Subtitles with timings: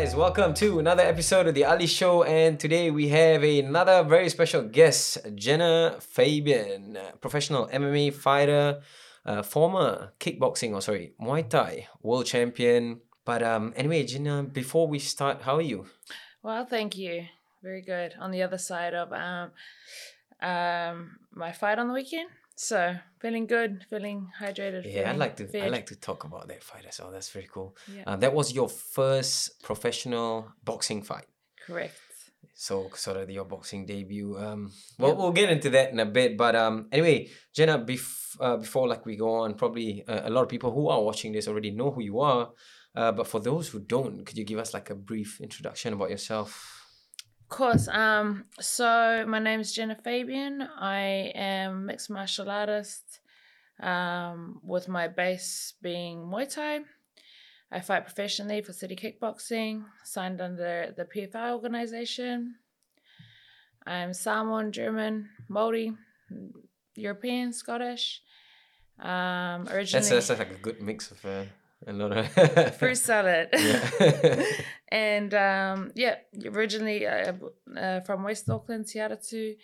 [0.00, 4.30] guys, welcome to another episode of the Ali Show, and today we have another very
[4.30, 8.80] special guest, Genah Fabian, professional MMA fighter,
[9.26, 13.02] uh, former kickboxing or sorry Muay Thai world champion.
[13.26, 15.84] But um, anyway, Genah, before we start, how are you?
[16.42, 17.26] Well, thank you.
[17.62, 18.14] Very good.
[18.18, 19.50] On the other side of um,
[20.40, 22.30] um, my fight on the weekend,
[22.68, 24.82] so feeling good, feeling hydrated.
[24.84, 27.10] Yeah, I like to I like to talk about that fight as well.
[27.10, 27.70] That's very cool.
[27.96, 28.02] Yeah.
[28.06, 31.26] Um, that was your first professional boxing fight.
[31.66, 31.96] Correct.
[32.54, 34.36] So sort of your boxing debut.
[34.36, 35.18] Um, well, Yep.
[35.18, 36.36] we'll get into that in a bit.
[36.36, 40.42] But um, anyway, Genah, bef- uh, before like we go on, probably uh, a lot
[40.42, 42.50] of people who are watching this already know who you are.
[42.94, 46.10] Uh, but for those who don't, could you give us like a brief introduction about
[46.10, 46.50] yourself?
[47.50, 47.88] Of course.
[47.88, 48.44] Um.
[48.60, 50.62] So my name is Genah Fabian.
[50.62, 53.20] I am mixed martial artist.
[53.80, 56.80] Um, with my base being Muay Thai.
[57.72, 62.56] I fight professionally for City Kickboxing, signed under the PFL organization.
[63.86, 65.92] I'm Samoan, German, Maori,
[66.94, 68.22] European, Scottish.
[68.98, 71.44] Um, originally That's, that's like a good mix of uh,
[71.86, 73.48] a lot of fruit salad.
[73.52, 74.44] Yeah.
[74.88, 77.32] and um, yeah, originally uh,
[77.76, 79.56] uh, from West Auckland, Te Atatu.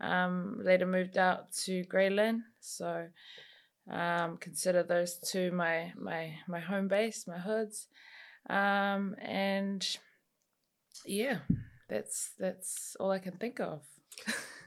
[0.00, 2.42] Um, later moved out to Grey Lynn.
[2.60, 3.06] So
[3.90, 7.88] um, consider those two my my my home base, my hoods.
[8.50, 9.86] Um, and
[11.06, 11.38] yeah,
[11.88, 13.82] that's that's all I can think of.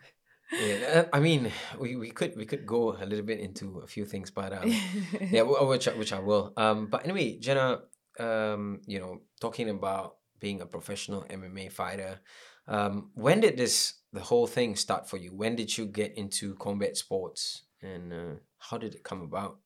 [0.52, 4.06] yeah, I mean, we, we could we could go a little bit into a few
[4.06, 4.72] things, but um,
[5.32, 6.54] yeah, which I, which I will.
[6.56, 7.82] Um, but anyway, Genah,
[8.20, 12.20] um, you know, talking about being a professional MMA fighter,
[12.68, 15.36] um, when did this the whole thing start for you?
[15.36, 19.60] When did you get into combat sports, and uh, how did it come about?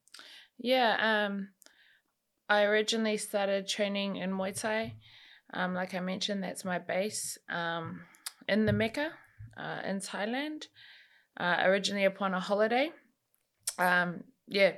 [0.58, 1.50] Yeah, um,
[2.48, 4.96] I originally started training in Muay Thai.
[5.54, 8.02] Um, like I mentioned, that's my base um,
[8.48, 9.12] in the Mecca
[9.64, 10.62] uh, in Thailand.
[11.40, 12.88] Uh, originally upon a holiday.
[13.78, 14.10] Um,
[14.48, 14.74] yeah,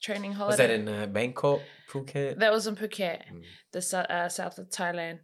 [0.00, 0.52] training holiday.
[0.52, 1.60] Was that in uh, Bangkok,
[1.90, 2.38] Phuket?
[2.38, 3.42] That was in Phuket, Mm.
[3.72, 5.18] the sou- uh, south of Thailand,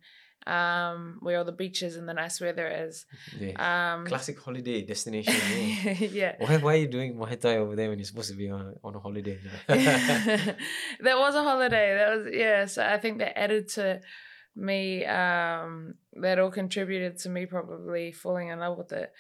[0.47, 3.07] um, where all the beaches and the nice weather is.
[3.41, 3.55] Yeah.
[3.95, 5.35] Um, Classic holiday destination.
[5.35, 5.93] yeah.
[6.21, 6.33] yeah.
[6.39, 8.75] Why, why are you doing Muay Thai over there when you're supposed to be on,
[8.85, 9.39] on a holiday?
[9.69, 10.57] that
[11.19, 11.95] was a holiday.
[11.97, 12.67] That was yeah.
[12.67, 14.01] So I think that added to
[14.55, 15.05] me.
[15.05, 19.13] Um, that all contributed to me probably falling in love with it.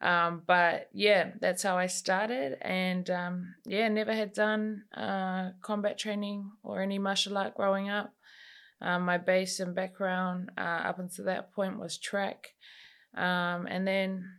[0.00, 5.98] Um, but yeah, that's how I started, and um, yeah, never had done uh, combat
[5.98, 8.12] training or any martial art growing up.
[8.82, 12.48] Um, my base and background uh, up until that point was track,
[13.14, 14.30] um, and then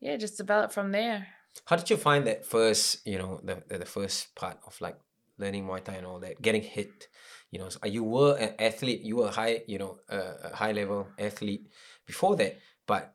[0.00, 1.26] yeah, just developed from there.
[1.64, 4.96] How did you find that first, you know, the, the, the first part of like
[5.36, 7.08] learning Muay Thai and all that, getting hit?
[7.52, 11.06] You know, you were an athlete, you were a high, you know, a high level
[11.18, 11.68] athlete
[12.06, 12.58] before that,
[12.88, 13.14] but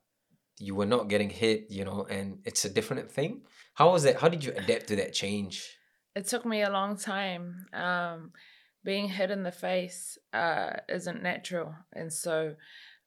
[0.60, 3.42] you were not getting hit, you know, and it's a different thing.
[3.74, 4.16] How was that?
[4.22, 5.78] How did you adapt to that change?
[6.18, 7.68] it took me a long time.
[7.74, 8.32] Um,
[8.84, 12.56] being hit in the face uh, isn't natural, and so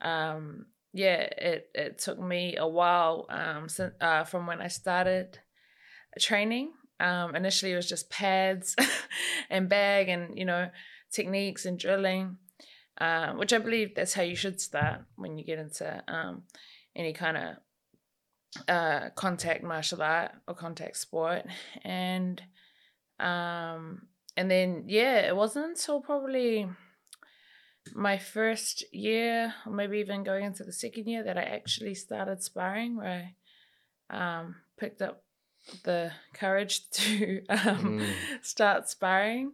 [0.01, 5.39] um, yeah, it it took me a while um, since, uh, from when I started
[6.21, 6.73] training.
[7.01, 8.77] Um, initially, it was just pads
[9.51, 10.71] and bag, and you know
[11.13, 12.37] techniques and drilling,
[13.01, 16.43] uh, which I believe that's how you should start when you get into um,
[16.97, 17.57] any kind of
[18.69, 21.45] uh, contact martial art or contact sport,
[21.85, 22.43] and
[23.19, 26.69] um, and then yeah, it wasn't until probably
[27.95, 32.43] my first year, or maybe even going into the second year, that I actually started
[32.43, 33.31] sparring, where
[34.11, 35.23] I um, picked up
[35.85, 38.13] the courage to um, Mm.
[38.43, 39.53] start sparring.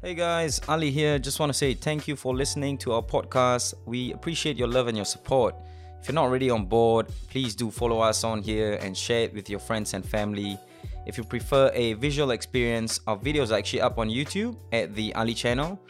[0.00, 1.18] Hey guys, Ali here.
[1.18, 3.74] Just want to say thank you for listening to our podcast.
[3.84, 5.56] We appreciate your love and your support.
[6.00, 9.34] If you're not already on board, please do follow us on here and share it
[9.34, 10.56] with your friends and family.
[11.04, 15.12] If you prefer a visual experience, our videos are actually up on YouTube at the
[15.16, 15.80] Ali channel.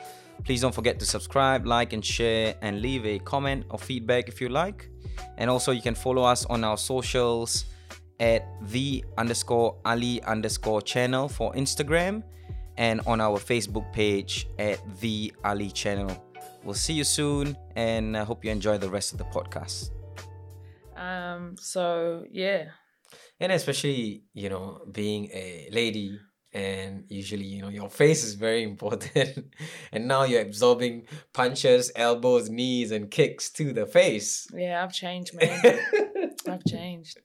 [0.43, 4.40] Please don't forget to subscribe, like, and share, and leave a comment or feedback if
[4.40, 4.88] you like.
[5.37, 7.66] And also, you can follow us on our socials
[8.20, 12.22] at the underscore Ali underscore channel for Instagram
[12.78, 16.10] and on our Facebook page at the Ali channel.
[16.64, 19.90] We'll see you soon and I hope you enjoy the rest of the podcast.
[20.96, 22.70] Um, so yeah,
[23.40, 26.19] And especially, you know, being a lady
[26.52, 29.54] and usually, you know, your face is very important.
[29.92, 34.46] and now you're absorbing punches, elbows, knees, and kicks to the face.
[34.54, 35.60] yeah, I've changed, man.
[36.48, 37.19] I've changed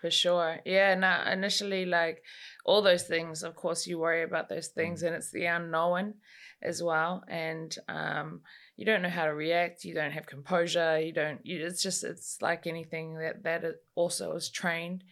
[0.00, 0.58] for sure.
[0.64, 2.22] Yeah, no, initially, like
[2.66, 6.14] all those things, of course, you worry about those things, and it's the unknown
[6.60, 7.22] as well.
[7.28, 8.40] And um,
[8.76, 9.84] you don't know how to react.
[9.84, 10.98] You don't have composure.
[11.00, 11.40] You don't.
[11.46, 13.62] You, it's just it's like anything that that
[13.94, 15.04] also is trained,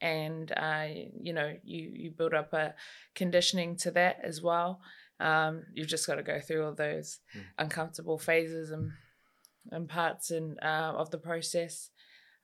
[0.00, 0.86] and uh,
[1.22, 2.74] you know you you build up a
[3.14, 4.80] conditioning to that as well.
[5.20, 7.42] Um, you've just got to go through all those Mm.
[7.58, 8.90] uncomfortable phases and
[9.70, 11.90] and parts and uh, of the process.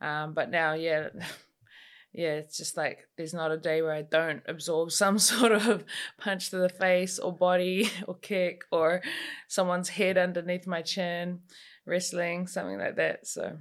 [0.00, 1.08] Um, but now, yeah,
[2.12, 5.84] yeah, it's just like there's not a day where I don't absorb some sort of
[6.18, 9.02] punch to the face or body or kick or
[9.48, 11.40] someone's head underneath my chin,
[11.86, 13.26] wrestling, something like that.
[13.26, 13.58] So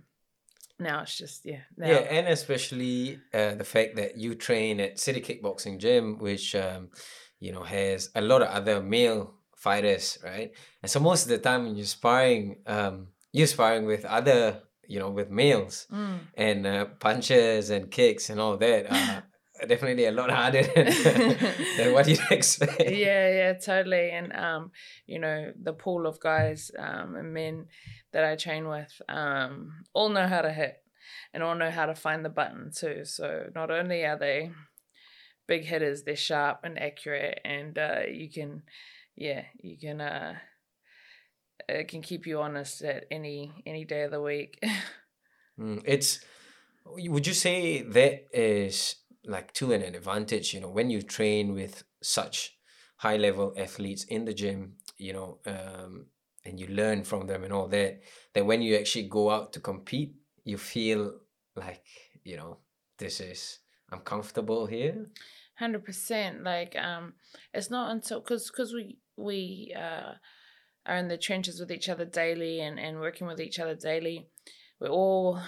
[0.79, 4.99] now it's just yeah, now Yeah, and especially uh, the fact that you train at
[4.99, 6.89] City Kickboxing Gym, which um,
[7.39, 10.51] you know has a lot of other male fighters, right?
[10.81, 14.99] And so most of the time when you're sparring, um, you're sparring with other, you
[14.99, 16.19] know, with males, Mm.
[16.47, 19.23] and uh, punches and kicks and all that are
[19.67, 20.85] definitely a lot harder than,
[21.77, 22.89] than what you'd expect.
[23.05, 24.09] yeah, yeah, totally.
[24.17, 24.71] And um,
[25.05, 27.55] you know, the pool of guys um and men
[28.13, 29.53] that I train with um
[29.93, 30.75] all know how to hit
[31.33, 33.05] and all know how to find the button too.
[33.05, 34.51] So not only are they
[35.47, 38.63] big hitters, they're sharp and accurate and uh you can
[39.15, 40.33] yeah, you can uh
[41.67, 44.63] it can keep you honest at any any day of the week.
[45.59, 46.21] Mm, it's
[46.85, 48.95] would you say that is
[49.25, 52.55] like to an advantage you know when you train with such
[52.95, 56.05] high level athletes in the gym you know um,
[56.45, 57.99] and you learn from them and all that
[58.33, 60.15] that when you actually go out to compete
[60.45, 61.13] you feel
[61.57, 61.83] like
[62.23, 62.59] you know
[62.97, 63.59] this is
[63.91, 65.09] i'm comfortable here
[65.59, 66.41] Hundred percent.
[66.41, 67.15] Like, um,
[67.53, 70.13] it's not until because because we we uh
[70.89, 74.27] are in the trenches with each other daily and and working with each other daily.
[74.79, 75.39] We're all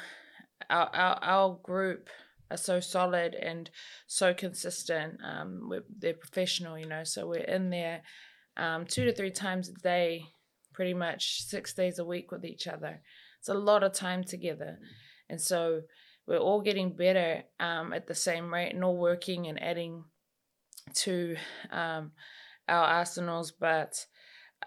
[0.69, 2.09] our our our group
[2.51, 3.69] are so solid and
[4.07, 5.17] so consistent.
[5.23, 8.01] Um, they're professional, you know, so we're in there
[8.57, 10.25] um two to three times a day,
[10.73, 13.01] pretty much six days a week with each other.
[13.39, 14.77] It's a lot of time together,
[15.29, 15.81] and so
[16.27, 20.03] we're all getting better um, at the same rate and all working and adding
[20.93, 21.35] to
[21.71, 22.11] um,
[22.67, 23.51] our arsenals.
[23.51, 24.05] But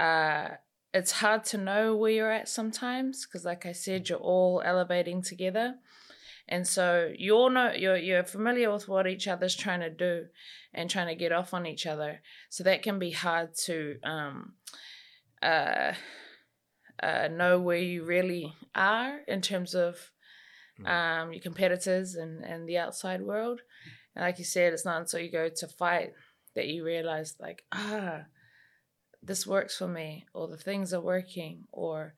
[0.01, 0.49] uh,
[0.95, 5.21] it's hard to know where you're at sometimes because, like I said, you're all elevating
[5.23, 5.75] together.
[6.49, 10.27] And so you all know you're you're familiar with what each other's trying to do
[10.73, 12.21] and trying to get off on each other.
[12.49, 14.55] So that can be hard to um,
[15.43, 15.93] uh,
[17.03, 20.11] uh, know where you really are in terms of
[20.81, 20.89] Mm.
[20.89, 23.61] um, your competitors and, and the outside world.
[24.15, 26.13] And like you said, it's not until you go to fight
[26.55, 28.23] that you realize, like, ah,
[29.27, 32.15] this works for me, or the things are working, or,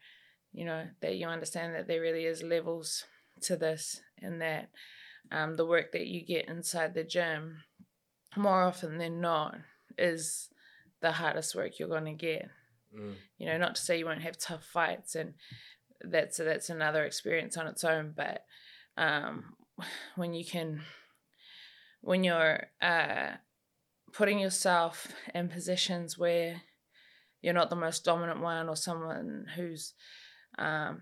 [0.52, 3.04] you know, that you understand that there really is levels
[3.42, 4.70] to this and that
[5.30, 7.58] um, the work that you get inside the gym,
[8.36, 9.56] more often than not,
[9.98, 10.48] is
[11.00, 12.50] the hardest work you're going to get
[12.96, 13.14] Mm.
[13.36, 15.34] you know not to say you won't have tough fights and
[16.02, 18.44] that's that's another experience on its own but
[18.96, 19.56] um
[20.14, 20.80] when you can
[22.00, 23.32] when you're uh
[24.12, 26.62] putting yourself in positions where
[27.46, 29.94] you're not the most dominant one or someone who's
[30.58, 31.00] um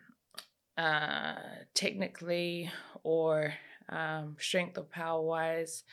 [0.77, 1.37] uh
[1.73, 2.71] technically
[3.03, 3.55] or
[3.89, 5.85] um strength or power wise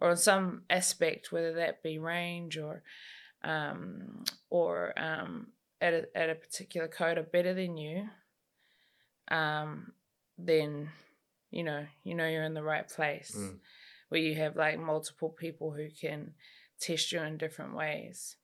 [0.00, 2.82] or in some aspect whether that be range or
[3.42, 5.46] um, or um,
[5.80, 8.06] at a, at a particular code are better than you,
[9.28, 9.92] um,
[10.38, 10.88] then
[11.50, 13.58] you know you know you're in the right place Mm.
[14.08, 16.34] where you have like multiple people who can
[16.80, 18.36] test you in different ways.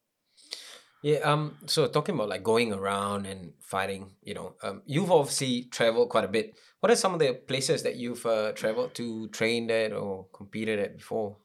[1.07, 5.69] Yeah, um, so talking about like going around and fighting, you know, um, you've obviously
[5.71, 6.59] traveled quite a bit.
[6.81, 10.81] What are some of the places that you've uh, traveled to, trained at, or competed
[10.81, 11.37] at before?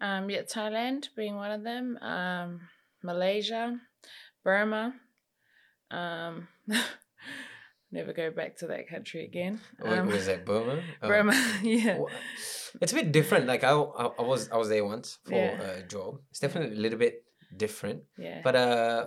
[0.00, 1.98] Um, yeah, Thailand being one of them.
[2.00, 2.60] Um,
[3.02, 3.80] Malaysia,
[4.44, 4.94] Burma.
[5.90, 6.46] Um,
[7.90, 9.58] never go back to that country again.
[9.82, 10.80] Wait, Um, was that Burma?
[11.02, 11.08] Oh.
[11.08, 11.32] Burma,
[11.64, 11.98] yeah.
[12.80, 13.46] It's a bit different.
[13.48, 15.60] Like I, I, I was, I was there once for Yeah.
[15.62, 16.20] a job.
[16.30, 17.24] It's definitely a little bit
[17.56, 18.02] different.
[18.16, 18.40] Yeah.
[18.42, 19.06] But uh,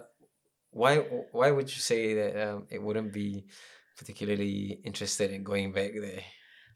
[0.71, 0.97] why,
[1.31, 3.45] why would you say that um, it wouldn't be
[3.97, 6.23] particularly interested in going back there?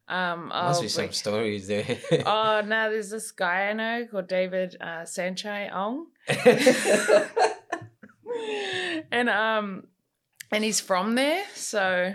[0.07, 1.15] um, Must oh, be some wait.
[1.15, 1.97] stories there.
[2.25, 6.07] oh no, there's this guy I know called David uh, Sanchai Ong,
[9.11, 9.87] and um,
[10.51, 11.43] and he's from there.
[11.55, 12.13] So,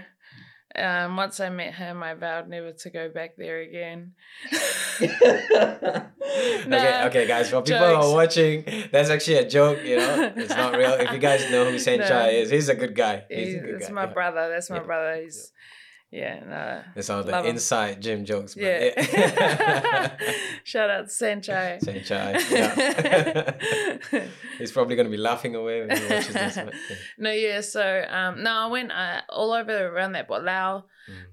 [0.77, 4.13] um, once I met him, I vowed never to go back there again.
[5.03, 7.51] okay, Nah, okay, guys.
[7.51, 9.79] For people who are watching, that's actually a joke.
[9.85, 10.93] You know, it's not real.
[10.93, 12.27] If you guys know who Senchai No.
[12.29, 13.25] is, he's a good guy.
[13.29, 13.93] He's He's, a good it's guy.
[13.95, 14.13] my yeah.
[14.13, 14.49] brother.
[14.51, 15.23] That's my Yeah, brother.
[15.23, 15.59] He's Yeah,
[16.13, 16.83] no.
[16.97, 18.55] It's all the inside gym jokes.
[18.55, 18.91] But Yeah.
[19.13, 20.17] yeah.
[20.65, 21.79] Shout out to Sanchai.
[21.81, 22.39] Say chai.
[22.51, 24.25] Yeah.
[24.59, 26.55] He's probably going to be laughing away when he watches this.
[26.57, 26.97] But, yeah.
[27.19, 27.61] no, yeah.
[27.61, 30.85] So um, no, I went uh, all over around that bo- Lao,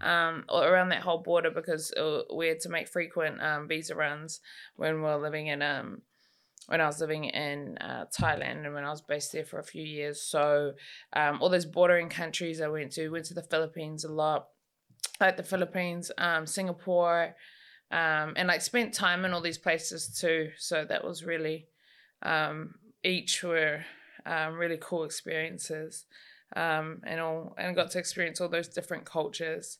[0.01, 0.07] Mm.
[0.07, 4.39] um, around that whole border because uh, we had to make frequent um visa runs
[4.75, 6.01] when we were living in um
[6.67, 9.63] when I was living in uh, Thailand and when I was based there for a
[9.63, 10.21] few years.
[10.21, 10.71] So
[11.13, 14.47] um, all those bordering countries I went to, went to the Philippines a lot,
[15.19, 17.35] like the Philippines, um, Singapore,
[17.91, 20.51] um, and like spent time in all these places too.
[20.57, 21.67] So that was really,
[22.21, 23.85] um, each were
[24.25, 26.05] um, really cool experiences,
[26.55, 29.79] um, and all and got to experience all those different cultures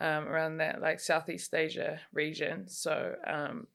[0.00, 2.68] um, around that like Southeast Asia region.
[2.68, 3.66] So um,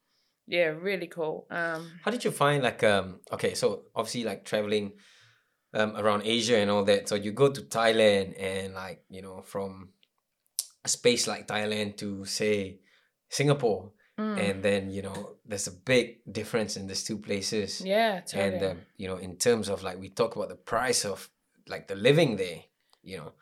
[0.47, 1.47] yeah, really cool.
[1.49, 4.93] Um, How did you find like um okay, so obviously like traveling
[5.73, 7.09] um around Asia and all that.
[7.09, 9.89] So you go to Thailand and like, you know, from
[10.85, 12.79] a space like Thailand to say
[13.29, 17.81] Singapore mm, and then, you know, there's a big difference in these two places.
[17.81, 18.55] yeah, totally.
[18.55, 21.29] And um, you know, in terms of like we talk about the price of
[21.67, 22.61] like the living there,
[23.01, 23.33] you know.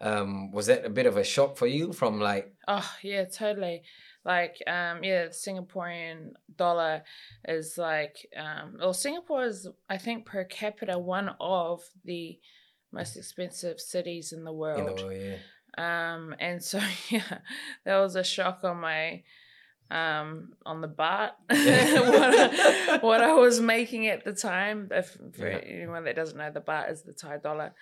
[0.00, 3.82] Um was that a bit of a shock for you from like Oh yeah, totally.
[4.24, 7.02] Like um yeah, the Singaporean dollar
[7.46, 12.40] is like um well Singapore is I think per capita one of the
[12.90, 14.80] most expensive cities in the world.
[14.80, 15.36] in the world, yeah.
[15.78, 17.38] Um and so yeah,
[17.84, 19.22] that was a shock on my
[19.90, 24.88] um on the baht what, I, what I was making at the time.
[24.90, 25.58] If for Yeah.
[25.58, 27.72] anyone that doesn't know, the baht is the Thai dollar.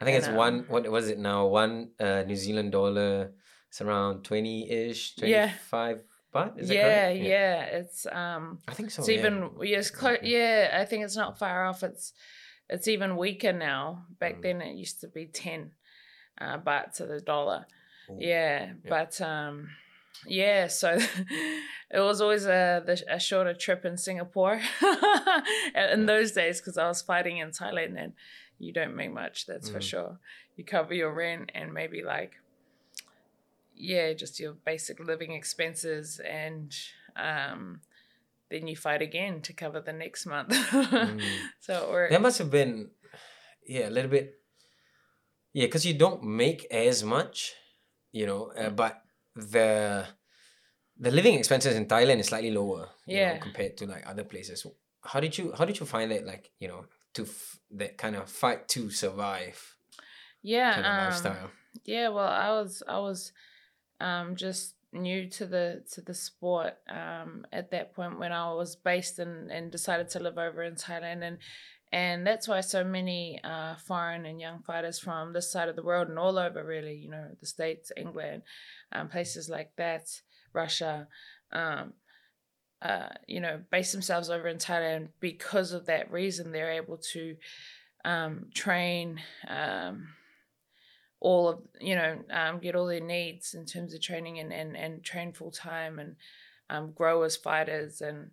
[0.00, 0.64] I think And, it's um, one.
[0.68, 1.46] What was it now?
[1.46, 3.32] One uh, New Zealand dollar.
[3.68, 6.02] It's around twenty ish, 25 Yeah.
[6.34, 6.58] baht.
[6.58, 9.02] Is that yeah, yeah, It's um I think so.
[9.02, 9.18] it's yeah.
[9.18, 10.70] even yes, clo- yeah.
[10.80, 11.82] I think it's not far off.
[11.82, 12.12] It's
[12.70, 14.04] it's even weaker now.
[14.18, 14.42] Back Mm.
[14.42, 15.72] then, it used to be ten
[16.40, 17.66] uh, baht to the dollar.
[18.10, 18.16] Ooh.
[18.20, 19.68] Yeah, but um,
[20.26, 20.66] yeah.
[20.68, 20.98] So
[21.90, 24.60] it was always a the, a shorter trip in Singapore
[25.92, 28.12] in those days because I was fighting in Thailand and
[28.58, 29.46] you don't make much.
[29.46, 29.82] That's for Mm.
[29.90, 30.18] sure.
[30.56, 32.32] You cover your rent and maybe like
[33.76, 36.74] yeah, just your basic living expenses and
[37.16, 37.80] um
[38.50, 40.50] then you fight again to cover the next month.
[40.72, 41.20] Mm.
[41.60, 42.12] so works.
[42.12, 42.88] That must have been,
[43.66, 44.40] yeah, a little bit.
[45.52, 47.54] Yeah, because you don't make as much,
[48.12, 48.66] you know, Mm.
[48.66, 49.02] uh, but
[49.34, 50.06] the
[51.00, 53.38] the living expenses in Thailand is slightly lower, you know, Yeah.
[53.38, 54.66] compared to like other places.
[55.04, 58.16] How did you How did you find that, like, you know, to f- that kind
[58.16, 59.76] of fight to survive
[60.42, 61.50] yeah, kind of um, lifestyle?
[61.84, 63.32] Yeah, well, I was I was
[64.00, 68.74] um just new to the to the sport um at that point when I was
[68.76, 71.38] based and and decided to live over in Thailand and
[71.92, 75.82] and that's why so many uh foreign and young fighters from this side of the
[75.82, 78.42] world and all over really, you know, the States, England,
[78.92, 80.06] um places like that,
[80.52, 81.08] Russia,
[81.52, 81.92] um
[82.80, 86.52] uh, you know, base themselves over in Thailand because of that reason.
[86.52, 87.36] They're able to
[88.04, 90.08] um, train um,
[91.20, 94.76] all of you know um, get all their needs in terms of training and and,
[94.76, 96.16] and train full time and
[96.70, 98.30] um, grow as fighters and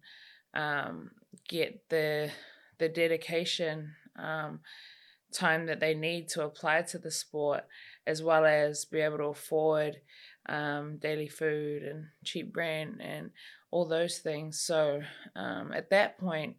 [1.47, 2.29] get the
[2.77, 4.59] the dedication um,
[5.31, 7.65] time that they need to apply to the sport
[8.07, 9.97] as well as be able to afford
[10.47, 13.31] um, daily food and cheap rent and
[13.71, 15.01] all those things so
[15.35, 16.55] um, at that point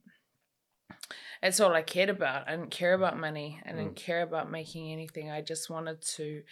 [1.43, 2.49] that's all I cared about.
[2.49, 3.61] I didn't care about money.
[3.65, 5.31] I didn't care about making anything.
[5.31, 6.43] I just wanted to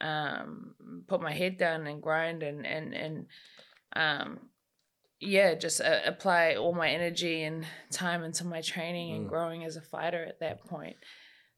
[0.00, 0.74] um,
[1.06, 3.26] put my head down and grind and and and
[3.94, 4.40] um,
[5.20, 9.28] yeah, just uh, apply all my energy and time into my training and Mm.
[9.28, 10.96] growing as a fighter at that point.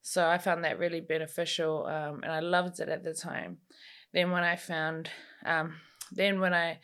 [0.03, 3.59] So I found that really beneficial, um, and I loved it at the time.
[4.13, 5.11] Then when I found,
[5.45, 5.81] um,
[6.13, 6.79] then when I,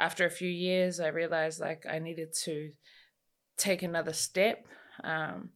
[0.00, 2.72] after a few years, I realized like I needed to
[3.56, 4.66] take another step
[5.04, 5.50] um,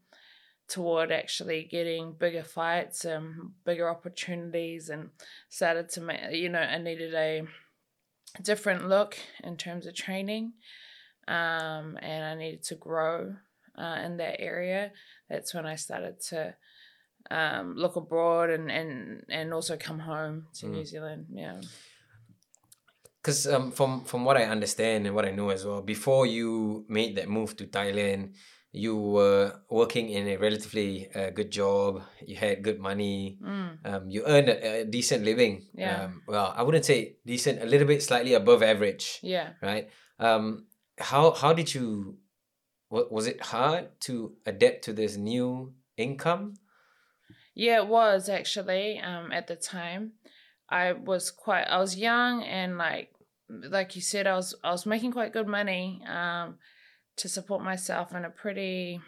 [0.69, 5.11] toward actually getting bigger fights and bigger opportunities and
[5.49, 7.43] started to make you know i needed a
[8.43, 10.53] different look in terms of training
[11.29, 13.35] um, and i needed to grow
[13.79, 14.93] uh, in that area
[15.29, 16.55] that's when i started to
[17.31, 20.73] um, look abroad and, and, and also come home to Mm.
[20.73, 21.61] new zealand yeah
[23.23, 26.85] Because um, from from what I understand and what I know as well, before you
[26.89, 28.33] made that move to Thailand,
[28.73, 32.03] you were working in a relatively uh, good job.
[32.25, 33.39] You had good money.
[33.43, 33.79] mm.
[33.85, 35.67] Um, you earned a, a decent living.
[35.75, 36.05] Yeah.
[36.05, 39.89] Um, well, I wouldn't say decent, a little bit slightly above average, yeah right?
[40.19, 40.67] Um,
[40.99, 42.19] how how did you?
[42.91, 46.55] wa- Was it hard to adapt to this new income?
[47.55, 50.13] Yeah, it was actually um, at the time.
[50.69, 53.11] I was quite I was young and like
[53.49, 56.59] like you said I was I was making quite good money um
[57.21, 59.01] to support myself in a pretty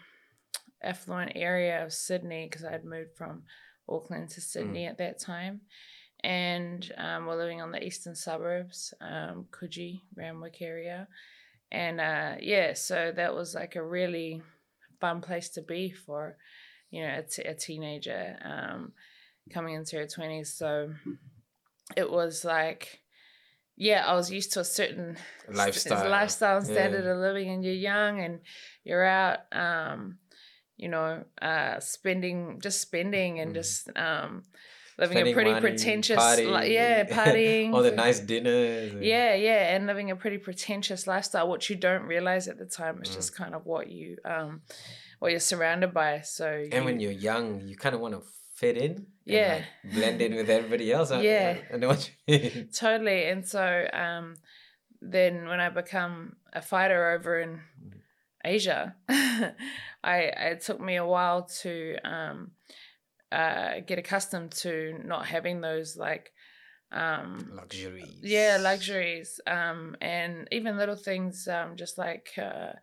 [0.83, 3.43] affluent area of Sydney because I had moved from
[3.89, 4.89] Auckland to Sydney mm.
[4.89, 5.61] at that time.
[6.23, 11.07] And um, we're living on the eastern suburbs, um, Coogee, Randwick area.
[11.71, 14.41] And uh, yeah, so that was like a really
[15.01, 16.37] fun place to be for,
[16.91, 18.93] you know, a, t- a teenager um,
[19.51, 20.47] coming into her 20s.
[20.47, 20.93] So
[21.97, 23.02] it was like,
[23.75, 25.17] yeah, I was used to a certain
[25.51, 27.11] lifestyle, st- lifestyle standard yeah.
[27.11, 28.39] of living, and you're young and
[28.83, 30.17] you're out, um,
[30.77, 33.55] you know, uh, spending, just spending and mm.
[33.55, 34.43] just um,
[34.99, 38.93] living Spending a pretty money, pretentious, party, like, yeah, partying, all the nice dinners.
[39.01, 42.99] Yeah, yeah, and living a pretty pretentious lifestyle, which you don't realize at the time.
[42.99, 43.15] It's mm.
[43.15, 44.61] just kind of what you, um,
[45.23, 46.19] what you're surrounded by.
[46.19, 48.23] So, and you, when you're young, you kind of want to
[48.55, 49.07] fit in.
[49.23, 49.61] Yeah.
[49.85, 51.11] Like blend in with everybody else.
[51.11, 51.59] yeah.
[51.71, 52.67] I, I know what you mean.
[52.75, 53.29] Totally.
[53.29, 54.35] And so um,
[55.01, 57.61] then when I become a fighter over in.
[58.45, 58.93] Asia,
[60.03, 60.17] I
[60.51, 62.51] it took me a while to um,
[63.31, 66.33] uh, get accustomed to not having those like
[66.91, 72.73] um luxuries yeah luxuries um and even little things um just like uh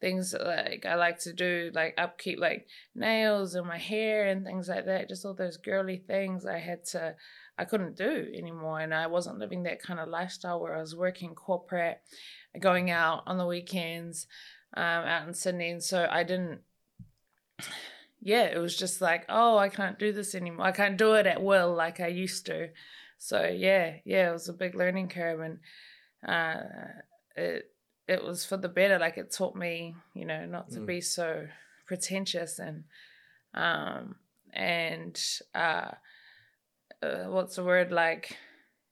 [0.00, 4.68] things like I like to do, like upkeep, like nails and my hair and things
[4.68, 5.08] like that.
[5.08, 7.14] Just all those girly things I had to,
[7.58, 8.80] I couldn't do anymore.
[8.80, 12.00] And I wasn't living that kind of lifestyle where I was working corporate,
[12.60, 14.26] going out on the weekends,
[14.76, 15.70] um, out in Sydney.
[15.70, 16.60] And so I didn't,
[18.20, 20.66] yeah, it was just like, oh, I can't do this anymore.
[20.66, 22.68] I can't do it at will like I used to.
[23.18, 25.40] So yeah, yeah, it was a big learning curve.
[25.40, 25.58] And,
[26.26, 26.64] uh,
[27.34, 27.70] it,
[28.08, 28.98] it was for the better.
[28.98, 30.86] Like it taught me, you know, not to mm.
[30.86, 31.46] be so
[31.86, 32.84] pretentious and
[33.54, 34.16] um
[34.52, 35.22] and
[35.54, 35.90] uh,
[37.02, 38.36] uh what's the word like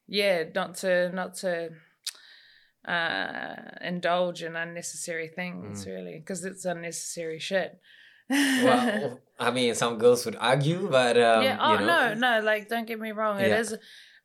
[0.06, 1.70] yeah not to not to
[2.86, 5.88] uh indulge in unnecessary things mm.
[5.88, 7.80] really because it's unnecessary shit
[8.30, 12.14] well i mean some girls would argue but um, yeah oh you know.
[12.14, 13.46] no no like don't get me wrong yeah.
[13.46, 13.76] it is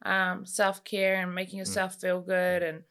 [0.04, 1.60] um self-care and making mm.
[1.60, 2.02] yourself mm.
[2.02, 2.84] feel good and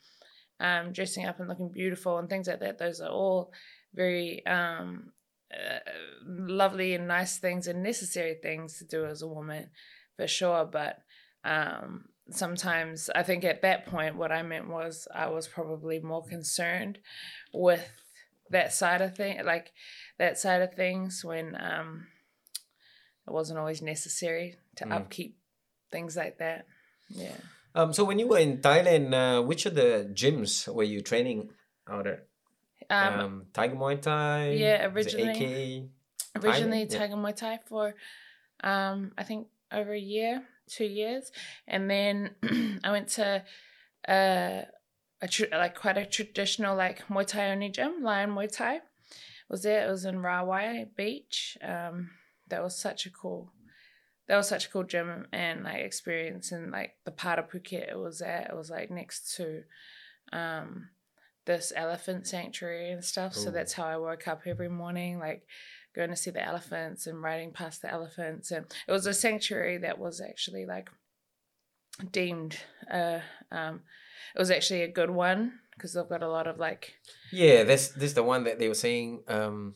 [0.61, 2.79] um, dressing up and looking beautiful and things like that.
[2.79, 3.53] Those are all
[3.95, 5.13] very um,
[5.53, 5.79] uh,
[6.27, 9.71] lovely and nice things and necessary things to do as a woman,
[10.17, 10.65] for sure.
[10.65, 10.99] But
[11.45, 16.25] um, sometimes I think at that point, what I meant was I was probably more
[16.25, 16.99] concerned
[17.53, 17.89] with
[18.51, 19.73] that side of thing, like
[20.19, 22.07] that side of things when um,
[23.27, 24.93] it wasn't always necessary to mm.
[24.93, 25.37] upkeep
[25.91, 26.67] things like that.
[27.09, 27.37] Yeah.
[27.75, 31.51] Um, so when you were in Thailand, uh, which of the gyms were you training
[31.89, 32.27] out at?
[32.91, 34.51] Um, um Tiger Muay Thai.
[34.51, 35.91] Yeah, originally.
[36.37, 36.99] Originally Thai?
[36.99, 37.23] Tiger yeah.
[37.23, 37.95] Muay Thai for,
[38.63, 41.31] um, I think over a year, two years,
[41.67, 42.31] and then
[42.85, 43.45] I went to,
[44.09, 44.63] uh,
[45.21, 48.81] a tr- like quite a traditional like Muay Thai only gym, Lion Muay Thai.
[49.51, 49.87] Was there?
[49.87, 51.57] It was in Rawai Beach.
[51.63, 52.11] Um,
[52.49, 53.53] that was such a cool
[54.29, 57.91] that was such a cool gym and like experience and like the part of Phuket
[57.91, 58.51] it was at.
[58.51, 59.63] It was like next to
[60.33, 60.89] um
[61.47, 63.37] this elephant sanctuary and stuff.
[63.37, 63.41] Ooh.
[63.41, 65.47] so that's how I woke up every morning like
[65.97, 68.51] going to see the elephants and riding past the elephants.
[68.51, 70.91] And it was a sanctuary that was actually like
[72.13, 72.57] deemed
[72.91, 73.19] uh
[73.51, 73.81] um
[74.35, 76.95] it was actually a good one because they've got a lot of like
[77.33, 79.75] yeah this this is the one that they were saying um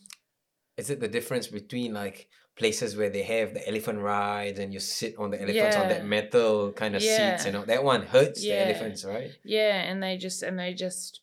[0.77, 4.79] is it the difference between like places where they have the elephant rides and you
[4.79, 5.83] sit on the elephants yeah.
[5.83, 7.37] on that metal kind of yeah.
[7.37, 8.57] seats you know that one hurts yeah.
[8.57, 11.21] the elephants right yeah and they just and they just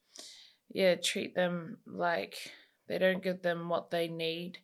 [0.71, 2.35] yeah treat them like
[2.87, 4.57] they don't give them what they need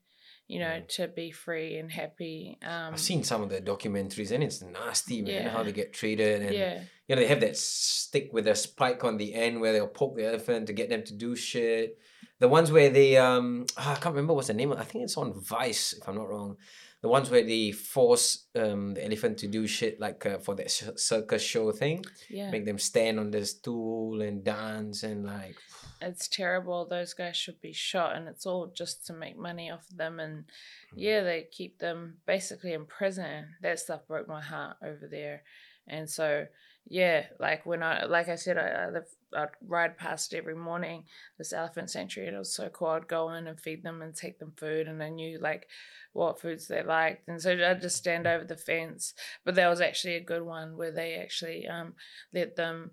[0.47, 0.87] you know mm.
[0.87, 5.21] to be free and happy um i've seen some of the documentaries and it's nasty
[5.21, 6.81] man how they get treated and yeah.
[7.07, 10.15] you know they have that stick with a spike on the end where they'll poke
[10.15, 11.97] the elephant to get them to do shit
[12.39, 14.71] the ones where the um oh, I can't remember what's the name.
[14.71, 14.81] Of it.
[14.81, 16.57] I think it's on Vice if I'm not wrong.
[17.01, 20.71] The ones where they force um the elephant to do shit like uh, for that
[20.71, 22.03] sh- circus show thing.
[22.29, 22.51] Yeah.
[22.51, 25.55] Make them stand on the stool and dance and like.
[26.01, 26.85] It's terrible.
[26.85, 30.19] Those guys should be shot, and it's all just to make money off them.
[30.19, 30.43] And
[30.91, 30.99] hmm.
[30.99, 33.55] yeah, they keep them basically in prison.
[33.61, 35.43] That stuff broke my heart over there,
[35.87, 36.47] and so
[36.87, 41.05] yeah, like when I, like I said, I, I live, I'd ride past every morning
[41.37, 42.89] this elephant sanctuary, and it was so cool.
[42.89, 45.67] I'd go in and feed them and take them food, and I knew like
[46.13, 49.13] what foods they liked, and so I'd just stand over the fence.
[49.43, 51.93] But that was actually a good one where they actually um,
[52.33, 52.91] let them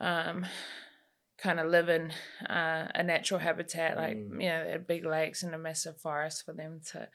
[0.00, 0.46] um,
[1.38, 2.12] kind of live in
[2.48, 4.42] uh, a natural habitat, like mm.
[4.42, 7.08] you know, big lakes and a massive forest for them to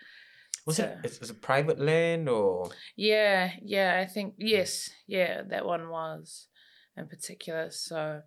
[0.66, 1.06] Was to- it?
[1.22, 2.70] Is it private land or?
[2.96, 6.48] Yeah, yeah, I think yes, yeah, that one was
[6.98, 7.72] in particular.
[7.72, 8.22] So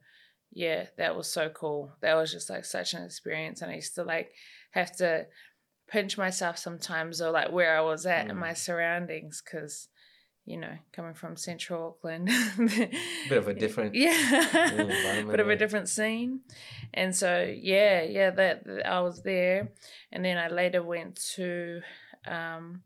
[0.53, 1.93] yeah, that was so cool.
[2.01, 4.31] That was just like such an experience, and I used to like
[4.71, 5.27] have to
[5.89, 8.37] pinch myself sometimes, or like where I was at Mm.
[8.37, 9.89] my surroundings, because
[10.47, 12.27] you know, coming from Central Auckland,
[12.59, 14.71] Bit of a different yeah,
[15.27, 16.41] bit of a different scene,
[16.93, 19.71] and so yeah, yeah, that, that I was there,
[20.13, 21.81] and then I later went to.
[22.27, 22.83] Um,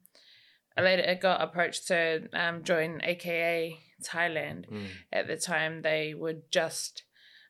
[0.76, 4.68] I later got approached to um, join AKA Thailand.
[4.70, 4.86] Mm.
[5.12, 7.02] At the time, they were just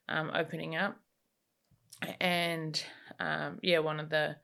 [0.09, 0.97] um, opening up,
[2.21, 2.83] and
[3.21, 4.37] um, yeah, one of the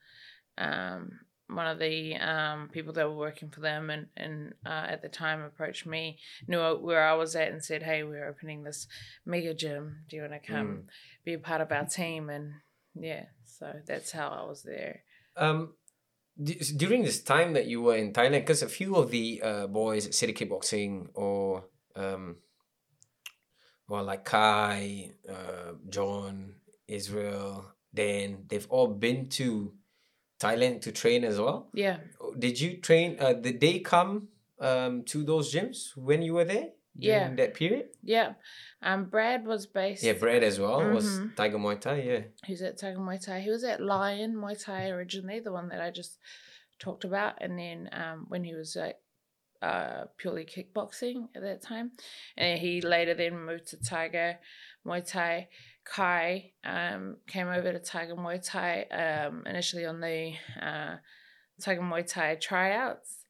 [0.58, 5.02] um, one of the um, people that were working for them and and uh, at
[5.02, 8.86] the time approached me, knew where I was at, and said, "Hey, we're opening this
[9.24, 10.04] mega gym.
[10.08, 10.84] Do you want to come
[11.24, 12.52] be a part of our team?" And
[12.94, 15.02] yeah, so that's how I was there.
[15.36, 15.74] Um,
[16.42, 19.66] d- during this time that you were in Thailand, because a few of the uh,
[19.66, 21.64] boys at City Kickboxing or
[21.96, 22.36] um,
[23.88, 26.54] well, like Kai, uh, John,
[26.88, 29.74] Israel, Dan, they've all been to
[30.40, 31.68] Thailand to train as well.
[31.74, 31.98] Yeah,
[32.38, 33.16] Did you train?
[33.20, 34.28] Uh, did they come
[34.60, 36.68] um to those gyms when you were there?
[36.96, 37.34] Yeah.
[37.34, 37.86] That period.
[38.02, 38.34] yeah.
[38.82, 40.02] Um, Brad was based.
[40.02, 41.34] Yeah, Brad as well was Mhm.
[41.36, 42.00] Tiger Muay Thai.
[42.02, 42.20] Yeah.
[42.46, 43.40] Who's at Tiger Muay Thai?
[43.40, 46.18] He was at Lion Muay Thai originally, the one that I just
[46.78, 49.00] talked about, and then um, when he was at
[49.62, 51.92] uh, purely kickboxing at that time,
[52.36, 54.38] and he later then moved to Tiger
[54.86, 55.48] Muay Thai.
[55.86, 60.96] Kai um, came over to Tiger Muay Thai um, initially on the uh,
[61.60, 63.24] Tiger Muay Thai tryouts,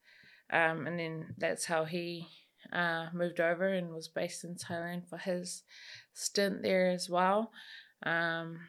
[0.51, 2.27] um, and then that's how he
[2.75, 5.63] uh, moved over and was based in Thailand for his
[6.13, 7.51] stint there as well.
[8.03, 8.59] Um,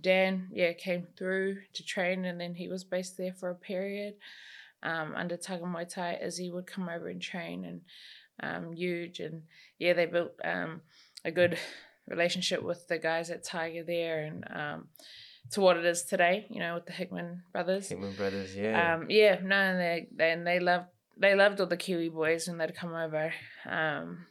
[0.00, 4.14] Dan, yeah, came through to train, and then he was based there for a period
[4.82, 6.18] um, under Tiger Muay Thai.
[6.20, 7.80] Izzy would come over and train, and
[8.42, 9.42] um, Eugene, and
[9.78, 10.80] yeah, they built um,
[11.24, 11.56] a good
[12.08, 14.88] relationship with the guys at Tiger there, and um,
[15.52, 17.88] to what it is today, you know, with the Hickman brothers.
[17.88, 18.56] Hickman Brothers.
[18.56, 18.94] Yeah.
[18.94, 19.78] Um, yeah, no, and
[20.18, 20.86] they and they loved
[21.16, 23.32] they loved all the Kiwi boys when they'd come over.
[23.68, 24.26] Um,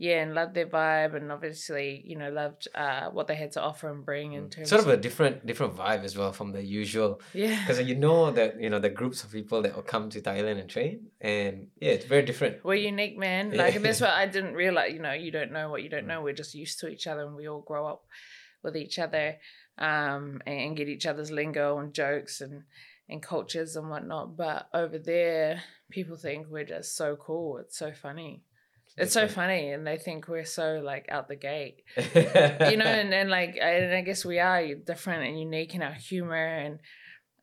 [0.00, 3.60] yeah, and loved their vibe, and obviously, you know, loved uh, what they had to
[3.60, 4.68] offer and bring in terms.
[4.68, 4.70] Mm.
[4.70, 8.30] sort of a different different vibe as well from the usual yeah, because you know
[8.30, 11.66] that you know the groups of people that will come to Thailand and train and
[11.80, 13.50] yeah it's very different we're unique, man.
[13.50, 13.62] Yeah.
[13.62, 14.92] Like that's what I didn't realize.
[14.92, 16.22] You know, you don't know what you don't know.
[16.22, 18.04] We're just used to each other, and we all grow up
[18.62, 19.38] with each other,
[19.78, 22.62] um, and get each other's lingo and jokes and
[23.08, 24.36] and cultures and whatnot.
[24.36, 27.58] But over there, people think we're just so cool.
[27.58, 28.42] It's so funny.
[28.96, 32.84] It's so funny, and they think we're so like out the gate, you know.
[33.00, 36.80] And, and like, and I guess we are different and unique in our humor and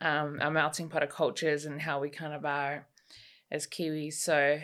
[0.02, 2.88] um, our melting pot of cultures and how we kind of are
[3.52, 4.14] as Kiwis.
[4.16, 4.60] So,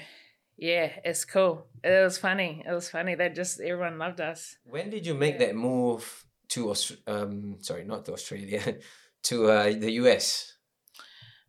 [0.57, 1.65] yeah, it's cool.
[1.81, 2.61] It was funny.
[2.67, 3.15] It was funny.
[3.15, 4.57] They just everyone loved us.
[4.65, 5.45] when did you make Yeah.
[5.47, 8.75] that move to Aus- um sorry not to Australia
[9.23, 10.50] to uh, the US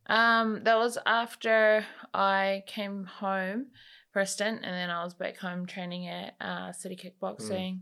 [0.06, 3.66] Um, that was after I came home
[4.12, 7.80] for a stint, and then I was back home training at uh, City Kickboxing.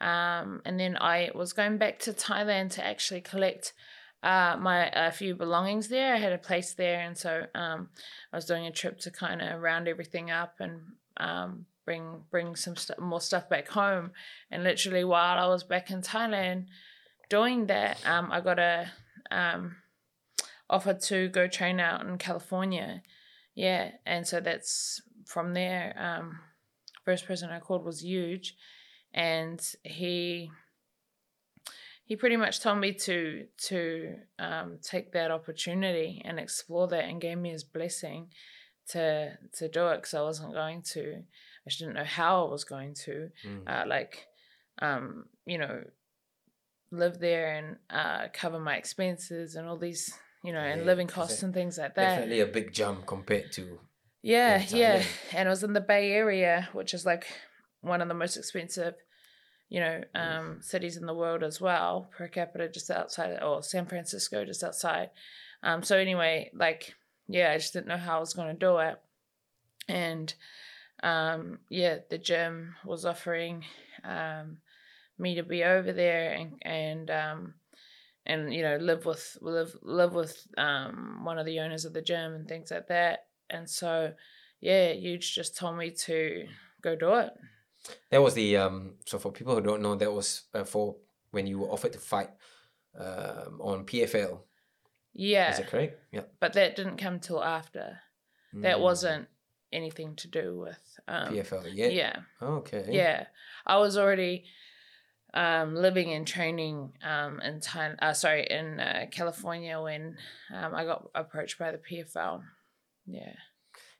[0.00, 3.72] Um, and then I was going back to Thailand to actually collect
[4.22, 6.14] uh, my a few belongings there.
[6.14, 7.88] I had a place there, and so um,
[8.32, 10.80] I was doing a trip to kind of round everything up and
[11.16, 14.10] um, bring bring some stu- more stuff back home.
[14.50, 16.66] And literally, while I was back in Thailand
[17.30, 18.90] doing that, um, I got a
[19.30, 19.76] um,
[20.68, 23.02] offered to go train out in California.
[23.54, 25.94] Yeah, and so that's from there.
[25.98, 26.38] Um,
[27.04, 28.54] first person I called was Eugene,
[29.14, 30.50] and he
[32.04, 37.20] he pretty much told me to to um, take that opportunity and explore that, and
[37.20, 38.28] gave me his blessing
[38.90, 41.14] to to do it because I wasn't going to.
[41.14, 43.62] I just didn't know how I was going to Mm.
[43.66, 44.26] uh, like
[44.80, 45.82] um, you know
[46.92, 51.42] live there and uh, cover my expenses and all these you know and living costs
[51.42, 52.08] and things like that.
[52.10, 53.64] definitely a big jump compared to
[54.22, 55.02] yeah yeah.
[55.36, 57.26] and it was in the bay area which is like
[57.80, 58.94] one of the most expensive
[59.68, 60.20] you know Mm.
[60.38, 64.62] um, cities in the world as well per capita just outside or san francisco just
[64.62, 65.10] outside.
[65.62, 66.94] Um, so anyway like
[67.28, 68.96] yeah i just didn't know how i was going to do it.
[69.88, 70.32] And
[71.02, 73.64] um, yeah the gym was offering
[74.04, 74.58] um,
[75.18, 77.54] me to be over there and and um,
[78.26, 82.02] and you know live with live live with um, one of the owners of the
[82.02, 84.12] gym and things like that and so
[84.60, 86.46] yeah Eugene just told me to
[86.82, 87.32] go do it
[88.10, 88.94] That was the um.
[89.06, 90.96] So for people who don't know, that was uh, for
[91.30, 92.30] when you were offered to fight
[92.98, 94.40] um, on PFL.
[95.12, 95.98] Yeah, Is it correct?
[96.12, 96.22] Yeah.
[96.40, 97.98] but that didn't come till after.
[98.52, 98.80] That Mm.
[98.80, 99.28] wasn't
[99.72, 101.92] anything to do with um, PFL yet.
[101.92, 102.84] Yeah, Okay.
[102.90, 103.26] yeah.
[103.66, 104.44] I was already
[105.36, 110.16] um, living and training um, in Thailand, uh, sorry, in uh, California when
[110.52, 112.42] um, I got approached by the PFL.
[113.06, 113.34] Yeah.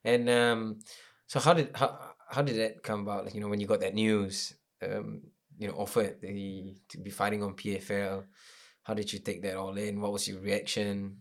[0.02, 0.78] And um,
[1.26, 1.98] so how did how
[2.30, 3.26] how did that come about?
[3.26, 5.22] Like you know when you got that news, um,
[5.58, 8.24] you know offered the to be fighting on PFL.
[8.82, 10.00] How did you take that all in?
[10.00, 11.18] What was your reaction?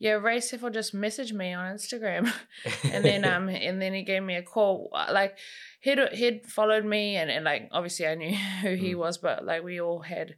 [0.00, 2.32] Yeah, Ray Sefo just messaged me on Instagram,
[2.92, 4.88] and then um, and then he gave me a call.
[4.94, 5.38] Uh, Like
[5.80, 8.98] he'd he'd followed me, and, and like obviously I knew who he Mm.
[8.98, 10.36] was, but like we all had,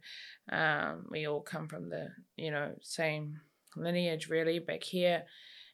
[0.51, 3.39] um, we all come from the you know same
[3.77, 5.23] lineage really back here,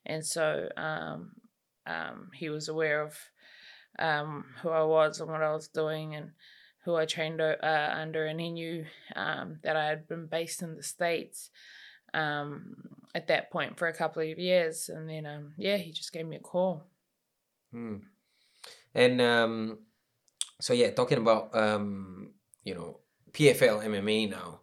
[0.05, 1.31] and so um,
[1.87, 3.17] um, he was aware of
[3.97, 6.31] um who I was and what I was doing and
[6.85, 7.55] who I trained uh,
[7.93, 11.49] under, and he knew um that I had been based in the states
[12.13, 12.75] um
[13.15, 16.25] at that point for a couple of years and then um yeah he just gave
[16.27, 16.85] me a call
[17.71, 17.97] Hmm.
[18.95, 19.77] And um,
[20.59, 22.31] so yeah, talking about um,
[22.63, 22.99] you know
[23.31, 24.61] PFL MMA now.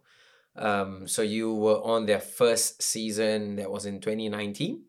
[0.57, 4.83] Um, so you were on their first season that was in 2019.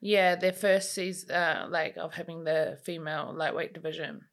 [0.00, 4.26] yeah their first season uh like of having the female lightweight division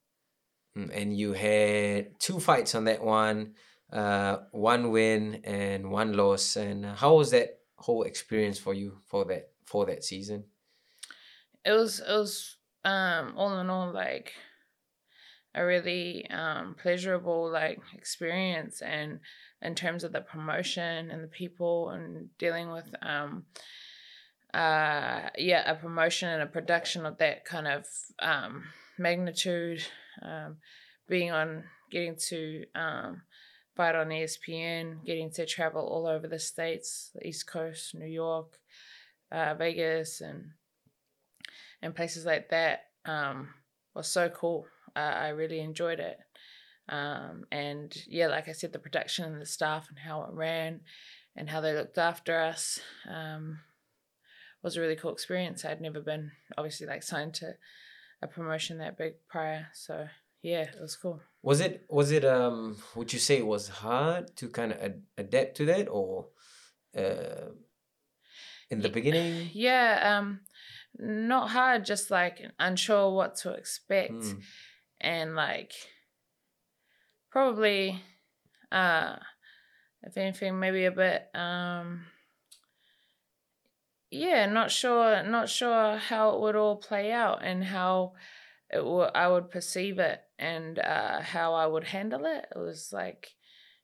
[0.77, 3.55] Mm, and you had two fights on that one,
[3.91, 6.55] uh, one win and one loss.
[6.55, 10.45] And how was that whole experience for you for that for that season?
[11.65, 14.33] it was it was um all in all like
[15.53, 19.19] a really um pleasurable like experience and
[19.61, 23.43] in terms of the promotion and the people and dealing with um
[24.53, 27.85] uh yeah a promotion and a production of that kind of
[28.19, 28.63] um
[28.97, 29.83] magnitude
[30.21, 30.57] um
[31.07, 33.21] being on getting to um
[33.95, 38.59] on ESPN getting to travel all over the states the east coast new york
[39.31, 40.51] uh vegas and
[41.81, 43.49] and places like that um,
[43.95, 44.67] was so cool.
[44.95, 46.17] Uh, I really enjoyed it.
[46.89, 50.81] Um, and yeah, like I said, the production and the staff and how it ran
[51.35, 53.59] and how they looked after us um,
[54.61, 55.63] was a really cool experience.
[55.63, 57.55] I'd never been obviously like signed to
[58.21, 59.67] a promotion that big prior.
[59.73, 60.07] So
[60.41, 61.21] yeah, it was cool.
[61.43, 65.03] Was it was it um would you say it was hard to kind of ad-
[65.17, 66.29] adapt to that or
[66.95, 67.49] uh
[68.69, 69.49] in the beginning?
[69.53, 70.41] Yeah, um,
[70.97, 74.11] not hard, just like unsure what to expect.
[74.13, 74.41] Mm,
[75.01, 75.73] and like
[77.31, 78.01] probably
[78.71, 79.15] uh
[80.03, 82.05] if anything maybe a bit um
[84.09, 88.13] yeah not sure not sure how it would all play out and how
[88.69, 92.89] it would i would perceive it and uh how i would handle it it was
[92.91, 93.27] like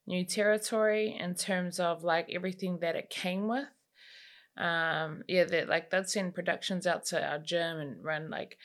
[0.06, 3.68] new territory in terms of like everything that it came with
[4.56, 8.58] um yeah that like they'd send productions out to our gym and run like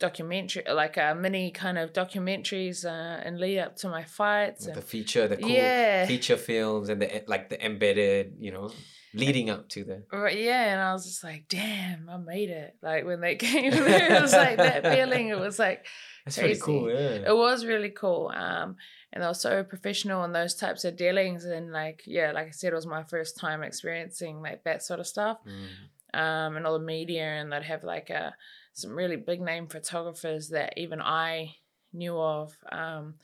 [0.00, 4.80] documentary like uh, mini kind of documentaries uh, and lead up to my fights the
[4.82, 6.06] feature, the cool Yeah.
[6.06, 8.72] feature films and the like the embedded, you know,
[9.14, 12.74] leading up to the Right, yeah, and I was just like, damn, I made it.
[12.82, 15.28] Like when they came it was like that feeling.
[15.28, 15.86] It was like
[16.24, 17.28] That's pretty cool, yeah.
[17.28, 18.32] it was really cool.
[18.34, 18.76] Um,
[19.12, 22.50] and they were so professional in those types of dealings, and like yeah, like I
[22.50, 25.38] said, it was my first time experiencing like that sort of stuff.
[25.46, 26.18] Mm.
[26.18, 28.34] Um, and all the media, and they'd have like a
[28.74, 31.56] some really big name photographers that even I
[31.92, 32.56] knew of.
[32.70, 33.14] Um,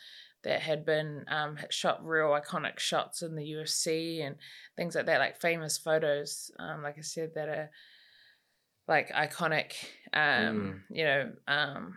[0.45, 4.37] that had been um, had shot real iconic shots in the UFC and
[4.77, 7.71] things like that, like famous photos, um, like I said, that are
[8.87, 9.73] like iconic,
[10.13, 11.97] um, you know, um,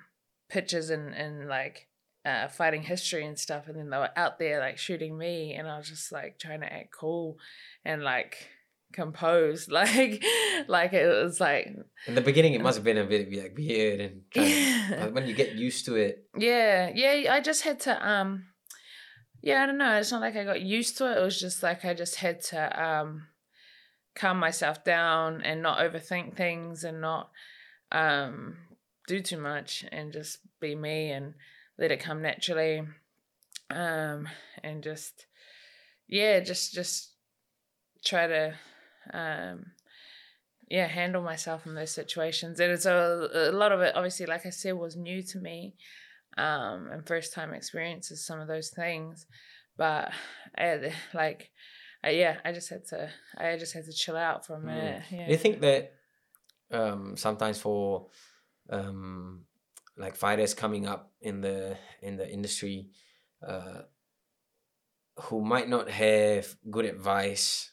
[0.51, 1.87] pictures and, and like
[2.25, 3.67] uh, fighting history and stuff.
[3.67, 6.61] And then they were out there like shooting me, and I was just like trying
[6.61, 7.37] to act cool
[7.83, 8.49] and like
[8.93, 10.23] composed, like
[10.67, 11.73] like it was like
[12.07, 14.21] In the beginning, it must have been a bit like weird and
[14.99, 17.33] but when you get used to it, Yeah, yeah.
[17.33, 18.45] I just had to um
[19.43, 19.95] yeah, I don't know.
[19.95, 21.17] It's not like I got used to it.
[21.17, 23.27] It was just like I just had to um
[24.15, 27.31] calm myself down and not overthink things and not
[27.91, 28.57] um
[29.07, 31.33] do too much and just be me and
[31.77, 32.83] let it come naturally.
[33.69, 34.27] Um
[34.63, 35.25] and just
[36.07, 37.11] yeah, just just
[38.03, 38.53] try to
[39.13, 39.65] um
[40.69, 42.59] yeah, handle myself in those situations.
[42.61, 45.75] And it's a, a lot of it obviously like I said was new to me
[46.37, 49.25] um, and first time experiences some of those things.
[49.77, 50.11] But
[50.57, 51.49] I, like,
[52.03, 54.65] I, yeah, I just had to, I just had to chill out for a Mm.
[54.65, 55.03] minute.
[55.11, 55.25] Yeah.
[55.25, 55.93] Do you think that
[56.71, 58.07] um, sometimes for
[58.71, 59.45] um,
[59.97, 62.89] like fighters coming up in the in the industry
[63.45, 63.81] uh,
[65.29, 67.71] who might not have good advice,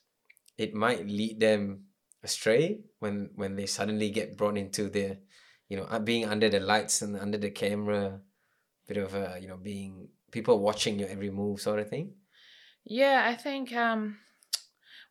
[0.59, 1.85] it might lead them
[2.23, 5.17] astray when when they suddenly get brought into the
[5.69, 8.21] you know uh, being under the lights and under the camera
[8.87, 12.15] bit of a you know being people watching your every move sort of thing.
[12.85, 14.19] Yeah, I think um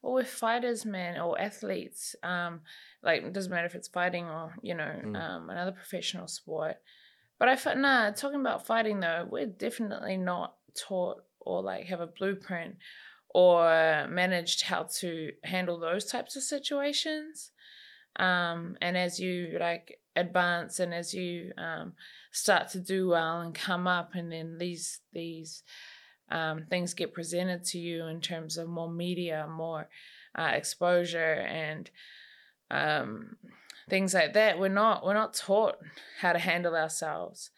[0.02, 2.62] well with fighters, man, or athletes, um,
[3.04, 5.16] like it doesn't matter if it's fighting or, you know, Mm.
[5.16, 6.78] um another professional sport.
[7.40, 12.02] But I felt nah, talking about fighting though, we're definitely not taught or like have
[12.02, 12.78] a blueprint
[13.30, 17.52] or managed how to handle those types of situations.
[18.16, 21.94] Um, and as you like advance and as you um,
[22.32, 25.64] start to do well and come up, and then these these
[26.30, 29.88] um, things get presented to you in terms of more media, more
[30.38, 31.90] uh, exposure, and
[32.70, 33.38] um,
[33.90, 34.60] things like that.
[34.60, 35.78] We're not we're not taught
[36.20, 37.52] how to handle ourselves,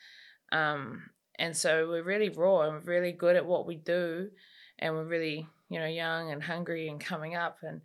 [0.51, 4.29] um, and so we're really raw and we're really good at what we do,
[4.77, 7.81] and we're really you know young and hungry and coming up, and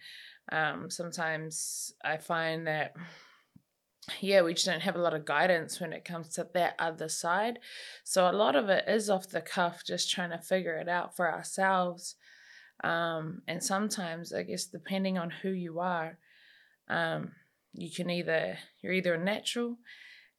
[0.52, 2.94] um, sometimes I find that
[4.20, 7.08] yeah, we just don't have a lot of guidance when it comes to that other
[7.08, 7.58] side.
[8.04, 11.16] So a lot of it is off the cuff, just trying to figure it out
[11.16, 12.16] for ourselves.
[12.82, 16.18] Um, and sometimes, I guess, depending on who you are,
[16.88, 17.32] um,
[17.72, 19.78] you can either you're either a natural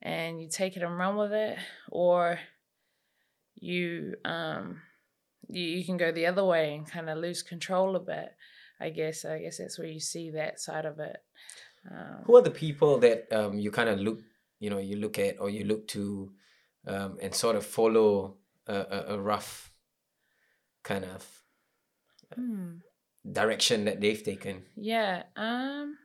[0.02, 1.58] and you take it and run with it,
[1.90, 2.40] or
[3.56, 4.82] you um,
[5.50, 8.36] you, you can go the other way and kind of lose control a bit.
[8.80, 11.18] I guess I guess that's where you see that side of it.
[11.90, 14.22] Um, who are the people that um, you kind of look
[14.60, 16.32] you know you look at or you look to
[16.88, 19.72] um, and sort of follow a, a, a rough
[20.84, 21.44] kind of
[22.34, 22.78] hmm.
[23.30, 25.24] direction that they've taken Yeah.
[25.36, 25.98] Um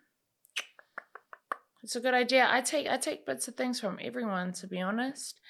[1.83, 2.47] it's a good idea.
[2.51, 5.41] I take I take bits of things from everyone to be honest.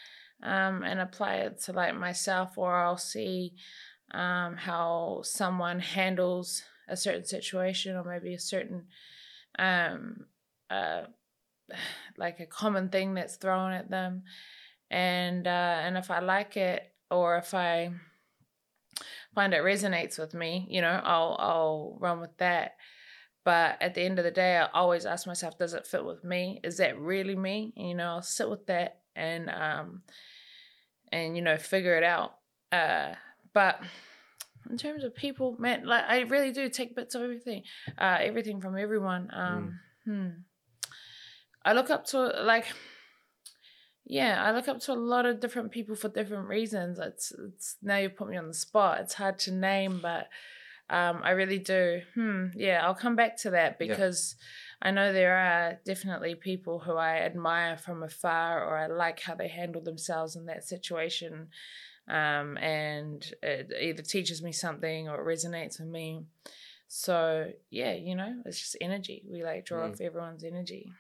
[0.42, 3.54] Um and apply it to like myself or I'll see
[4.12, 8.86] um how someone handles a certain situation or maybe a certain
[9.58, 10.26] um
[10.70, 11.02] uh
[12.16, 14.22] like a common thing that's thrown at them
[14.90, 17.92] and uh and if I like it or if I
[19.34, 22.72] find it resonates with me, you know, I'll I'll run with that.
[23.44, 26.22] But at the end of the day, I always ask myself, does it fit with
[26.24, 26.60] me?
[26.62, 27.72] Is that really me?
[27.76, 30.02] And, you know, I'll sit with that and um
[31.10, 32.34] and you know figure it out.
[32.72, 33.14] Uh
[33.52, 33.80] but
[34.68, 37.62] in terms of people, man, like I really do take bits of everything,
[37.98, 39.30] uh, everything from everyone.
[39.32, 40.28] Um, hmm.
[41.64, 42.66] I look up to like
[44.10, 46.98] yeah, I look up to a lot of different people for different reasons.
[46.98, 49.00] It's it's now you put me on the spot.
[49.00, 50.28] It's hard to name, but
[50.88, 52.00] um, I really do.
[52.14, 52.46] Hmm.
[52.56, 53.86] Yeah, I'll come back to that Yeah.
[53.86, 54.34] because
[54.82, 59.36] I know there are definitely people who I admire from afar, or I like how
[59.36, 61.48] they handle themselves in that situation,
[62.10, 66.24] um, and it either teaches me something or it resonates with me.
[66.88, 69.22] So yeah, you know, it's just energy.
[69.30, 69.92] We like draw Mm.
[69.92, 70.92] off everyone's energy.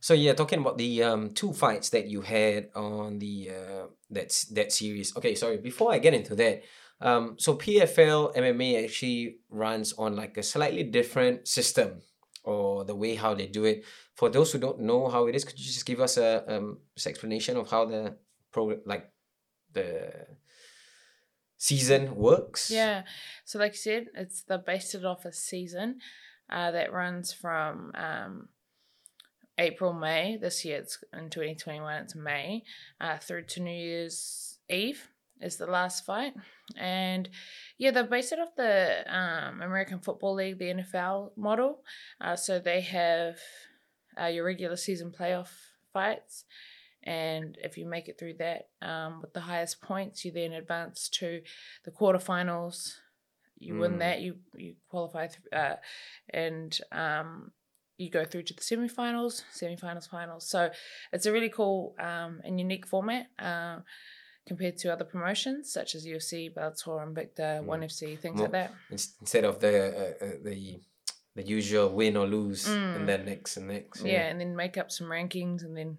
[0.00, 4.44] So yeah, talking about the um two fights that you had on the uh that's
[4.56, 5.16] that series.
[5.16, 5.58] Okay, sorry.
[5.58, 6.62] Before I get into that,
[7.00, 12.00] um, so PFL MMA actually runs on like a slightly different system
[12.42, 13.84] or the way how they do it.
[14.16, 16.78] For those who don't know how it is, could you just give us a um
[17.06, 18.16] explanation of how the
[18.52, 19.12] pro like
[19.72, 20.26] the
[21.58, 22.70] season works?
[22.70, 23.02] Yeah.
[23.44, 25.98] So like you said, it's the based it off a season
[26.50, 28.48] uh, that runs from um,
[29.58, 30.36] April, May.
[30.36, 32.64] This year it's in 2021, it's May,
[33.00, 35.08] uh, through to New Year's Eve
[35.40, 36.34] is the last fight.
[36.76, 37.28] And
[37.78, 41.82] yeah, they've based it off the um, American Football League, the NFL model.
[42.20, 43.36] Uh, so they have
[44.20, 45.50] uh, your regular season playoff
[45.92, 46.44] fights.
[47.02, 51.08] And if you make it through that um, with the highest points, you then advance
[51.20, 51.40] to
[51.84, 52.94] the quarterfinals.
[53.58, 53.98] You win Mm.
[53.98, 55.76] that, you you qualify, th- uh,
[56.32, 57.52] and um,
[57.98, 60.48] you go through to the semifinals, semifinals, finals.
[60.48, 60.70] So
[61.12, 63.80] it's a really cool um, and unique format uh,
[64.46, 67.64] compared to other promotions such as UFC, Bellator, Invicta, Mm.
[67.64, 68.74] One FC, things More- like that.
[68.90, 69.74] Instead of the
[70.22, 70.80] uh, uh, the
[71.36, 72.96] the usual win or lose Mm.
[72.96, 74.02] and then next and next.
[74.04, 74.26] yeah.
[74.30, 75.98] and then make up some rankings and then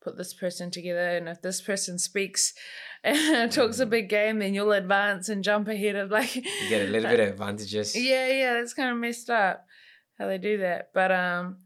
[0.00, 2.54] put this person together and if this person speaks
[3.04, 3.90] and talks a Mm.
[3.90, 7.20] big game then you'll advance and jump ahead of like You get a little bit
[7.20, 7.94] of advantages.
[7.96, 9.66] yeah yeah that's kind of messed up
[10.18, 11.58] how they do that but um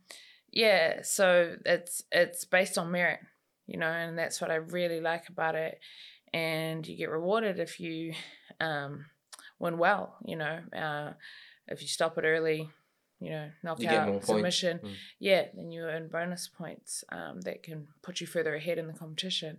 [0.50, 3.20] yeah so it's it's based on merit
[3.66, 5.78] you know and that's what i really like about it
[6.34, 8.12] and you get rewarded if you
[8.60, 9.06] um
[9.58, 11.12] win well you know uh
[11.68, 12.68] if you stop it early
[13.22, 14.94] you know knock You out submission Mm.
[15.18, 18.92] yeah then you earn bonus points um that can put you further ahead in the
[18.92, 19.58] competition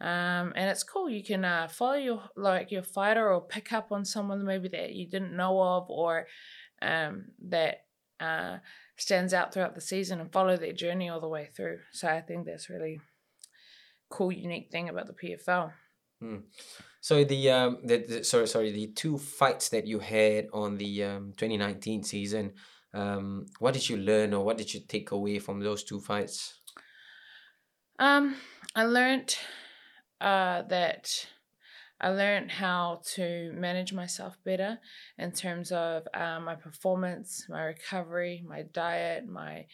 [0.00, 1.10] um, and it's cool.
[1.10, 4.94] You can uh, follow your like your fighter or pick up on someone maybe that
[4.94, 6.28] you didn't know of or
[6.80, 7.84] um, that
[8.20, 8.58] uh,
[8.96, 11.78] stands out throughout the season and follow their journey all the way through.
[11.92, 13.00] So I think that's really
[14.08, 15.72] cool, unique thing about the PFL.
[16.22, 16.42] Mm.
[17.00, 21.04] So the um the, the sorry sorry the two fights that you had on the
[21.04, 22.52] um 2019 season,
[22.94, 26.60] um what did you learn or what did you take away from those two fights?
[27.98, 28.36] Um,
[28.74, 29.36] I learned
[30.20, 31.26] uh that
[32.00, 34.78] I learned how to manage myself better
[35.18, 39.66] in terms of uh, my performance, my recovery, my diet, my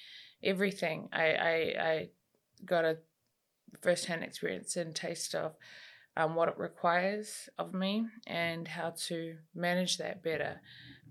[0.43, 1.09] everything.
[1.13, 1.55] I I,
[1.91, 2.09] I
[2.65, 2.97] got a
[3.83, 5.53] firsthand experience and taste of
[6.17, 10.61] um, what it requires of me and how to manage that better.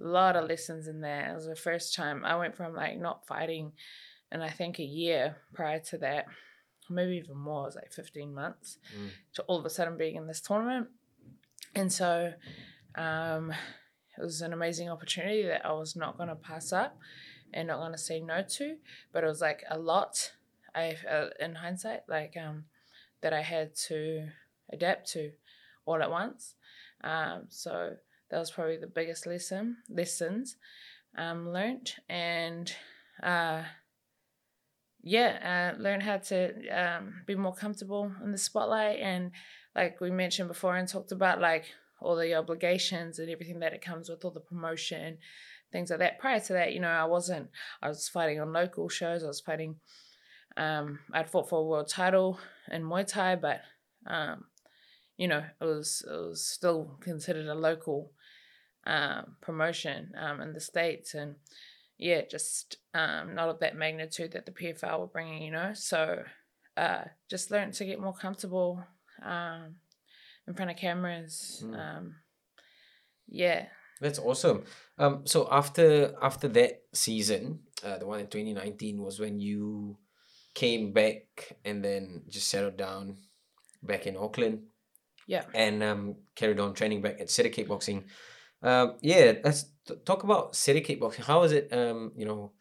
[0.03, 1.31] A lot of lessons in there.
[1.31, 3.71] It was the first time I went from like not fighting,
[4.31, 6.25] and I think a year prior to that,
[6.89, 9.09] maybe even more, it was like 15 months, mm.
[9.35, 10.87] to all of a sudden being in this tournament.
[11.75, 12.33] And so
[12.95, 13.51] um,
[14.17, 16.97] it was an amazing opportunity that I was not going to pass up
[17.53, 18.75] and not going to say no to,
[19.11, 20.31] but it was like a lot.
[20.75, 22.65] I, uh, in hindsight, like um,
[23.21, 24.27] that I had to
[24.71, 25.31] adapt to
[25.85, 26.55] all at once.
[27.03, 27.97] Um, so
[28.33, 30.55] that was probably the biggest lesson lessons
[31.15, 32.73] um, learned and
[33.21, 33.61] uh,
[35.03, 39.31] yeah, uh, learn how to um, be more comfortable in the spotlight and
[39.75, 41.65] like we mentioned before and talked about like
[42.01, 45.19] all the obligations and everything that it comes with all the promotion
[45.71, 46.17] things like that.
[46.17, 47.49] Prior to that you know i wasn't
[47.83, 49.75] i was fighting on local shows i was fighting
[50.57, 52.39] um i'd fought for a world title
[52.71, 53.61] in muay thai but
[54.07, 54.45] um
[55.17, 58.11] you know, it was it was still considered a local
[58.85, 61.35] um, promotion um, in the states, and
[61.97, 65.41] yeah, just um, not of that magnitude that the PFL were bringing.
[65.43, 66.23] You know, so
[66.77, 68.83] uh, just learned to get more comfortable
[69.23, 69.75] um,
[70.47, 71.63] in front of cameras.
[71.65, 72.13] Mm.
[73.27, 73.65] yeah,
[74.01, 74.63] that's awesome.
[74.97, 79.97] Um, so after after that season, uh, the one in twenty nineteen was when you
[80.53, 83.17] came back and then just settled down
[83.81, 84.59] back in Auckland
[85.27, 85.43] yeah.
[85.53, 88.03] And um, carried on training back at City Kickboxing.
[88.63, 91.25] Um, yeah, let's t- talk about City Kickboxing.
[91.25, 91.71] How is it?
[91.71, 92.53] Um, you know,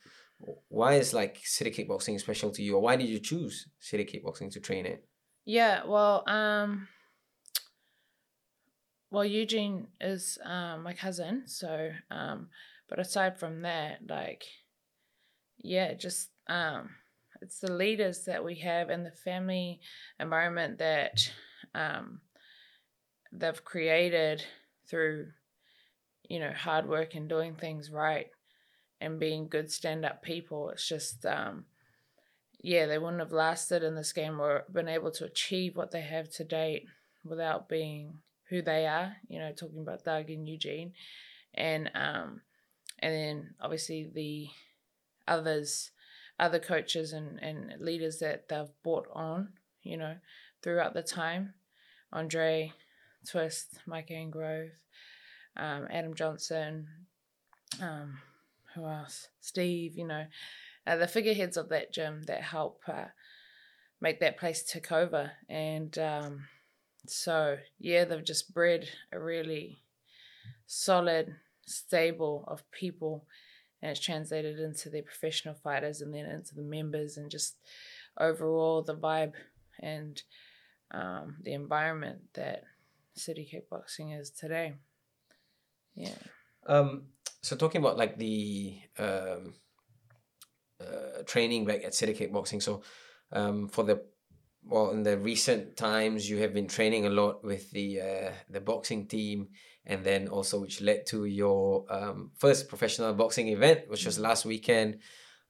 [0.68, 4.50] why is like City Kickboxing special to you, or why did you choose City Kickboxing
[4.52, 5.06] to train it?
[5.44, 6.88] Yeah, well, um,
[9.10, 12.48] well, Eugene is um, my cousin, so um,
[12.88, 14.44] but aside from that, like,
[15.58, 16.90] yeah, just um,
[17.40, 19.80] it's the leaders that we have and the family
[20.18, 21.30] environment that
[21.74, 22.20] um
[23.32, 24.44] they've created
[24.88, 25.28] through
[26.32, 28.28] you know hard work and doing things right
[29.02, 31.66] and being good stand up people it's just um
[32.62, 36.00] yeah they wouldn't have lasted in this game or been able to achieve what they
[36.00, 36.86] have to date
[37.22, 38.14] without being
[38.48, 40.94] who they are you know talking about Doug and Eugene.
[41.52, 42.40] And um
[42.98, 44.48] and then obviously the
[45.28, 45.90] others
[46.40, 49.50] other coaches and and leaders that they've brought on
[49.82, 50.16] you know
[50.62, 51.52] throughout the time.
[52.10, 52.72] Andre
[53.28, 54.70] Twist, Mike Angove,
[55.56, 56.88] um, Adam Johnson,
[57.80, 58.18] um,
[58.74, 59.28] who else?
[59.40, 60.26] Steve, you know,
[60.86, 63.06] uh, the figureheads of that gym that help uh,
[64.00, 65.32] make that place tick over.
[65.48, 66.44] And um,
[67.06, 69.78] so, yeah, they've just bred a really
[70.66, 71.36] solid
[71.66, 73.24] stable of people
[73.80, 77.56] and it's translated into their professional fighters and then into the members and just
[78.18, 79.32] overall the vibe
[79.80, 80.22] and
[80.92, 82.62] um, the environment that
[83.14, 84.74] city kickboxing is today.
[85.94, 86.14] Yeah.
[86.66, 87.08] Um.
[87.42, 89.54] So talking about like the um,
[90.80, 92.62] uh, training back at city kickboxing.
[92.62, 92.82] So,
[93.32, 94.02] um, for the
[94.64, 98.60] well, in the recent times, you have been training a lot with the uh, the
[98.60, 99.48] boxing team,
[99.84, 104.44] and then also which led to your um, first professional boxing event, which was last
[104.44, 104.98] weekend.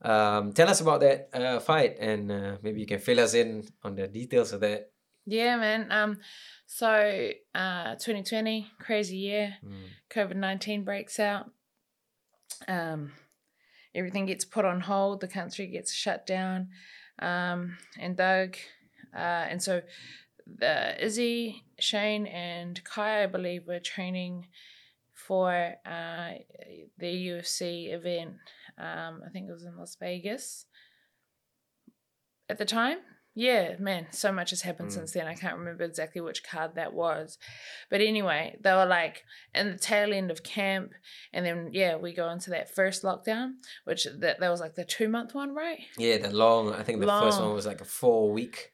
[0.01, 3.65] Um, tell us about that uh, fight, and uh, maybe you can fill us in
[3.85, 4.92] on the details of that.
[5.27, 5.87] Yeah, man.
[5.91, 6.19] Um,
[6.67, 9.57] so, uh, 2020, crazy year.
[9.65, 9.85] Mm.
[10.11, 11.51] COVID 19 breaks out.
[12.67, 13.13] Um,
[13.95, 15.21] everything gets put on hold.
[15.21, 16.69] The country gets shut down.
[17.19, 18.57] Um, and Doug,
[19.15, 19.83] uh, and so
[20.47, 24.49] the Izzy, Shane, and Kai, I believe, were training
[25.15, 26.31] for uh,
[26.99, 28.35] the UFC event.
[28.77, 30.67] Um, I think it was in Las Vegas
[32.49, 32.99] at the time
[33.35, 34.93] yeah, man, so much has happened mm.
[34.93, 35.27] since then.
[35.27, 37.39] I can't remember exactly which card that was.
[37.91, 39.25] But anyway, they were like
[39.55, 40.93] in the tail end of camp.
[41.33, 43.53] And then, yeah, we go into that first lockdown,
[43.85, 45.79] which that, that was like the two month one, right?
[45.97, 47.23] Yeah, the long, I think the long.
[47.23, 48.73] first one was like a four week.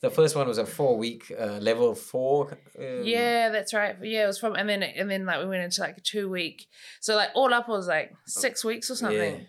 [0.00, 2.58] The first one was a four week uh, level four.
[2.78, 3.04] Um...
[3.04, 3.96] Yeah, that's right.
[4.02, 6.28] Yeah, it was from, and then, and then like we went into like a two
[6.28, 6.66] week.
[7.00, 9.36] So like all up was like six weeks or something.
[9.36, 9.46] Yeah.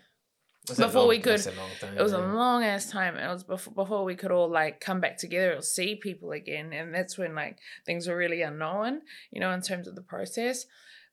[0.68, 3.16] A Before long- we could- that's a long time, it was a long ass time.
[3.16, 6.72] It was before before we could all like come back together or see people again,
[6.72, 10.66] and that's when like things were really unknown, you know, in terms of the process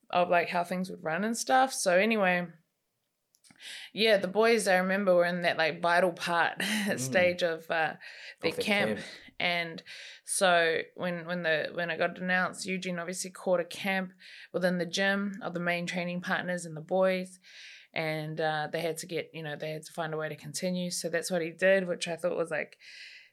[0.10, 1.72] of like how things would run and stuff.
[1.74, 2.48] So anyway,
[3.94, 6.62] yeah, the boys I remember were in that like vital part
[6.98, 7.94] stage of uh,
[8.42, 9.00] their Of the camp.
[9.40, 9.84] And
[10.26, 14.14] so when when the when I got announced, Eugene obviously caught a camp
[14.52, 17.40] within the gym of the main training partners and the boys,
[17.94, 20.36] and uh, they had to get you know they had to find a way to
[20.36, 20.90] continue.
[20.92, 22.78] So that's what he did, which I thought was like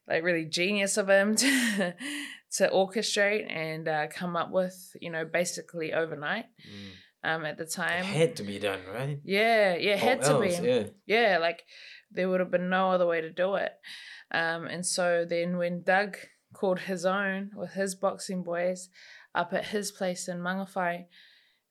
[0.09, 1.95] like really genius of him to
[2.57, 6.91] to orchestrate and uh, come up with you know basically overnight Mm.
[7.37, 9.19] um at the time It had to be done, right?
[9.25, 10.85] Yeah, yeah, it Or had to be Yeah.
[11.07, 11.63] yeah, like
[12.11, 13.73] there would have been no other way to do it.
[14.33, 16.17] Um, and so then when Doug
[16.53, 18.89] called his own with his boxing boys
[19.35, 21.05] up at his place in Mangawhai,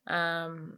[0.08, 0.78] um,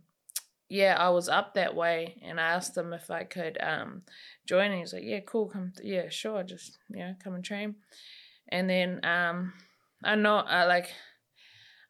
[0.72, 4.04] yeah, I was up that way and I asked him if I could um,
[4.48, 4.72] join.
[4.72, 7.76] And he's like, yeah, cool, come, yeah, sure, just, you know, come and train.
[8.48, 9.52] And then um,
[10.02, 10.90] I know, I like,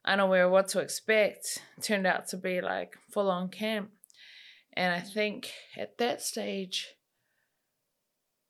[0.04, 3.92] unaware of what to expect, turned out to be like full on camp.
[4.74, 6.96] And I think at that stage,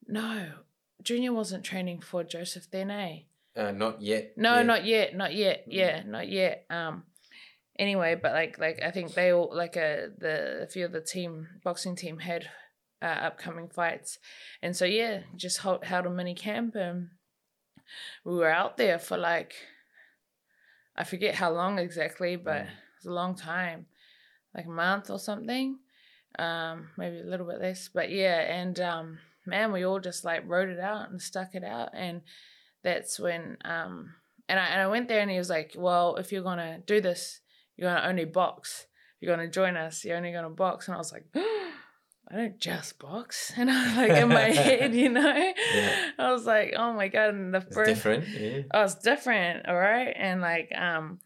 [0.08, 0.54] no,
[1.04, 3.20] Junior wasn't training for Joseph then, eh?
[3.54, 4.32] Uh, not yet.
[4.38, 4.64] No, yeah.
[4.64, 5.68] not yet, not yet.
[5.68, 5.74] Mm.
[5.74, 6.66] Yeah, not yet.
[6.70, 7.04] Um,
[7.82, 11.02] anyway, but like, like I think they all like uh, the a few of the
[11.02, 12.48] team boxing team had
[13.02, 14.20] uh, upcoming fights,
[14.62, 17.10] and so yeah, just held, held a mini camp and
[18.24, 19.54] we were out there for like
[20.96, 22.70] I forget how long exactly, but Mm.
[22.70, 23.86] it was a long time,
[24.56, 25.80] like a month or something,
[26.38, 27.90] um, maybe a little bit less.
[27.94, 31.64] But yeah, and um, man, we all just like wrote it out and stuck it
[31.64, 32.22] out, and
[32.84, 34.14] that's when um,
[34.48, 37.00] and I and I went there and he was like, well, if you're gonna do
[37.02, 37.40] this,
[37.82, 38.86] you're gonna only box.
[39.20, 40.06] You're gonna join us.
[40.06, 41.26] You're only gonna box, and I was like.
[42.34, 46.12] I don't just box, and I was like in my head, you know, Yeah.
[46.18, 47.34] I was like, oh my god!
[47.34, 48.26] And the It's first, different.
[48.30, 48.62] Yeah.
[48.74, 50.14] Oh, it's different, all right.
[50.16, 51.20] And like, um,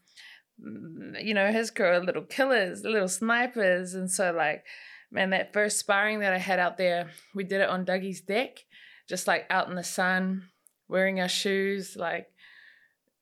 [0.58, 4.64] you know, his crew are little killers, little snipers, and so like,
[5.12, 8.64] man, that first sparring that I had out there, we did it on Dougie's deck,
[9.08, 10.48] just like out in the sun,
[10.88, 12.26] wearing our shoes, like.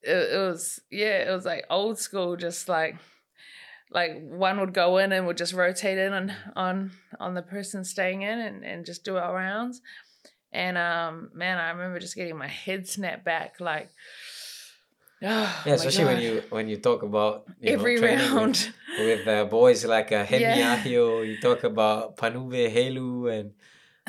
[0.07, 2.97] It, it was yeah, it was like old school, just like
[3.91, 7.85] like one would go in and would just rotate in on on on the person
[7.85, 9.81] staying in and, and just do our rounds.
[10.53, 13.91] And um man, I remember just getting my head snapped back like
[15.23, 18.73] oh Yeah, especially when you when you talk about you know, every with- round.
[18.99, 20.77] with uh, boys like uh, Hemi Yeah.
[20.79, 23.53] Ahio, you talk about Panuve Helu, and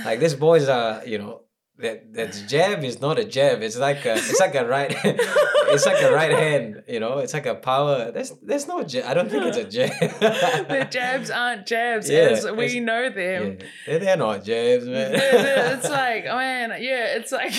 [0.04, 1.42] like these boys are, you know,
[1.78, 3.62] that that jab is not a jab.
[3.62, 6.84] It's like a it's like a right it's like a right hand.
[6.88, 8.12] You know, it's like a power.
[8.12, 9.06] There's there's no jab.
[9.06, 9.90] I don't think it's a jab.
[10.70, 13.58] the jabs aren't jabs Yeah, as we know them.
[13.88, 15.12] Yeah, they're, not jabs, man.
[15.16, 17.54] It's like, oh man, yeah, it's like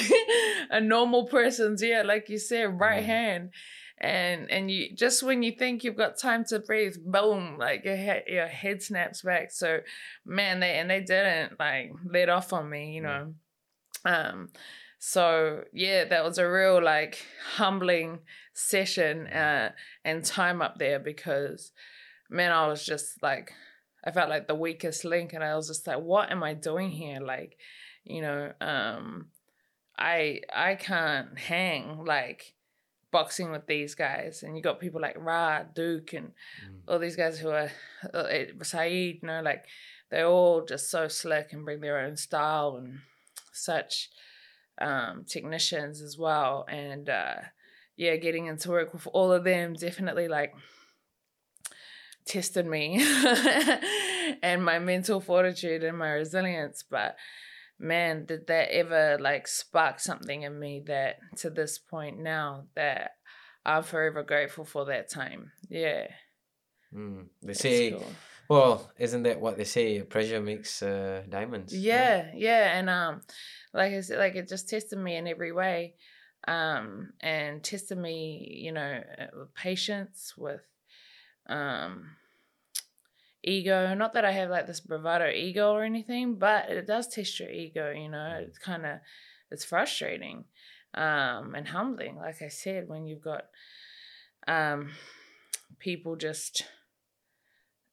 [0.71, 3.07] a normal person's, yeah, like you said, right Mm.
[3.07, 3.51] hand.
[3.99, 7.97] And and you just when you think you've got time to breathe, boom, like your
[7.97, 9.51] head your head snaps back.
[9.51, 9.81] So
[10.25, 13.05] man, they and they didn't like let off on me, you Mm.
[13.05, 13.35] know.
[14.07, 14.49] Um
[14.99, 17.19] so yeah, that was a real like
[17.57, 18.21] humbling
[18.55, 19.73] session uh
[20.05, 21.73] and time up there because
[22.31, 23.53] man, I was just like
[24.05, 26.91] I felt like the weakest link and I was just like, what am I doing
[26.91, 27.21] here?
[27.21, 27.59] Like,
[28.05, 29.27] you know, um
[29.99, 32.55] I I can't hang like
[33.11, 36.33] boxing with these guys and you got people like Ra, Duke and
[36.65, 36.81] Mm.
[36.89, 37.71] all these guys who are
[38.15, 38.29] uh,
[38.63, 39.65] Saeed, you know, like
[40.11, 43.01] they're all just so slick and bring their own style and
[43.57, 44.11] such
[44.81, 47.37] um technicians as well and uh
[47.97, 50.55] yeah getting into work with all of them definitely like
[52.27, 53.01] tested me
[54.43, 57.17] and my mental fortitude and my resilience but
[57.79, 63.13] man did that ever like spark something in me that to this point now that
[63.65, 66.07] i'm forever grateful for that time yeah
[66.95, 67.27] Mm.
[67.43, 68.07] They say, cool.
[68.49, 70.03] Well, isn't that what they say?
[70.03, 71.73] Pressure makes uh, diamonds.
[71.73, 71.83] right?
[71.83, 73.21] yeah yeah and um
[73.73, 75.95] like i said like it just tested me in every way
[76.49, 80.63] um and tested me you know uh, with patience with
[81.49, 82.11] um
[83.43, 87.39] ego not that i have like this bravado ego or anything but it does test
[87.41, 88.99] your ego you know it's kind of
[89.51, 90.45] it's frustrating
[90.95, 93.45] um and humbling like i said when you've got
[94.49, 94.91] um
[95.79, 96.65] people just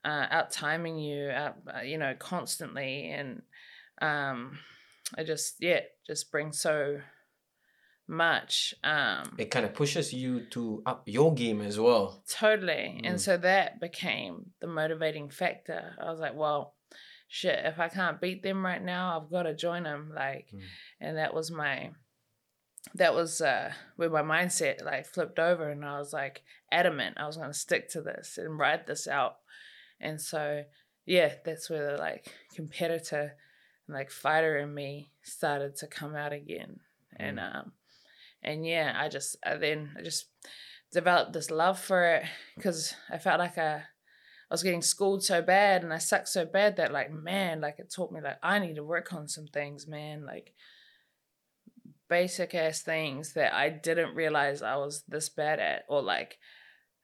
[0.06, 3.42] uh, out timing you, out, uh, you know, constantly, and
[4.02, 4.58] um,
[5.18, 7.00] I just yeah, just brings so
[8.08, 8.74] much.
[8.84, 12.24] Um, It kind of pushes you to up your game as well.
[12.30, 13.08] totally, Mm.
[13.10, 15.96] and so that became the motivating factor.
[16.00, 16.76] I was like, well,
[17.28, 20.12] shit, if I can't beat them right now, I've got to join them.
[20.14, 20.62] Like, Mm.
[21.00, 21.92] and that was my,
[22.96, 27.26] that was uh, where my mindset like flipped over, and I was like adamant I
[27.28, 29.38] was gonna stick to this and ride this out.
[30.00, 30.64] And so,
[31.06, 33.36] yeah, that's where the like competitor,
[33.88, 36.80] and, like fighter in me started to come out again,
[37.16, 37.74] and um,
[38.42, 40.26] and yeah, I just I then I just
[40.92, 42.24] developed this love for it
[42.56, 43.82] because I felt like I, I
[44.52, 47.92] was getting schooled so bad and I sucked so bad that like man, like it
[47.94, 50.54] taught me like I need to work on some things, man, like
[52.10, 56.38] basic ass things that I didn't realize I was this bad at or like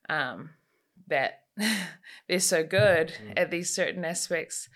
[0.07, 0.51] um
[1.07, 1.45] that
[2.27, 3.33] they're so good Mm.
[3.37, 4.69] at these certain aspects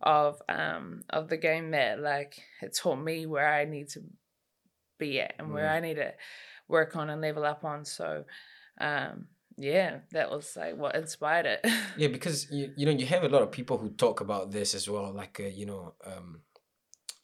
[0.00, 4.00] of um of the game that like it taught me where I need to
[4.98, 5.72] be at and where Mm.
[5.76, 6.12] I need to
[6.68, 7.84] work on and level up on.
[7.84, 8.24] So
[8.80, 11.60] um yeah, that was like what inspired it.
[11.96, 14.74] Yeah, because you, you know you have a lot of people who talk about this
[14.74, 15.12] as well.
[15.14, 16.40] Like uh, you know, um,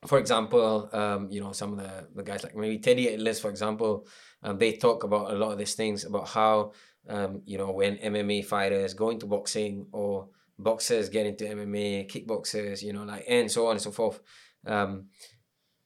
[0.06, 3.50] for example, um, you know some of the, the guys like maybe Teddy Atlas, for
[3.50, 4.06] example,
[4.44, 6.72] um, they talk about a lot of these things about how
[7.08, 10.28] um, you know when MMA fighters go into boxing or
[10.58, 14.20] boxers get into MMA, kickboxers, you know, like and so on and so forth.
[14.66, 15.06] Um,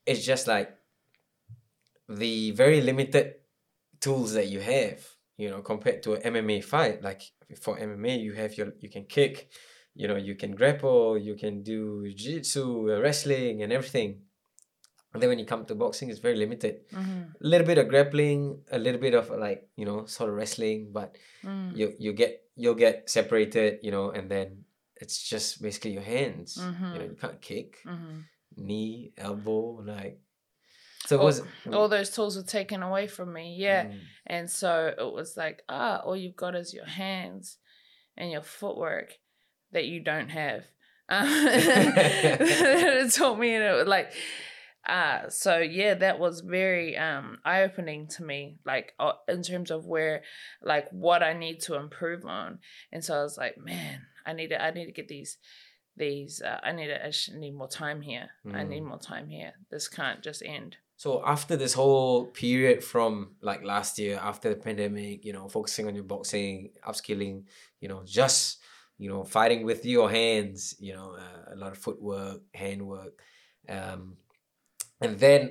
[0.05, 0.75] it's just like
[2.09, 3.35] the very limited
[3.99, 5.03] tools that you have
[5.37, 7.21] you know compared to an mma fight like
[7.59, 9.49] for mma you have your you can kick
[9.95, 14.21] you know you can grapple you can do jiu-jitsu wrestling and everything
[15.15, 17.87] and then when you come to boxing it's very limited hmm a little bit of
[17.87, 21.75] grappling a little bit of like you know sort of wrestling but Mm.
[21.77, 24.65] you you get you'll get separated you know and then
[25.01, 28.21] it's just basically your hands you know you can't kick hmm
[28.57, 30.19] knee elbow like
[31.07, 31.37] so it All- was
[31.71, 33.55] All those tools were taken away from me.
[33.59, 33.83] Yeah.
[33.85, 33.99] Mm.
[34.25, 34.71] And so
[35.03, 37.57] it was like, ah, all you've got is your hands
[38.17, 39.09] and your footwork
[39.71, 40.63] that you don't have.
[41.07, 44.11] Um, it taught me, and it was like,
[44.85, 49.71] uh, so yeah, that was very um, eye opening to me, like uh, in terms
[49.71, 50.23] of where,
[50.61, 52.59] like, what I need to improve on.
[52.91, 55.37] And so I was like, man, I need to, I need to get these,
[55.97, 58.29] these, uh, I need to, I need more time here.
[58.53, 58.87] I need Mm.
[58.89, 59.53] more time here.
[59.71, 60.77] This can't just end.
[60.97, 65.87] So after this whole period from like last year, after the pandemic, you know, focusing
[65.87, 67.43] on your boxing, upskilling,
[67.81, 68.59] you know, just
[68.97, 73.21] you know, fighting with your hands, you know, uh, a lot of footwork, handwork,
[73.67, 74.15] um,
[75.05, 75.41] and then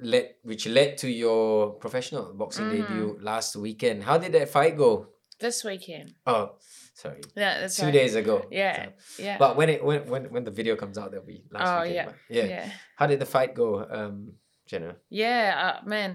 [0.00, 2.72] led which led to your professional boxing Mhm.
[2.72, 4.02] debut last weekend.
[4.04, 5.08] How did that fight go?
[5.38, 6.14] This weekend.
[6.26, 6.56] Oh,
[6.94, 7.92] sorry, Yeah, that's two right.
[7.92, 8.46] days ago.
[8.50, 9.38] Yeah, So- yeah.
[9.38, 12.14] but when it when when when the video comes out, that'll be last Oh, weekend.
[12.28, 12.48] yeah, yeah.
[12.54, 12.72] yeah.
[12.96, 14.36] How did the fight go, um,
[14.68, 14.96] Genah?
[15.08, 16.10] Yeah, uh, man,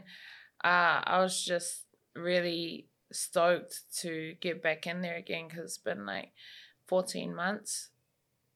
[0.64, 1.86] uh, I was just
[2.16, 6.30] really stoked to get back in there again because it's been like
[6.88, 7.90] 14 months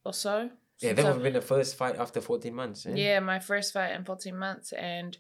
[0.06, 0.50] or so.
[0.82, 2.86] Yeah, that would I've- been the first fight after 14 months.
[2.86, 2.94] eh?
[2.96, 4.72] yeah, my first fight in 14 months.
[4.74, 5.18] And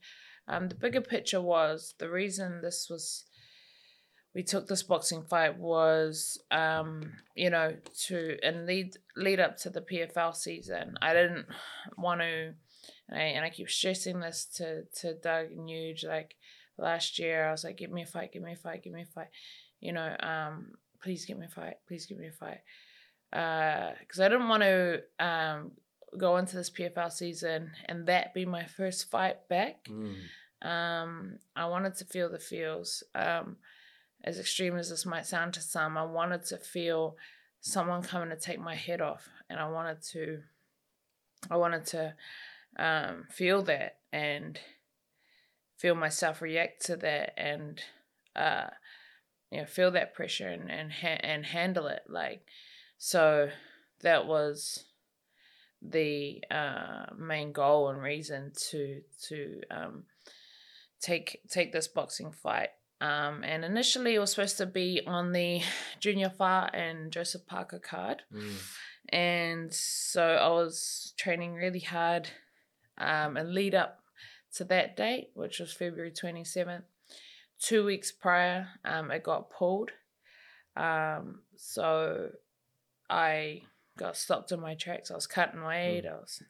[0.47, 3.25] um, the bigger picture was the reason this was,
[4.33, 7.75] we took this boxing fight was, um, you know,
[8.07, 10.95] to, and lead, lead up to the PFL season.
[11.01, 11.45] I didn't
[11.97, 12.53] want to,
[13.09, 16.35] and I, and I keep stressing this to, to Doug and Huge, like
[16.77, 19.01] last year, I was like, give me a fight, give me a fight, give me
[19.01, 19.27] a fight.
[19.81, 20.71] You know, um,
[21.03, 22.59] please give me a fight, please give me a fight.
[23.31, 25.71] Because I didn't want to um,
[26.17, 29.87] go into this PFL season and that be my first fight back.
[29.87, 30.15] Mm.
[30.61, 33.03] Um, I wanted to feel the feels.
[33.15, 33.57] Um,
[34.23, 37.15] as extreme as this might sound to some, I wanted to feel
[37.61, 40.41] someone coming to take my head off, and I wanted to,
[41.49, 42.13] I wanted to
[42.77, 44.59] um, feel that and
[45.77, 47.81] feel myself react to that, and
[48.35, 48.67] uh,
[49.51, 52.03] you know, feel that pressure and and ha- and handle it.
[52.09, 52.41] Like,
[52.99, 53.49] so
[54.01, 54.83] that was
[55.81, 60.03] the uh, main goal and reason to to um,
[61.01, 62.69] take take this boxing fight.
[63.01, 65.61] Um, and initially, it was supposed to be on the
[66.01, 68.55] Junior Fa and Joseph Parker card, Mm.
[69.07, 72.27] and so I was training really hard,
[72.97, 74.01] um, and lead up
[74.55, 76.83] to that date, which was February twenty seventh.
[77.57, 79.91] Two weeks prior, um, it got pulled,
[80.75, 82.31] um, so
[83.09, 83.63] I
[83.97, 85.11] got stopped in my tracks.
[85.11, 86.05] I was cutting weight.
[86.05, 86.41] I was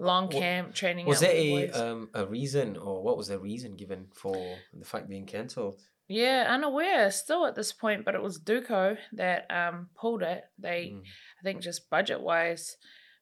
[0.00, 1.06] long camp training.
[1.06, 5.08] Was there a um a reason or what was the reason given for the fight
[5.08, 5.80] being cancelled?
[6.06, 10.44] Yeah, unaware still at this point, but it was Duco that um pulled it.
[10.58, 11.02] They Mm.
[11.40, 12.76] I think just budget wise.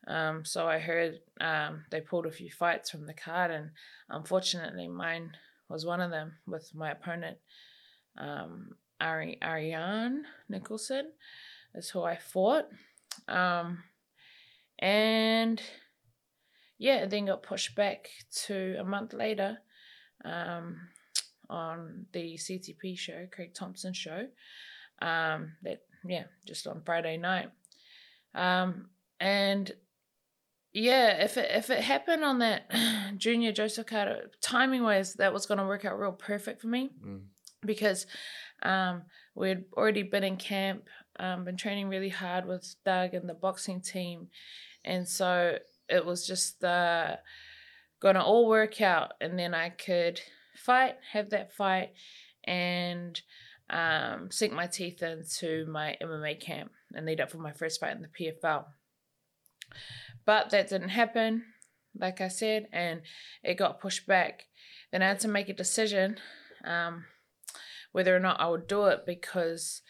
[0.06, 3.70] Um so I heard um they pulled a few fights from the card and
[4.08, 5.32] unfortunately mine
[5.68, 7.38] was one of them with my opponent
[8.18, 11.12] um Ari Ariane Nicholson
[11.74, 12.66] is who I fought.
[13.28, 13.82] Um
[14.78, 15.62] and
[16.78, 18.08] yeah, it then got pushed back
[18.46, 19.58] to a month later
[20.24, 20.76] um,
[21.48, 24.26] on the CTP show, Craig Thompson show.
[25.00, 27.50] Um, that yeah, just on Friday night.
[28.34, 28.88] Um,
[29.20, 29.70] and
[30.72, 32.68] yeah, if it if it happened on that
[33.16, 37.20] junior Joseph Parker timing wise, that was gonna work out real perfect for me Mm.
[37.64, 38.06] because
[38.64, 39.02] um,
[39.36, 40.84] we had already been in camp,
[41.18, 44.28] um, been training really hard with Doug and the boxing team,
[44.84, 45.58] and so
[45.88, 47.16] it was just uh,
[48.00, 50.20] gonna all work out, and then I could
[50.56, 51.92] fight, have that fight,
[52.44, 53.20] and
[53.70, 57.96] um, sink my teeth into my MMA camp and lead up for my first fight
[57.96, 58.64] in the PFL.
[60.24, 61.44] But that didn't happen,
[61.98, 63.02] like I said, and
[63.42, 64.46] it got pushed back.
[64.90, 66.18] Then I had to make a decision
[66.64, 67.06] um,
[67.92, 69.82] whether or not I would do it because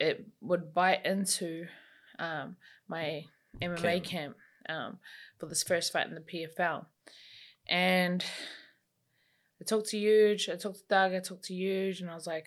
[0.00, 1.66] it would bite into
[2.18, 2.56] um,
[2.88, 3.24] my
[3.60, 4.04] MMA Camp.
[4.04, 4.36] camp
[4.68, 4.98] um,
[5.38, 6.86] for this first fight in the PFL.
[7.68, 8.24] And
[9.60, 12.26] I talked to Huge, I talked to Doug, I talked to Huge, and I was
[12.26, 12.46] like,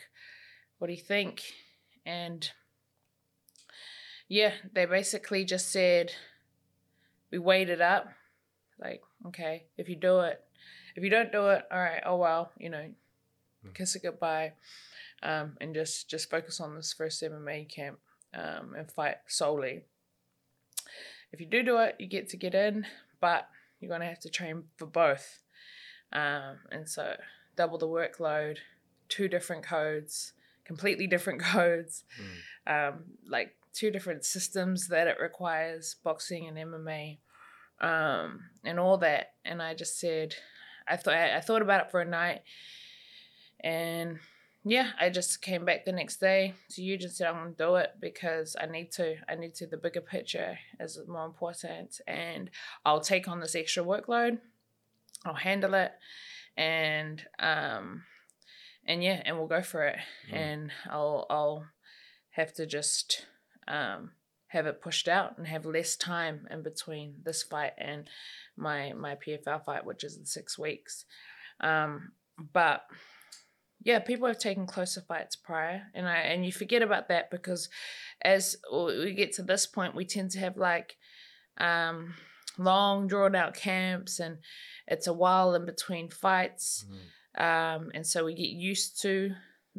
[0.78, 1.44] what do you think?
[2.06, 2.50] And
[4.28, 6.12] yeah, they basically just said,
[7.32, 8.10] we weighed it up.
[8.80, 10.42] Like, okay, if you do it,
[10.96, 12.86] if you don't do it, all right, oh well, you know,
[13.66, 13.76] Mm.
[13.76, 14.54] kiss it goodbye,
[15.24, 18.00] um, and just just focus on this first MMA camp
[18.34, 19.84] um, and fight solely.
[21.32, 22.86] If you do do it, you get to get in,
[23.22, 23.48] but
[23.80, 25.42] you're gonna have to train for both,
[26.12, 27.16] um, and so
[27.56, 28.58] double the workload,
[29.10, 30.34] two different codes,
[30.66, 32.04] completely different codes,
[32.68, 32.90] Mm.
[32.90, 37.20] um, like two different systems that it requires boxing and MMA,
[37.82, 39.34] um, and all that.
[39.46, 40.36] And I just said,
[40.88, 42.42] I thought I thought about it for a night,
[43.62, 44.20] and
[44.64, 47.76] yeah, I just came back the next day to you and said I'm gonna do
[47.76, 49.16] it because I need to.
[49.30, 49.68] I need to.
[49.68, 52.50] The bigger picture is more important, and
[52.86, 54.40] I'll take on this extra workload.
[55.26, 55.92] I'll handle it,
[56.58, 58.04] and um,
[58.86, 59.98] and yeah, and we'll go for it.
[60.30, 60.36] Mm.
[60.36, 61.66] And I'll I'll
[62.32, 63.26] have to just
[63.68, 64.12] um
[64.48, 68.10] have it pushed out and have less time in between this fight and
[68.58, 71.06] my my PFL fight, which is in six weeks.
[71.62, 72.12] Um,
[72.54, 72.84] but
[73.82, 77.70] yeah, people have taken closer fights prior, and I and you forget about that because
[78.22, 80.98] as we get to this point, we tend to have like
[81.58, 82.14] um,
[82.58, 84.38] long drawn out camps, and
[84.88, 86.86] it's a while in between fights,
[87.40, 87.76] Mm.
[87.78, 89.34] um, and so we get used to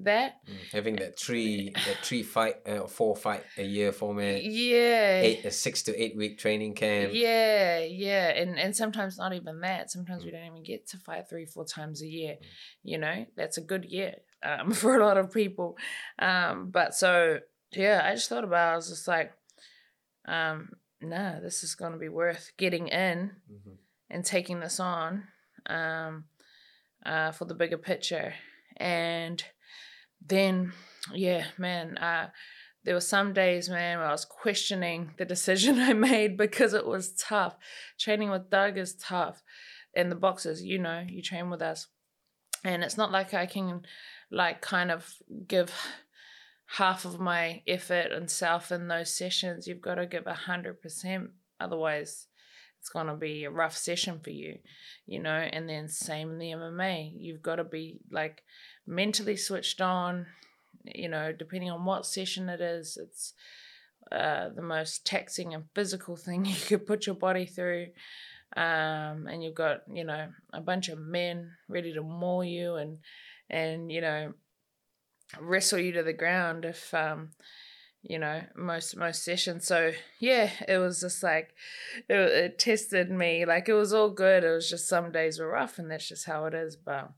[0.05, 0.37] that.
[0.49, 0.73] Mm.
[0.73, 5.51] Having that three, that three fight, uh, four fight a year format, Yeah, eight, a
[5.51, 7.13] six to eight week training camp.
[7.15, 9.91] Yeah, yeah, and and sometimes not even that.
[9.91, 12.35] Sometimes we don't even get to fight three, four times a year.
[12.35, 12.47] Mm.
[12.85, 15.77] You know, that's a good year um, for a lot of people.
[16.19, 17.39] Um, but so
[17.73, 18.71] yeah, I just thought about.
[18.71, 18.73] It.
[18.73, 19.33] I was just like,
[20.27, 20.71] um,
[21.01, 23.77] nah, this is gonna be worth getting in Mhm.
[24.11, 25.29] and taking this on,
[25.67, 26.25] um,
[27.07, 28.35] uh, for the bigger picture.
[28.77, 29.43] And
[30.27, 30.73] then,
[31.13, 32.31] yeah, man, uh,
[32.85, 36.87] there were some days, man, where I was questioning the decision I made because it
[36.87, 37.57] was tough.
[37.99, 39.43] Training with Doug is tough.
[39.95, 41.89] And the boxers, you know, you train with us.
[42.65, 43.83] And it's not like I can,
[44.31, 45.15] like, kind of
[45.49, 45.73] give
[46.67, 49.67] half of my effort and self in those sessions.
[49.67, 51.29] You've got to give a 100%.
[51.59, 52.29] Otherwise,
[52.79, 54.59] it's going to be a rough session for you,
[55.07, 55.31] you know.
[55.31, 57.13] And then, same in the MMA.
[57.17, 58.43] You've got to be, like,
[58.87, 60.27] mentally switched on,
[60.85, 63.35] you know, depending on what session it is, it's
[64.13, 67.89] uh, the most taxing and physical thing you could put your body through.
[68.57, 72.99] Um, and you've got, you know, a bunch of men ready to maul you and,
[73.49, 74.33] and, you know,
[75.39, 77.31] wrestle you to the ground if, um,
[78.03, 79.69] you know, most, most sessions.
[79.69, 81.55] So yeah, it was just like,
[82.09, 83.45] it, it tested me.
[83.45, 84.43] Like it was all good.
[84.43, 86.75] It was just some days were rough and that's just how it is.
[86.75, 87.13] But,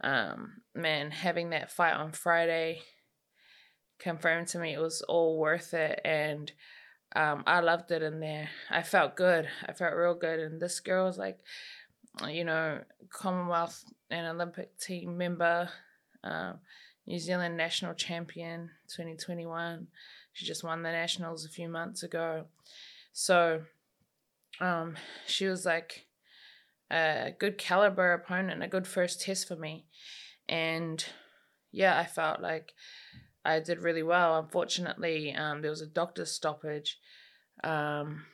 [0.00, 2.82] um, man, having that fight on Friday
[3.98, 6.52] confirmed to me it was all worth it, and
[7.16, 8.50] um, I loved it in there.
[8.70, 9.48] I felt good.
[9.66, 11.38] I felt real good, and this girl was like,
[12.28, 12.80] you know,
[13.10, 15.68] Commonwealth and Olympic team member,
[16.22, 16.58] um,
[17.06, 19.88] New Zealand national champion, twenty twenty one.
[20.32, 22.46] She just won the nationals a few months ago,
[23.12, 23.62] so
[24.60, 26.06] um, she was like
[26.94, 29.86] a good caliber opponent, a good first test for me.
[30.48, 31.04] And
[31.72, 32.72] yeah, I felt like
[33.44, 34.38] I did really well.
[34.38, 36.98] Unfortunately, um, there was a doctor's stoppage
[37.64, 38.24] um,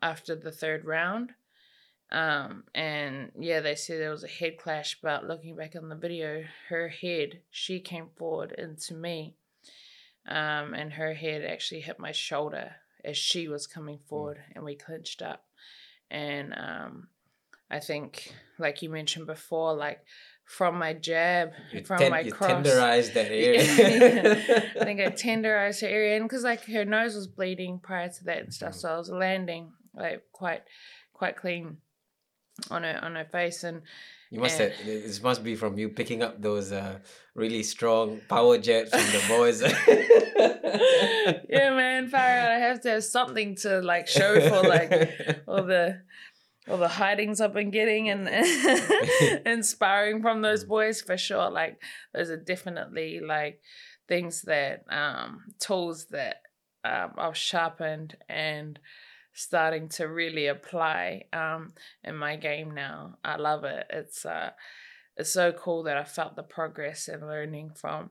[0.00, 1.32] after the third round.
[2.10, 5.94] Um, and yeah, they said there was a head clash, but looking back on the
[5.94, 9.36] video, her head, she came forward into me.
[10.26, 14.08] Um, and her head actually hit my shoulder as she was coming Mm.
[14.08, 15.44] forward, and we clinched up.
[16.10, 17.08] And um,
[17.72, 20.00] I think, like you mentioned before, like
[20.44, 22.50] from my jab, You, from ten- my you cross.
[22.52, 23.62] tenderized that area.
[24.80, 28.24] I think I tenderized her area, and because like her nose was bleeding prior to
[28.24, 28.80] that and stuff, Mhm.
[28.80, 30.62] so I was landing like quite,
[31.14, 31.78] quite clean
[32.70, 33.82] on her on her face, and
[34.30, 34.86] You must And- have.
[34.86, 36.98] This must be from you picking up those uh,
[37.34, 39.58] really strong power jabs from the boys.
[41.48, 42.50] yeah, man, fire!
[42.50, 44.90] I have to have something to like show for like
[45.46, 46.00] all the
[46.68, 48.28] all the hidings I've been getting and
[49.46, 51.50] inspiring from those boys for sure.
[51.50, 51.80] Like
[52.14, 53.60] those are definitely like
[54.08, 56.42] things that um tools that
[56.84, 58.78] um I've sharpened and
[59.34, 61.72] starting to really apply um
[62.04, 63.18] in my game now.
[63.24, 63.86] I love it.
[63.90, 64.50] It's uh
[65.16, 68.10] it's so cool that I felt the progress and learning from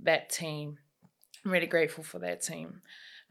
[0.00, 0.78] that team.
[1.44, 2.82] I'm really grateful for that team.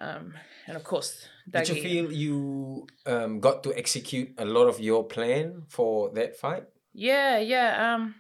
[0.02, 0.34] Um,
[0.68, 5.04] and of course, Did you feel you um, got to execute a lot of your
[5.04, 6.64] plan for that fight?
[6.94, 8.16] Yeah, yeah, um,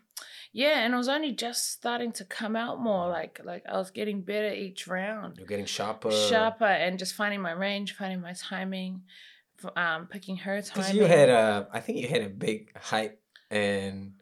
[0.53, 3.09] yeah, and it was only just starting to come out more.
[3.09, 6.11] Like, like I was getting better each round, You're getting sharper.
[6.11, 9.01] sharper, and just finding my range, finding my timing,
[9.75, 10.83] um, picking her timing.
[10.83, 13.17] Because you had a, I think you had a big height
[13.49, 14.13] and,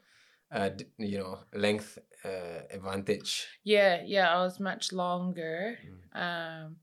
[0.51, 3.47] uh, you know, length uh, advantage.
[3.63, 5.77] yeah, yeah, I was much longer.
[6.13, 6.77] Um,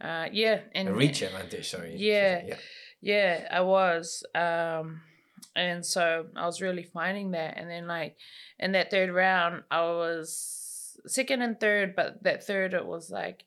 [0.00, 1.96] uh, yeah, and A reach advantage, sorry.
[1.96, 2.42] Yeah.
[2.46, 2.56] Yeah.
[3.00, 4.24] Yeah, I was.
[4.34, 5.02] Um
[5.54, 8.16] and so I was really finding that and then like
[8.58, 13.44] in that third round I was second and third, but that third it was like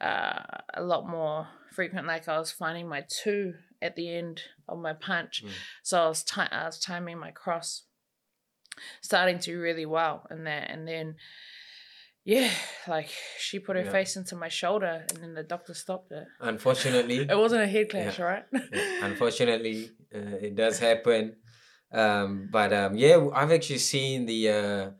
[0.00, 0.42] uh
[0.74, 4.92] a lot more frequent like I was finding my two at the end of my
[4.92, 5.42] punch.
[5.44, 5.50] Mm.
[5.82, 7.84] So I was ti- I was timing my cross
[9.02, 11.16] starting to really well in that and then
[12.24, 12.50] yeah,
[12.88, 13.08] like
[13.38, 13.90] she put her Yeah.
[13.90, 16.26] face into my shoulder and then the doctor stopped it.
[16.40, 18.24] Unfortunately, It wasn't a head clash, Yeah.
[18.24, 18.44] right?
[18.72, 21.36] Yeah, unfortunately, uh, it does happen.
[21.92, 24.90] Um, but um, yeah, I've actually seen the uh,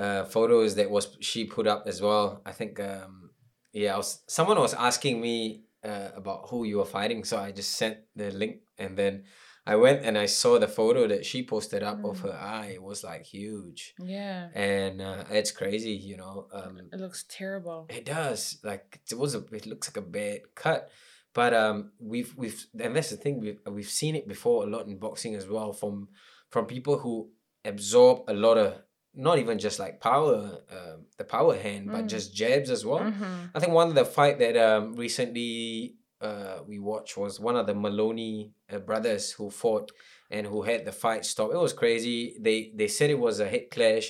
[0.00, 2.40] uh, photos that was she put up as well.
[2.46, 3.30] I think um,
[3.72, 7.52] yeah, I was, someone was asking me uh, about who you were fighting, so I
[7.52, 9.24] just sent the link, and then
[9.64, 12.22] I went and I saw the photo that she posted up of Mm.
[12.24, 12.70] her eye.
[12.74, 14.48] It was like huge, yeah.
[14.54, 16.48] and uh, it's crazy, you know.
[16.52, 17.86] Um, It looks terrible.
[17.88, 18.58] it does.
[18.64, 19.40] Like it was a.
[19.52, 20.90] It looks like a bad cut,
[21.32, 23.40] but um, we've we've and that's the thing.
[23.40, 26.08] We've we've seen it before a lot in boxing as well from
[26.50, 27.30] from people who
[27.64, 28.82] absorb a lot of
[29.14, 32.08] not even just like power, um, the power hand, but Mm.
[32.08, 33.00] just jabs as well.
[33.00, 33.50] Mhm.
[33.54, 37.66] I think one of the fight that um recently uh we watched was one of
[37.66, 39.90] the Moloney uh, brothers who fought
[40.30, 41.48] and who had the fight stop.
[41.52, 42.18] It was crazy.
[42.46, 44.08] They they said it was a head clash.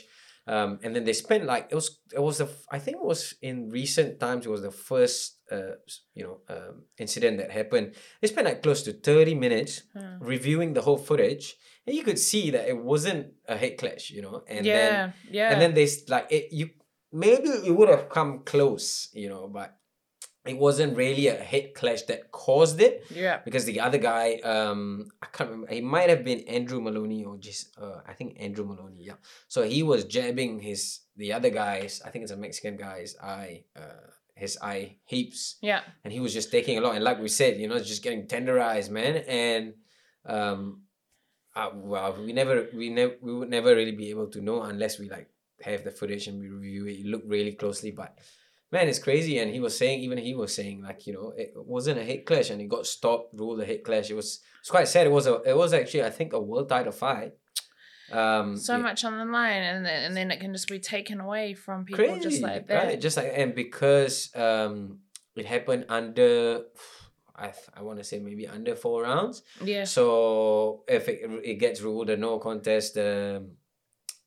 [0.54, 3.34] Um, and then they spent like it was it was the I think it was
[3.42, 5.74] in recent times it was the first uh
[6.18, 7.94] you know um, incident that happened.
[8.20, 10.18] They spent like close to thirty minutes Hmm.
[10.20, 11.54] reviewing the whole footage,
[11.86, 14.42] and you could see that it wasn't a head clash, you know.
[14.48, 15.48] And yeah, then yeah.
[15.52, 16.70] and then they like it you
[17.12, 19.76] maybe it would have come close you know but
[20.44, 23.04] it wasn't really a head clash that caused it.
[23.10, 23.40] Yeah.
[23.44, 27.36] because the other guy um i can't remember he might have been andrew moloney or
[27.38, 29.18] just uh, i think andrew moloney yeah.
[29.48, 33.64] So he was jabbing his the other guys i think it's a mexican guy's eye
[33.76, 35.56] uh his eye heaps.
[35.60, 35.82] Yeah.
[36.02, 36.94] and he was just taking a lot.
[36.96, 39.16] And like we said you know just getting tenderized man.
[39.28, 39.74] And
[40.26, 40.82] um
[41.54, 44.98] uh, well we never we never we would never really be able to know unless
[44.98, 45.28] we like
[45.60, 47.06] have the footage and we review it.
[47.06, 48.18] Look really closely but
[48.72, 51.52] man it's crazy and he was saying even he was saying like you know it
[51.54, 54.70] wasn't a hit clash and it got stopped ruled a hit clash it was it's
[54.70, 57.32] quite sad it was a it was actually i think a world title fight
[58.10, 60.78] um So yeah, much on the line, and then, and then it can just be
[60.78, 62.84] taken away from people crazy just like that.
[62.84, 64.98] right just like and because um
[65.36, 66.64] it happened under
[67.34, 69.84] I, I want to say maybe under four rounds yeah.
[69.84, 73.46] So if it, it gets ruled a no contest, the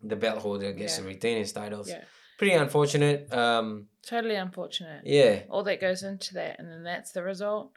[0.02, 1.08] the belt holder gets to Yeah.
[1.14, 1.88] retain his titles.
[1.90, 2.04] Yeah.
[2.40, 3.32] Pretty unfortunate.
[3.32, 5.02] Um, Totally unfortunate.
[5.06, 5.44] yeah.
[5.50, 7.72] All that goes into that, and then that's the result.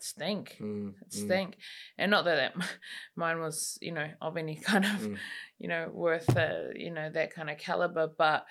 [0.00, 0.56] Stink.
[0.60, 1.56] Mm, mm, stink.
[1.96, 2.68] And not that, that
[3.16, 5.18] mine was, you know, of any kind of, Mm.
[5.58, 8.06] you know, worth, uh, you know, that kind of caliber.
[8.08, 8.46] But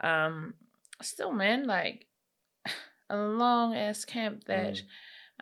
[0.00, 0.54] um
[1.00, 2.06] still, man, like
[3.10, 4.82] a long ass camp that, Mm.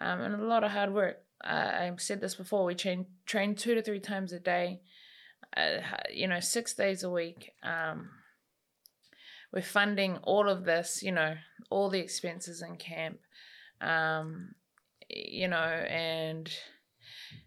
[0.00, 1.18] um, and a lot of hard work.
[1.42, 2.64] I I've said this before.
[2.64, 4.80] We train train two to three times a day,
[5.56, 5.78] uh,
[6.12, 7.52] you know, six days a week.
[7.62, 8.10] Um,
[9.52, 11.34] we're funding all of this, you know,
[11.70, 13.18] all the expenses in camp,
[13.80, 14.54] um,
[15.08, 16.50] you know, and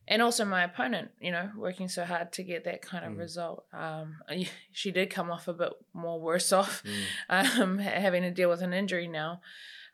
[0.07, 3.19] and also my opponent, you know, working so hard to get that kind of Mm.
[3.19, 3.65] result.
[3.73, 4.17] Um,
[4.71, 7.03] she did come off a bit more worse off, mm.
[7.59, 9.41] um, having to deal with an injury now.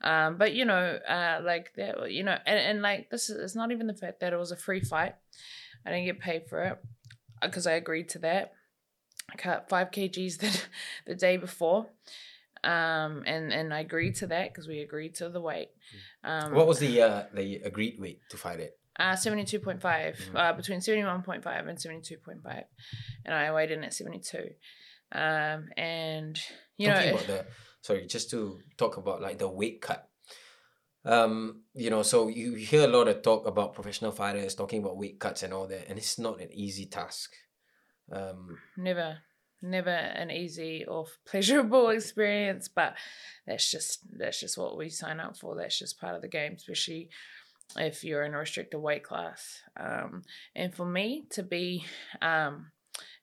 [0.01, 3.55] Um, but you know, uh, like that, you know, and, and like this is it's
[3.55, 5.15] not even the fact that it was a free fight.
[5.85, 6.79] I didn't get paid for it
[7.41, 8.53] because I agreed to that.
[9.31, 10.61] I cut five kgs the
[11.05, 11.87] the day before,
[12.63, 15.69] um, and and I agreed to that because we agreed to the weight.
[16.23, 18.75] Um, What was the uh, the agreed weight to fight it?
[18.99, 20.35] uh, 72.5, Mhm.
[20.35, 22.65] uh, between 71.5 and 72.5.
[23.23, 24.49] And I weighed in at 72.
[25.13, 26.37] Um, and,
[26.75, 27.45] you Talking know, about the
[27.81, 30.09] sorry, just to talk about like the weight cut.
[31.05, 34.97] Um, you know, so you hear a lot of talk about professional fighters talking about
[34.97, 37.31] weight cuts and all that, and it's not an easy task.
[38.11, 39.17] Um, never,
[39.61, 42.95] never an easy or pleasurable experience, but
[43.45, 45.55] that's just, that's just what we sign up for.
[45.55, 47.09] That's just part of the game, especially
[47.75, 49.61] if you're in a restricted weight class.
[49.77, 50.23] Um,
[50.55, 51.85] and for me to be,
[52.21, 52.71] um,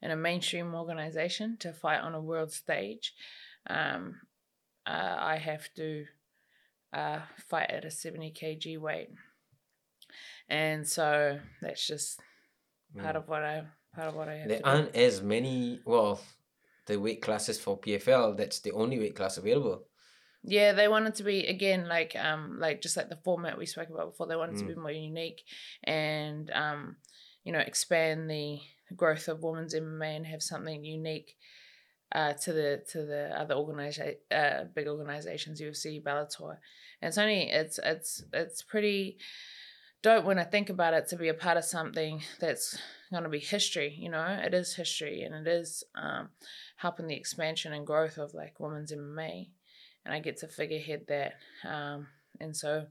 [0.03, 3.13] in a mainstream organization to fight on a world stage,
[3.69, 4.17] um,
[4.87, 6.05] uh, I have to
[6.93, 9.09] uh, fight at a 70 kg weight.
[10.49, 12.21] And so that's just
[12.97, 13.19] part mm.
[13.19, 13.65] of what I
[13.97, 15.81] part of what I have there to aren't as many.
[15.85, 16.21] Well,
[16.87, 18.37] the weight classes for PFL.
[18.37, 19.85] That's the only weight class available.
[20.45, 23.91] Yeah, they wanted to be again like um like just like the format we spoke
[23.91, 24.27] about before.
[24.29, 24.69] They wanted to Mm.
[24.69, 25.43] be more unique
[25.85, 26.97] and um
[27.45, 28.61] you know expand the
[28.95, 31.37] growth of women's MMA and have something unique
[32.13, 36.59] uh to the to the other organization uh big organizations UFC Bellator.
[37.03, 39.19] And it's only it's it's it's pretty
[40.03, 42.79] dope when I think about it to be a part of something that's
[43.11, 43.97] going to be history.
[43.99, 46.31] You know, it is history and it is um
[46.77, 49.49] helping the expansion and growth of like women's MMA
[50.07, 51.35] and I get to figurehead that.
[51.69, 52.07] Um,
[52.41, 52.87] and so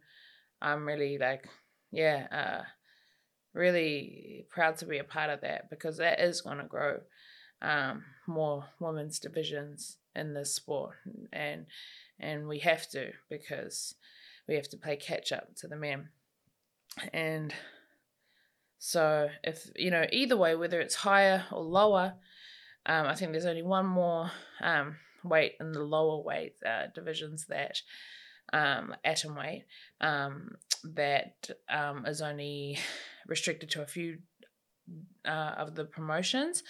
[0.62, 1.48] I'm really like,
[1.92, 2.64] yeah, uh,
[3.54, 7.00] really proud to be a part of that because that is going to grow
[7.62, 10.96] um, more women's divisions in this sport,
[11.32, 11.66] and
[12.20, 13.96] and we have to because
[14.48, 16.10] we have to play catch up to the men,
[17.14, 17.54] and
[18.78, 22.14] so if you know either way, whether it's higher or lower,
[22.86, 24.32] um, I think there's only one more
[24.62, 27.82] um, weight in the lower weight uh, divisions that
[28.54, 29.66] um, atom weight
[30.02, 30.52] um,
[30.84, 32.78] that um, is only
[33.28, 34.20] restricted to a few
[35.26, 36.64] uh, of the promotions.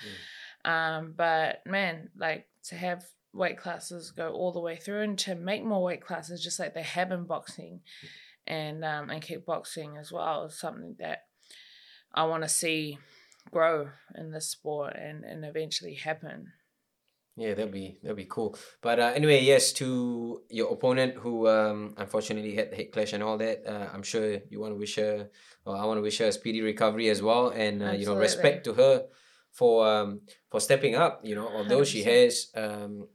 [0.63, 5.36] Um, but man, like to have weight classes go all the way through and to
[5.36, 7.82] make more weight classes just like they have in boxing
[8.48, 11.20] and um, and kickboxing as well is something that
[12.14, 12.98] I want to see
[13.52, 16.52] grow in this sport and, and eventually happen.
[17.38, 18.58] Yeah, that'd be that'd be cool.
[18.82, 23.22] But uh, anyway, yes, to your opponent who um unfortunately had the head clash and
[23.22, 23.68] all that.
[23.68, 25.30] Uh, I'm sure you want to wish her,
[25.66, 28.16] or I want to wish her a speedy recovery as well, and uh, you know
[28.16, 29.08] respect to her
[29.52, 31.22] for um for stepping up.
[31.26, 32.06] You know, although she 100%.
[32.06, 33.08] has um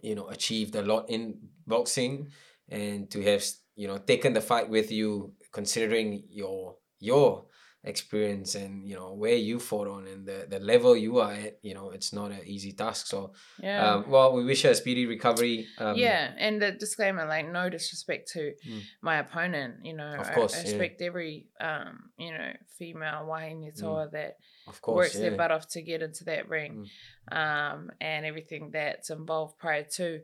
[0.00, 1.36] you know achieved a lot in
[1.66, 2.28] boxing,
[2.70, 3.44] and to have
[3.76, 7.46] you know taken the fight with you, considering your your
[7.86, 11.58] experience and you know where you fought on and the, the level you are at
[11.60, 13.96] you know it's not an easy task so Yeah.
[13.96, 15.66] um, well, we wish her a speedy recovery.
[15.76, 18.80] Um, yeah, and the disclaimer, like no disrespect to Mm.
[19.02, 19.84] my opponent.
[19.84, 20.64] You know, Of I- course, I, yeah.
[20.64, 24.96] respect every um, you know, female Wahine Toa that of course.
[24.96, 25.20] works yeah.
[25.28, 26.86] their butt off to get into that ring,
[27.30, 30.20] um, and everything that's involved prior to.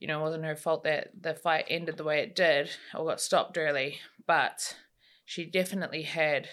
[0.00, 3.06] You know, it wasn't her fault that the fight ended the way it did or
[3.06, 4.76] got stopped early, but
[5.24, 6.48] she definitely had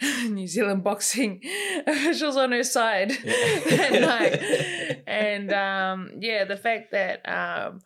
[0.28, 1.40] New Zealand boxing
[1.86, 5.02] officials on her side that night.
[5.06, 7.80] And um, yeah, the fact that um,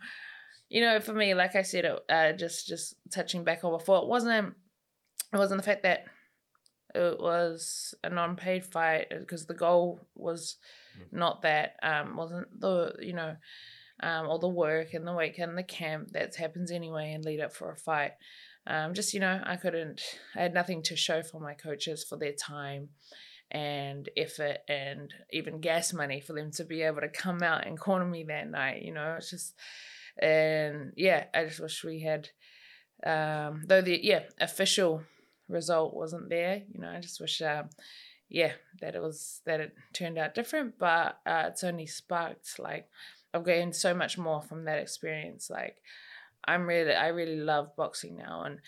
[0.68, 4.02] you know, for me, like I said, it, uh, just just touching back on before,
[4.02, 4.54] it wasn't
[5.32, 6.04] it wasn't the fact that
[6.94, 10.56] it was a non-paid fight because the goal was
[11.12, 13.36] not that um wasn't the you know
[14.02, 17.40] um all the work and the week and the camp that happens anyway and lead
[17.40, 18.12] up for a fight.
[18.66, 20.00] Um just you know i couldn't
[20.34, 22.88] i had nothing to show for my coaches for their time
[23.50, 27.78] and effort and even gas money for them to be able to come out and
[27.78, 29.54] corner me that night you know it's just
[30.18, 32.28] and yeah i just wish we had
[33.06, 35.02] um though the yeah official
[35.48, 37.68] result wasn't there you know i just wish um
[38.28, 42.88] yeah that it was that it turned out different but uh it's only sparked like
[43.36, 45.76] i've gained so much more from that experience like
[46.44, 48.58] i'm really i really love boxing now and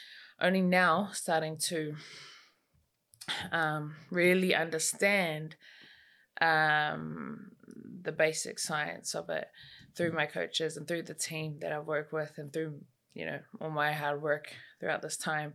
[0.40, 1.94] only now starting to
[3.52, 5.56] um really understand
[6.40, 7.50] um
[8.02, 9.48] the basic science of it
[9.94, 12.78] through my coaches and through the team that i've worked with and through
[13.14, 15.54] you know all my hard work throughout this time.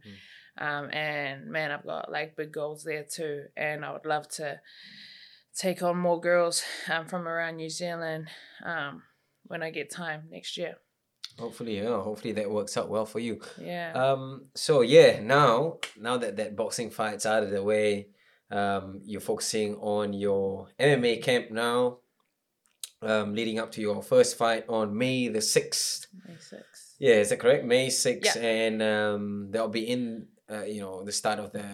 [0.58, 4.60] Um, and man i've got like big goals there too and i would love to
[5.56, 8.28] take on more girls um, from around new zealand
[8.66, 9.04] um,
[9.44, 10.76] when i get time next year
[11.40, 12.00] Hopefully, yeah.
[12.00, 13.42] Hopefully that works out well for you.
[13.60, 13.92] Yeah.
[13.94, 14.50] Um.
[14.54, 18.10] So yeah, now now that that boxing fight's out of the way,
[18.52, 21.98] um, you're focusing on your MMA camp now.
[23.02, 26.06] Um, leading up to your first fight on May the sixth.
[26.28, 26.96] May 6.
[27.00, 27.66] Yeah, is that correct?
[27.66, 28.44] May sixth, Yeah.
[28.44, 31.66] and um, that'll be in uh, you know the start of the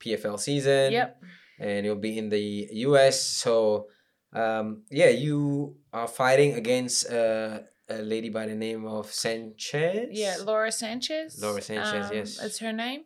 [0.00, 0.92] PFL season.
[0.92, 1.22] Yep.
[1.58, 3.20] And you'll be in the US.
[3.20, 3.88] So,
[4.32, 10.08] um, yeah, you are fighting against uh, a lady by the name of Sanchez.
[10.10, 11.40] Yeah, Laura Sanchez.
[11.40, 12.42] Laura Sanchez, um, yes.
[12.42, 13.04] It's her name.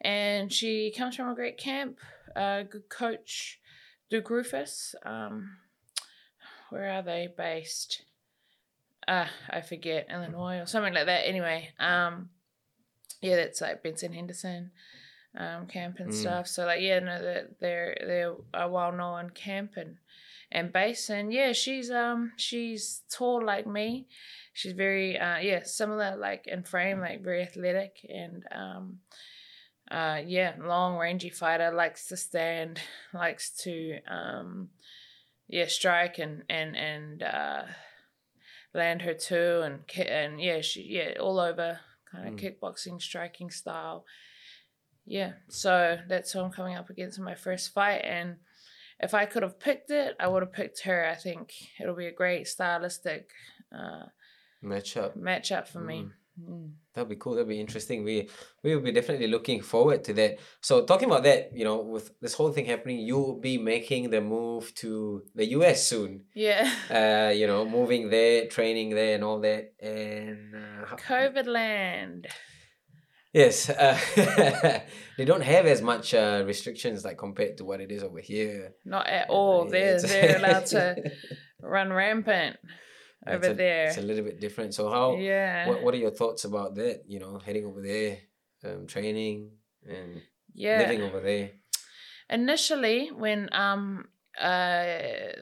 [0.00, 1.98] And she comes from a great camp.
[2.34, 3.60] Uh, good coach,
[4.10, 4.94] Duke Roufus.
[5.04, 5.56] Um,
[6.70, 8.02] where are they based?
[9.06, 11.28] Uh, I forget, Illinois or something like that.
[11.28, 12.30] Anyway, um,
[13.20, 14.72] yeah, that's like Benson Henderson
[15.36, 16.14] um, camp and Mm.
[16.14, 16.46] stuff.
[16.48, 19.96] So like, yeah, no, they're they're, they're a well known camp and
[20.52, 21.10] and base.
[21.10, 24.06] And yeah, she's um she's tall like me.
[24.52, 28.98] She's very uh yeah similar like in frame, like very athletic and um
[29.90, 32.80] uh yeah long rangy fighter likes to stand
[33.12, 34.70] likes to um
[35.46, 37.64] yeah strike and and and uh
[38.72, 41.80] land her too and and yeah she yeah all over
[42.10, 42.40] kind of Mm.
[42.60, 44.04] kickboxing striking style
[45.06, 48.36] yeah so that's who i'm coming up against in my first fight and
[49.00, 52.06] if i could have picked it i would have picked her i think it'll be
[52.06, 53.30] a great stylistic
[53.74, 54.04] uh
[54.62, 55.16] matchup.
[55.16, 56.06] matchup for me
[56.40, 56.72] Mm.
[56.92, 57.34] That'll be cool.
[57.34, 58.02] That'll be interesting.
[58.02, 58.28] We
[58.62, 60.38] we will be definitely looking forward to that.
[60.60, 64.20] So talking about that, you know, with this whole thing happening, you'll be making the
[64.20, 66.24] move to the US soon.
[66.34, 69.74] yeah Uh, you know, moving there, training there, and all that.
[69.80, 72.26] And uh, covid land
[73.34, 73.98] Yes, uh,
[75.18, 78.74] they don't have as much uh, restrictions like compared to what it is over here.
[78.84, 80.84] not at all Yeah, they're they're allowed to
[81.60, 82.56] run rampant
[83.26, 84.72] over a- there It's a little bit different.
[84.74, 85.16] So how?
[85.18, 87.02] yeah What What are your thoughts about that?
[87.08, 88.18] You know, heading over there,
[88.64, 89.50] um, training
[89.94, 90.22] and
[90.54, 91.50] yeah living over there.
[92.30, 94.06] initially when um
[94.40, 94.86] uh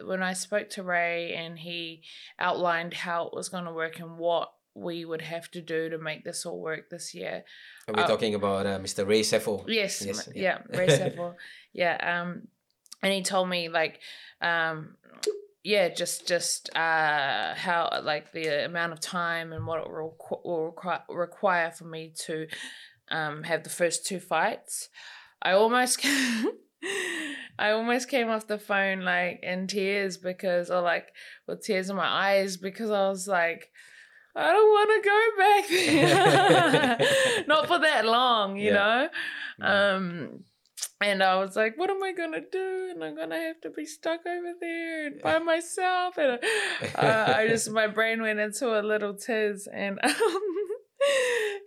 [0.04, 2.02] when I spoke to Ray and he
[2.38, 5.98] outlined how it was going to work and what we would have to do to
[5.98, 7.44] make this all work this year.
[7.88, 9.06] Are we Uh, talking about uh, Mr.
[9.06, 9.64] Ray Sefo?
[9.66, 10.42] Yes, Yes, yeah.
[10.70, 11.34] yeah, Ray Sefo.
[11.72, 12.48] yeah, um
[13.02, 14.00] and he told me like
[14.40, 14.96] um
[15.64, 20.44] yeah, just just uh how like the amount of time and what it will, requ-
[20.44, 22.46] will requi- require for me to
[23.10, 24.88] um have the first two fights.
[25.42, 26.00] I almost
[27.58, 31.08] I almost came off the phone like in tears because or like
[31.46, 33.70] with tears in my eyes because I was like
[34.34, 37.44] I don't want to go back there.
[37.46, 39.08] Not for that long, you Yeah.
[39.60, 39.66] know.
[39.66, 40.44] Um
[41.00, 42.88] and I was like, what am I gonna do?
[42.92, 46.16] And I'm gonna have to be stuck over there and by myself.
[46.16, 46.38] And
[46.96, 50.40] uh, I just my brain went into a little tiz, and um,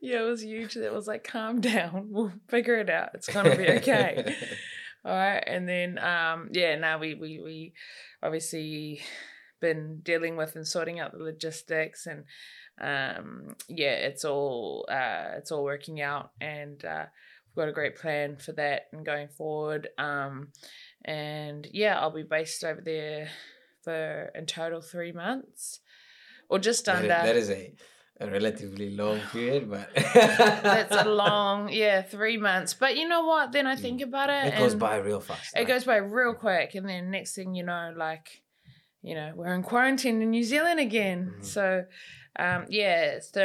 [0.01, 0.75] yeah, it was huge.
[0.77, 3.09] It was like, calm down, we'll figure it out.
[3.13, 4.35] It's gonna be okay.
[5.03, 7.73] All right, and then um, yeah, now we we we
[8.23, 9.01] obviously
[9.61, 12.25] been dealing with and sorting out the logistics and
[12.81, 17.05] um yeah it's all uh it's all working out and uh
[17.47, 20.49] we've got a great plan for that and going forward um
[21.05, 23.29] and yeah i'll be based over there
[23.83, 25.79] for in total three months
[26.49, 27.07] or just under.
[27.07, 27.73] that is a,
[28.19, 33.51] a relatively long period, but that's a long yeah three months but you know what?
[33.51, 35.55] Then i think about it It goes by real fast.
[35.55, 38.41] it goes by real quick and then next thing you know like
[39.09, 41.45] you know we're in quarantine in new zealand again Mhm.
[41.55, 41.65] so
[42.45, 43.43] um yeah so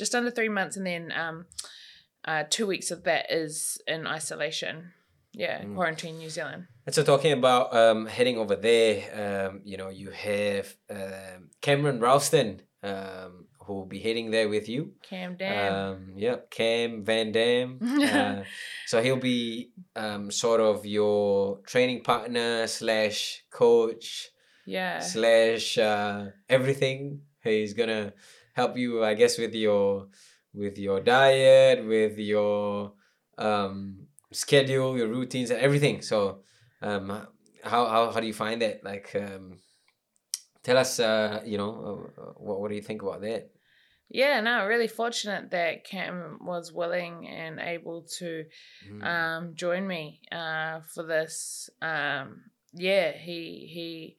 [0.00, 1.36] just under three months and then um
[2.30, 3.54] uh two weeks of that is
[3.86, 4.76] in isolation
[5.44, 5.74] yeah Mm.
[5.76, 10.08] quarantine new zealand And so talking about um, heading over there, um, you know, you
[10.28, 10.66] have
[10.98, 14.82] um, Cameron Ralston um, who will be heading there with you.
[15.10, 17.68] cam dam Um, yeah, Cam Van Dam.
[18.16, 18.44] uh,
[18.90, 19.72] so he'll be
[20.04, 24.30] um, sort of your training partner slash coach
[24.66, 27.22] yeah slash uh, everything.
[27.42, 28.12] He's gonna
[28.52, 30.08] help you, I guess, with your
[30.52, 32.92] with your diet, with your
[33.38, 36.02] um, schedule, your routines, and everything.
[36.02, 36.42] So,
[36.82, 37.08] um,
[37.62, 38.82] how how how do you find that?
[38.82, 39.58] Like, um,
[40.62, 43.50] tell us, uh, you know, uh, what what do you think about that?
[44.08, 48.44] yeah no really fortunate that cam was willing and able to
[48.88, 49.02] Mm.
[49.02, 51.68] um, join me uh, for this.
[51.82, 54.16] Um, yeah, he he.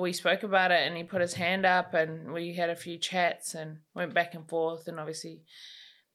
[0.00, 2.98] We spoke about it, and he put his hand up, and we had a few
[2.98, 5.42] chats, and went back and forth, and obviously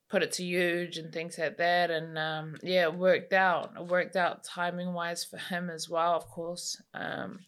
[0.10, 3.73] put it to huge and things like that, and um, yeah, it worked out.
[3.77, 6.81] It worked out timing wise for him as well, of course.
[6.93, 7.39] Um,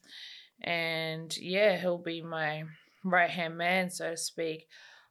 [0.61, 2.63] and yeah, he'll be my
[3.03, 4.67] right hand man, so to speak.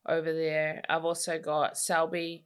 [0.07, 0.83] over there.
[0.89, 2.45] I've also got Selby.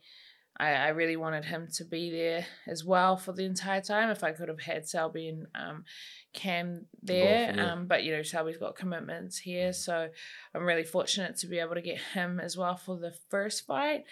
[0.57, 4.11] I, I really wanted him to be there as well for the entire time.
[4.11, 5.85] If I could have had Selby and um,
[6.33, 7.73] Cam there, yeah.
[7.73, 10.09] um, but you know Selby's got commitments here, so
[10.55, 14.05] I'm really fortunate to be able to get him as well for the first fight.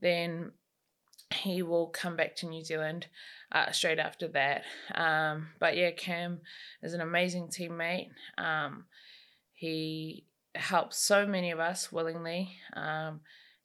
[0.00, 0.52] Then
[1.32, 3.06] he will come back to New Zealand
[3.52, 4.64] uh, straight after that.
[4.94, 6.40] Um, but yeah, Cam
[6.82, 8.08] is an amazing teammate.
[8.38, 8.84] Um,
[9.52, 10.24] he
[10.54, 12.56] helps so many of us willingly.
[12.72, 13.20] Um,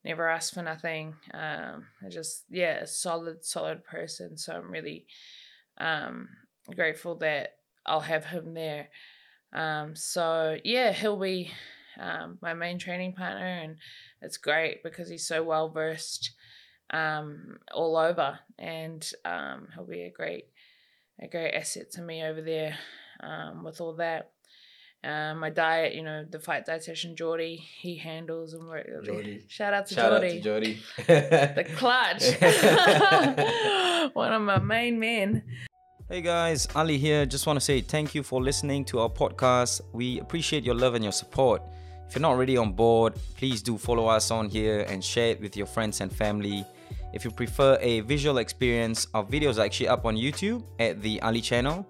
[0.06, 1.15] never asks for nothing.
[1.34, 4.38] Um, I just yeah, a solid, solid person.
[4.38, 5.07] So I'm really
[5.80, 6.30] um,
[6.73, 7.56] grateful that
[7.86, 8.90] I'll have him there.
[9.52, 11.52] Um, so yeah, he'll be
[11.99, 13.77] um, my main training partner, and
[14.22, 16.32] it's great because he's so well versed
[16.91, 20.45] um, all over, and um, he'll be a great,
[21.19, 22.77] a great asset to me over there
[23.22, 24.32] um, with all that.
[25.06, 28.88] Um, my diet, you know, the fight dietitian Geordie, he handles and work.
[29.03, 29.44] Geordie.
[29.48, 30.27] Shout out to Shout Geordie.
[30.27, 30.80] out to Jody.
[31.06, 32.23] The clutch.
[34.15, 35.44] One of my main men.
[36.10, 37.26] Hey guys, Ali here.
[37.27, 39.82] Just want to say thank you for listening to our podcast.
[39.94, 41.61] We appreciate your love and your support.
[42.07, 45.41] If you're not already on board, please do follow us on here and share it
[45.41, 46.65] with your friends and family.
[47.14, 51.22] If you prefer a visual experience, our videos are actually up on YouTube at the
[51.22, 51.88] Ali channel.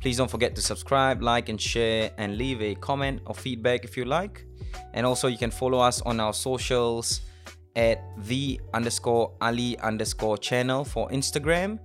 [0.00, 3.96] Please don't forget to subscribe, like, and share, and leave a comment or feedback if
[3.96, 4.44] you like.
[4.92, 7.20] And also, you can follow us on our socials
[7.76, 11.78] at the underscore Ali underscore channel for Instagram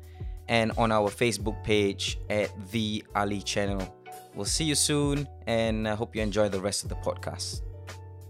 [0.48, 3.95] and on our Facebook page at the Ali channel.
[4.36, 7.61] We'll see you soon and I hope you enjoy the rest of the podcast.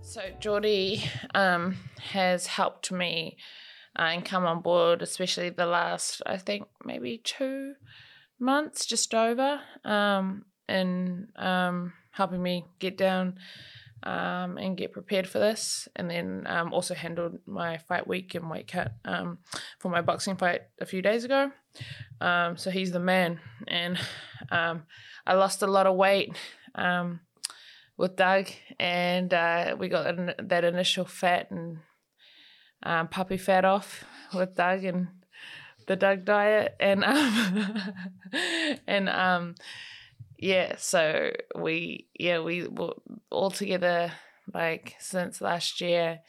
[0.01, 1.03] So Geordie
[1.35, 3.37] um, has helped me
[3.97, 7.73] uh, and come on board, especially the last, I think, maybe two
[8.39, 13.37] months, just over, um, in um, helping me get down
[14.03, 15.87] um, and get prepared for this.
[15.95, 19.39] And then um, also handled my fight week and weight cut um,
[19.79, 21.51] for my boxing fight a few days ago.
[22.21, 23.39] Um, so he's the man.
[23.67, 23.99] And
[24.51, 24.83] um,
[25.25, 26.35] I lost a lot of weight
[26.75, 27.19] um,
[27.97, 28.47] with Doug,
[28.79, 31.79] and uh, we got an, that initial fat and
[32.83, 35.09] um, puppy fat off with Doug and
[35.89, 37.93] the Doug diet, and um,
[38.87, 39.55] and um,
[40.37, 42.93] yeah, so we yeah we were
[43.31, 44.11] all together
[44.53, 46.19] like since last year,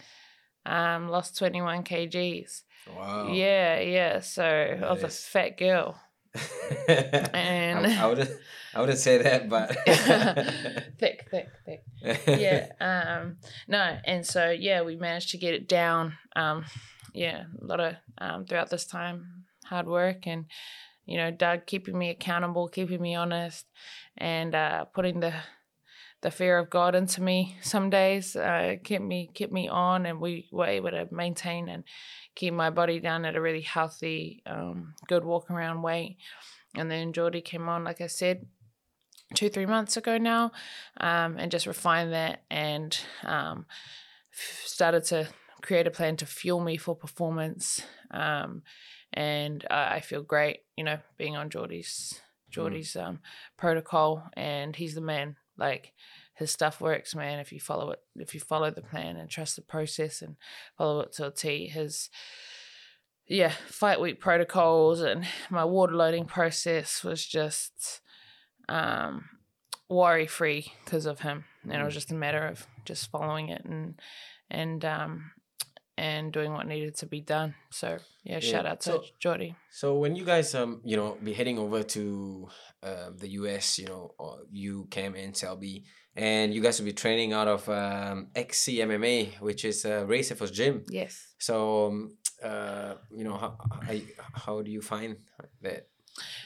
[0.64, 2.62] um, lost twenty one kgs.
[2.96, 3.28] wow.
[3.30, 4.20] Yeah, yeah.
[4.20, 6.00] So I was a fat girl.
[6.88, 8.30] And- I, I wouldn't.
[8.72, 9.70] I wouldn't say that, but
[10.98, 11.82] thick, thick, thick.
[12.26, 16.64] yeah um no and so yeah we managed to get it down um
[17.12, 19.39] yeah a lot of um throughout this time
[19.70, 20.46] hard work and
[21.06, 23.66] you know doug keeping me accountable keeping me honest
[24.18, 25.32] and uh putting the
[26.22, 30.20] the fear of god into me some days uh kept me kept me on and
[30.20, 31.84] we were able to maintain and
[32.34, 36.16] keep my body down at a really healthy um good walk around weight.
[36.76, 38.46] And then Geordie came on like i said
[39.34, 40.52] two three months ago now
[40.98, 43.66] um, and just refined that and um,
[44.64, 45.28] started to
[45.62, 48.62] create a plan to fuel me for performance um,
[49.12, 52.20] and uh, I feel great you know being on Geordie's
[52.50, 53.20] Geordie's um,
[53.56, 55.92] protocol and he's the man like
[56.34, 59.56] his stuff works man if you follow it if you follow the plan and trust
[59.56, 60.36] the process and
[60.76, 62.10] follow it to a T his
[63.28, 68.00] yeah fight week protocols and my water loading process was just
[68.68, 69.24] um,
[69.90, 71.44] worry free because of him.
[71.64, 74.00] And it was just a matter of just following it and
[74.50, 75.32] and um
[76.00, 77.54] and doing what needed to be done.
[77.68, 79.54] So yeah, shout out to so- Jody.
[79.70, 82.48] So when you guys um you know be heading over to
[82.82, 85.84] um the US you know or you Cam and Selby
[86.16, 90.50] and you guys will be training out of um XCMMA which is uh, Ray Sefo's
[90.50, 90.84] Gym.
[90.88, 91.12] Yes.
[91.38, 93.94] So um, uh you know how how,
[94.44, 95.16] how do you find
[95.60, 95.88] that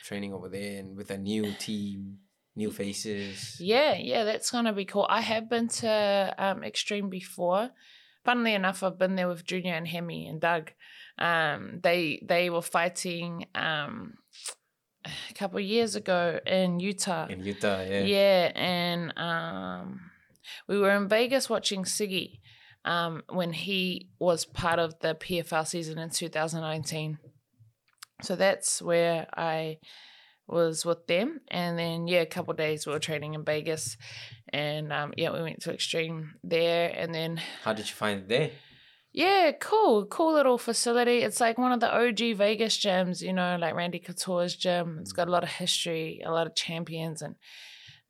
[0.02, 2.18] training over there and with a new team,
[2.56, 3.56] new faces?
[3.60, 5.06] Yeah, yeah, that's gonna be cool.
[5.08, 7.70] I have been to um Extreme before.
[8.24, 10.72] Funnily enough, I've been there with Junior and Hemi and Doug.
[11.18, 14.14] Um, they they were fighting um
[15.04, 17.26] a couple of years ago in Utah.
[17.26, 18.00] In Utah, yeah.
[18.00, 20.10] Yeah, and um,
[20.66, 22.40] we were in Vegas watching Siggy
[22.84, 27.18] um, when he was part of the PFL season in 2019.
[28.22, 29.78] So that's where I
[30.46, 33.96] was with them, and then yeah, a couple of days we were training in Vegas,
[34.52, 38.28] and um, yeah, we went to Extreme there, and then How did you find it
[38.28, 38.50] there?
[39.12, 41.18] yeah, cool, cool little facility.
[41.18, 44.98] It's like one of the OG Vegas gyms, you know, like Randy Couture's gym.
[45.00, 47.36] It's got a lot of history, a lot of champions, and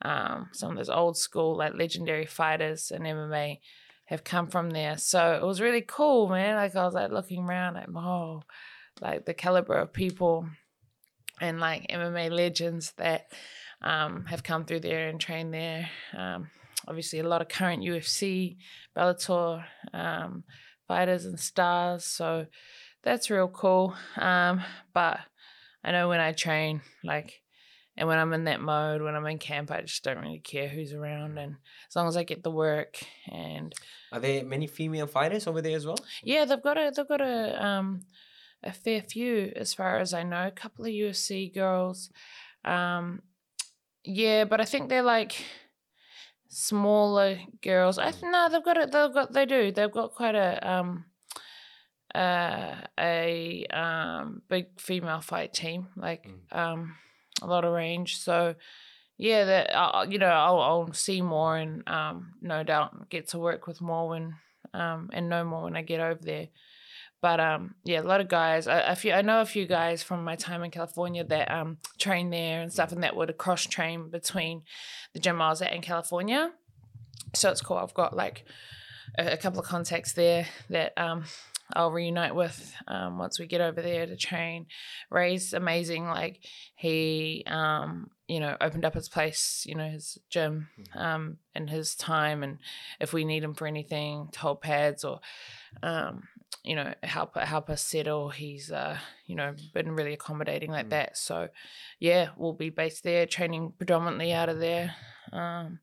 [0.02, 3.58] um, some of those old school, like legendary fighters and MMA.
[4.06, 4.96] have come from there.
[4.98, 6.56] So it was really cool, man.
[6.56, 8.42] Like I was like looking around, like oh,
[9.00, 10.46] like the caliber of people
[11.40, 13.32] and like MMA legends that
[13.82, 15.88] um, have come through there and trained there.
[16.16, 16.50] Um,
[16.88, 18.56] obviously, a lot of current UFC,
[18.96, 20.44] Bellator um,
[20.88, 22.04] fighters and stars.
[22.04, 22.46] So
[23.02, 23.94] that's real cool.
[24.16, 24.62] Um,
[24.92, 25.20] but
[25.82, 27.40] I know when I train, like,
[27.96, 30.68] and when I'm in that mode, when I'm in camp, I just don't really care
[30.68, 31.56] who's around, and
[31.88, 32.98] as long as I get the work.
[33.30, 33.72] And
[34.10, 35.98] are there many female fighters over there as well?
[36.24, 38.00] Yeah, they've got a they've got a um
[38.64, 40.46] a fair few as far as I know.
[40.46, 42.10] A couple of USC girls,
[42.64, 43.22] um,
[44.04, 45.34] yeah, but I think they're like
[46.48, 47.98] smaller girls.
[47.98, 48.92] I no, they've got it.
[48.92, 49.72] They've got they do.
[49.72, 51.04] They've got quite a um
[52.14, 55.88] uh, a um big female fight team.
[55.96, 56.56] Like mm.
[56.56, 56.96] um
[57.42, 58.18] a lot of range.
[58.18, 58.54] So
[59.16, 63.38] yeah, that uh, you know I'll, I'll see more and um no doubt get to
[63.38, 64.34] work with more when
[64.72, 66.48] um and know more when I get over there.
[67.24, 68.68] But um, yeah, a lot of guys.
[68.68, 71.78] I, a few, I know a few guys from my time in California that um
[71.98, 74.64] train there and stuff, and that would cross train between
[75.14, 76.52] the gym I was at in California.
[77.32, 77.78] So it's cool.
[77.78, 78.44] I've got like
[79.18, 81.24] a, a couple of contacts there that um
[81.72, 84.66] I'll reunite with um, once we get over there to train.
[85.10, 86.04] Ray's amazing.
[86.04, 86.40] Like
[86.76, 90.98] he, um, you know, opened up his place, you know, his gym, mm-hmm.
[90.98, 92.58] um, and his time, and
[93.00, 95.20] if we need him for anything, to hold pads or,
[95.82, 96.28] um,
[96.62, 100.90] you know help help us settle he's uh you know been really accommodating like mm.
[100.90, 101.48] that so
[101.98, 104.94] yeah we'll be based there training predominantly out of there
[105.32, 105.78] um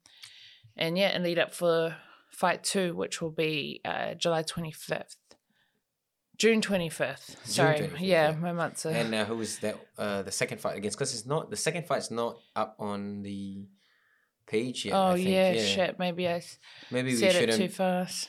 [0.75, 1.95] and yeah and lead up for
[2.31, 5.15] fight two which will be uh july 25th
[6.37, 7.39] June twenty fifth.
[7.43, 8.87] Sorry, 25th, yeah, yeah, my months.
[8.87, 8.89] Are...
[8.89, 9.75] And uh, who is that?
[9.95, 10.97] Uh, the second fight against?
[10.97, 13.67] Because it's not the second fight's not up on the
[14.47, 14.95] page yet.
[14.95, 15.99] Oh yeah, yeah, shit.
[15.99, 16.41] Maybe I
[16.89, 18.27] maybe said we it too fast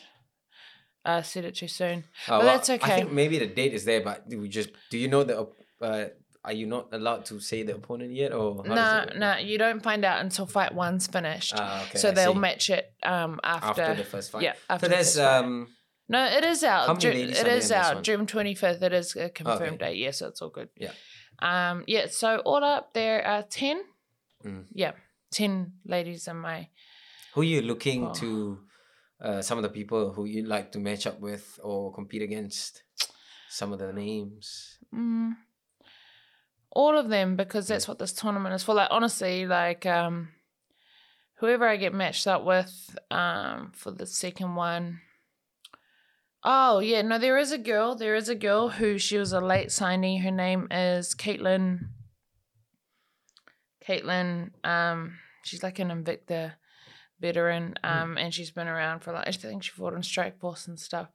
[1.05, 2.05] uh, said it too soon.
[2.29, 2.93] Oh, but well, that's okay.
[2.93, 5.49] I think maybe the date is there, but do we just do you know the
[5.81, 6.05] uh,
[6.45, 9.83] are you not allowed to say the opponent yet or no no nah, you don't
[9.83, 12.39] find out until fight one's finished ah, okay, so I they'll see.
[12.39, 15.69] match it um after, after the first fight yeah after so there's um
[16.09, 19.93] no it is out June, it is out june 25th it is a confirmed okay.
[19.93, 20.91] date yes yeah, so it's all good yeah
[21.41, 23.83] um yeah so all up there are 10
[24.45, 24.65] mm.
[24.73, 24.93] yeah
[25.31, 26.69] 10 ladies in my
[27.35, 28.15] who are you looking oh.
[28.15, 28.59] to
[29.23, 32.83] uh, some of the people who you'd like to match up with or compete against?
[33.49, 34.79] Some of the names.
[34.95, 35.33] Mm,
[36.71, 38.75] all of them, because that's what this tournament is for.
[38.75, 40.29] Like honestly, like um,
[41.37, 45.01] whoever I get matched up with um, for the second one.
[46.45, 47.95] Oh yeah, no, there is a girl.
[47.95, 50.23] There is a girl who she was a late signee.
[50.23, 51.89] Her name is Kaitlin.
[53.87, 56.53] Kaitlin, um, she's like an Invicta
[57.23, 57.91] veteran, mm.
[57.91, 61.09] um, and she's been around for like I think she fought on Strikeforce and stuff.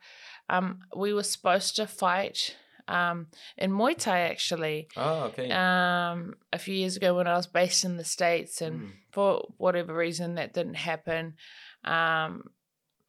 [0.50, 2.56] Um, we were supposed to fight
[2.88, 3.28] um,
[3.58, 4.88] in Muay Thai actually.
[4.98, 5.52] Oh, okay.
[5.52, 8.90] Um, a few years ago when I was based in the states, and mm.
[9.12, 11.36] for whatever reason that didn't happen.
[11.84, 12.44] Um,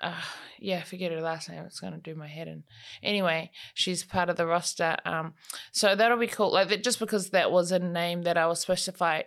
[0.00, 0.14] uh,
[0.60, 1.64] yeah, forget her last name.
[1.64, 2.64] It's gonna do my head in.
[3.02, 4.96] Anyway, she's part of the roster.
[5.04, 5.34] Um,
[5.72, 6.52] so that'll be cool.
[6.52, 9.26] Like that, just because that was a name that I was supposed to fight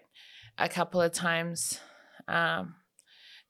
[0.57, 1.79] a couple of times.
[2.27, 2.75] Um,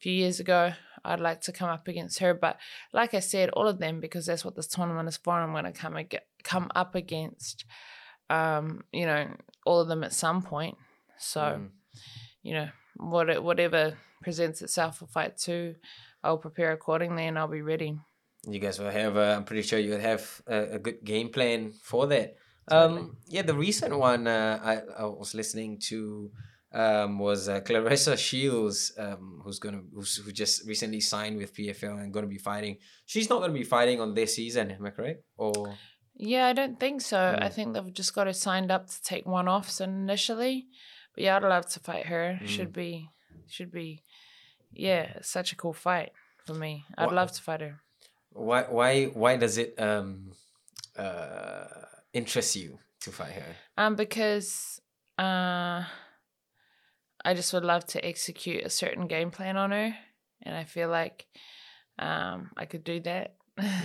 [0.01, 0.73] few years ago.
[1.03, 2.57] I'd like to come up against her, but
[2.93, 5.33] like I said, all of them because that's what this tournament is for.
[5.33, 7.65] I'm going to come ag- come up against,
[8.29, 9.27] um, you know,
[9.65, 10.77] all of them at some point.
[11.17, 11.69] So, mm.
[12.43, 15.75] you know, what whatever presents itself for fight two,
[16.23, 17.97] I'll prepare accordingly and I'll be ready.
[18.47, 19.17] You guys will have.
[19.17, 22.37] Uh, I'm pretty sure you will have a, a, good game plan for that.
[22.67, 26.31] Um, yeah, the recent one uh, I I was listening to
[26.73, 32.01] um, was uh, Claressa Shields, um, who's gonna who's, who just recently signed with PFL
[32.01, 32.77] and gonna be fighting.
[33.05, 35.23] She's not gonna be fighting on this season, am I correct?
[35.37, 35.75] Or
[36.15, 37.17] yeah, I don't think so.
[37.17, 37.43] Mm.
[37.43, 40.67] I think they've just got her signed up to take one offs initially.
[41.13, 42.39] But yeah, I'd love to fight her.
[42.41, 42.47] Mm.
[42.47, 43.09] Should be
[43.47, 44.01] should be
[44.73, 46.11] yeah, such a cool fight
[46.45, 46.85] for me.
[46.97, 47.81] I'd what, love to fight her.
[48.31, 50.31] Why why why does it um
[50.95, 51.65] uh
[52.13, 53.55] interest you to fight her?
[53.77, 54.79] Um because
[55.17, 55.83] uh
[57.23, 59.95] I just would love to execute a certain game plan on her,
[60.41, 61.27] and I feel like
[61.99, 63.35] um, I could do that.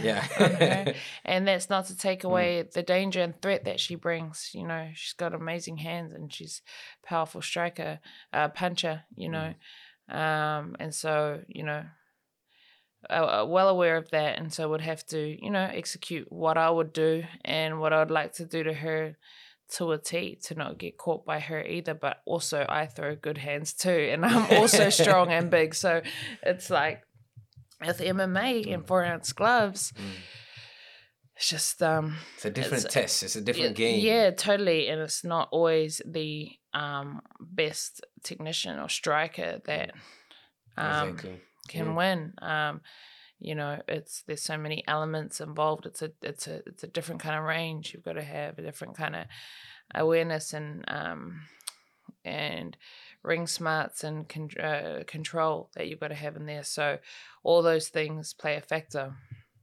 [0.03, 0.93] Yeah.
[1.25, 2.27] and that's not to take mm.
[2.27, 2.73] away mm.
[2.73, 4.51] the danger and threat that she brings.
[4.55, 6.63] You know, she's got amazing hands and she's
[7.05, 8.01] powerful striker,
[8.33, 9.03] uh, puncher.
[9.15, 9.55] You know,
[10.11, 10.17] mm.
[10.17, 11.85] um, and so you know,
[13.11, 16.71] uh, well aware of that, and so would have to you know execute what I
[16.71, 19.17] would do and what I would like to do to her
[19.73, 21.95] to a T to not get caught by her either.
[21.95, 25.75] But also, I throw good hands too, and I'm also strong and big.
[25.75, 26.03] So
[26.43, 27.03] it's like,
[27.85, 29.93] with MMA and four ounce gloves,
[31.37, 33.23] it's just um It's a different It's- test.
[33.23, 34.01] It's a different game.
[34.05, 34.89] Yeah, totally.
[34.89, 39.93] And it's not always the um best technician or striker that
[40.77, 41.41] um exactly.
[41.69, 41.95] can Yeah.
[41.95, 42.33] win.
[42.41, 42.81] Um,
[43.39, 45.87] you know, it's there's so many elements involved.
[45.87, 47.93] It's a it's a it's a different kind of range.
[47.93, 49.27] You've got to have a different kind of
[49.95, 51.43] awareness and um
[52.25, 52.77] and
[53.23, 56.65] ring smarts and con- uh, control that you've got to have in there.
[56.65, 56.99] So
[57.43, 59.15] all those things play a factor.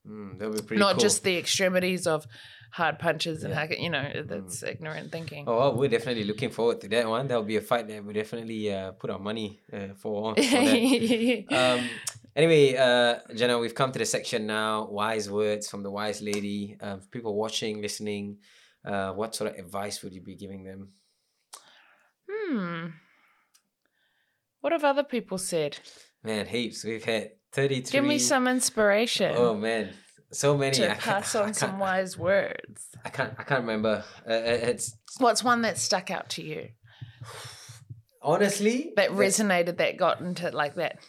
[0.08, 1.02] Mm, that'll be pretty Not cool.
[1.02, 2.26] just the extremities of
[2.72, 3.68] hard punches and Yeah.
[3.80, 5.45] you know that's ignorant thinking.
[5.48, 7.28] Oh, well, we're definitely looking forward to that one.
[7.28, 10.36] That'll be a fight that we definitely uh, put our money uh, for.
[10.36, 11.45] for that.
[11.80, 11.90] um,
[12.35, 14.88] anyway, uh, Genah, we've come to the section now.
[14.89, 16.77] Wise words from the wise lady.
[16.81, 18.38] Uh, people watching, listening.
[18.85, 20.89] Uh, what sort of advice would you be giving them?
[22.30, 22.88] hmm.
[24.61, 25.77] What have other people said?
[26.23, 26.85] Man, heaps.
[26.85, 27.99] We've had thirty-three.
[27.99, 29.34] Give me some inspiration.
[29.35, 29.93] Oh man,
[30.31, 30.77] so many.
[30.77, 32.88] To pass I on some wise words.
[33.03, 33.34] I can't.
[33.38, 34.05] I can't remember.
[34.26, 36.69] Uh, it's What's one that stuck out to you
[38.22, 40.99] honestly that resonated that got into like that?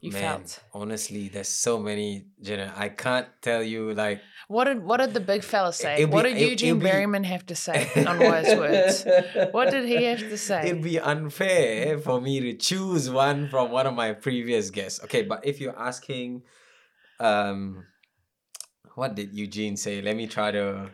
[0.00, 0.60] You Man, felt.
[0.74, 2.76] honestly, there's so many, Genah.
[2.76, 4.20] I can't tell you like.
[4.48, 5.94] What did what did the big fella say?
[5.96, 9.04] it'd what did it- Eugene be- Bareman have to say on wise words?
[9.52, 10.68] What did he have to say?
[10.68, 15.02] It'd be unfair for me to choose one from one of my previous guests.
[15.04, 16.42] Okay, but if you're asking,
[17.18, 17.84] um,
[18.94, 20.00] what did Eugene say?
[20.02, 20.90] Let me try to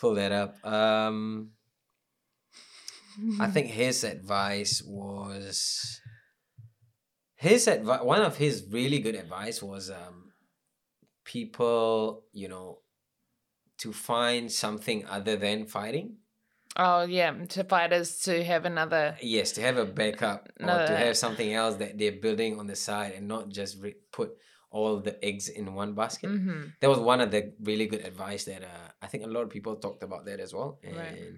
[0.00, 0.56] pull that up.
[0.64, 1.50] Um,
[3.40, 6.00] I think his advice was
[7.38, 8.02] his advice.
[8.02, 10.32] One of his really good advice was um,
[11.24, 12.80] people, you know,
[13.78, 16.16] to find something other than fighting.
[16.76, 19.16] Oh yeah, to fighters to have another.
[19.22, 22.76] Yes, to have a backup or to have something else that they're building on the
[22.76, 24.30] side and not just re- put
[24.70, 26.30] all the eggs in one basket.
[26.30, 29.42] hmm That was one of the really good advice that uh, I think a lot
[29.42, 30.78] of people talked about that as well.
[30.84, 31.32] And Right.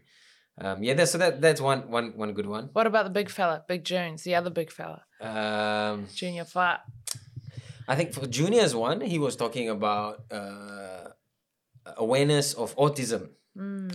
[0.61, 2.69] Um, yeah, that's so that that's one one one good one.
[2.73, 6.81] What about the big fella, Big Jones, the other big fella, Um, Junior Fa?
[7.89, 11.09] I think for Junior's one, he was talking about uh,
[11.97, 13.31] awareness of autism.
[13.57, 13.91] Mm.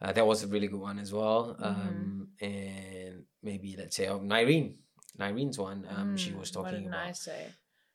[0.00, 1.56] Uh, that was a really good one as well.
[1.58, 1.64] Mm-hmm.
[1.64, 4.76] Um, and maybe let's say of Nyrene.
[5.18, 5.86] Nyrene's one.
[5.88, 7.16] Um, she Mm, was talking about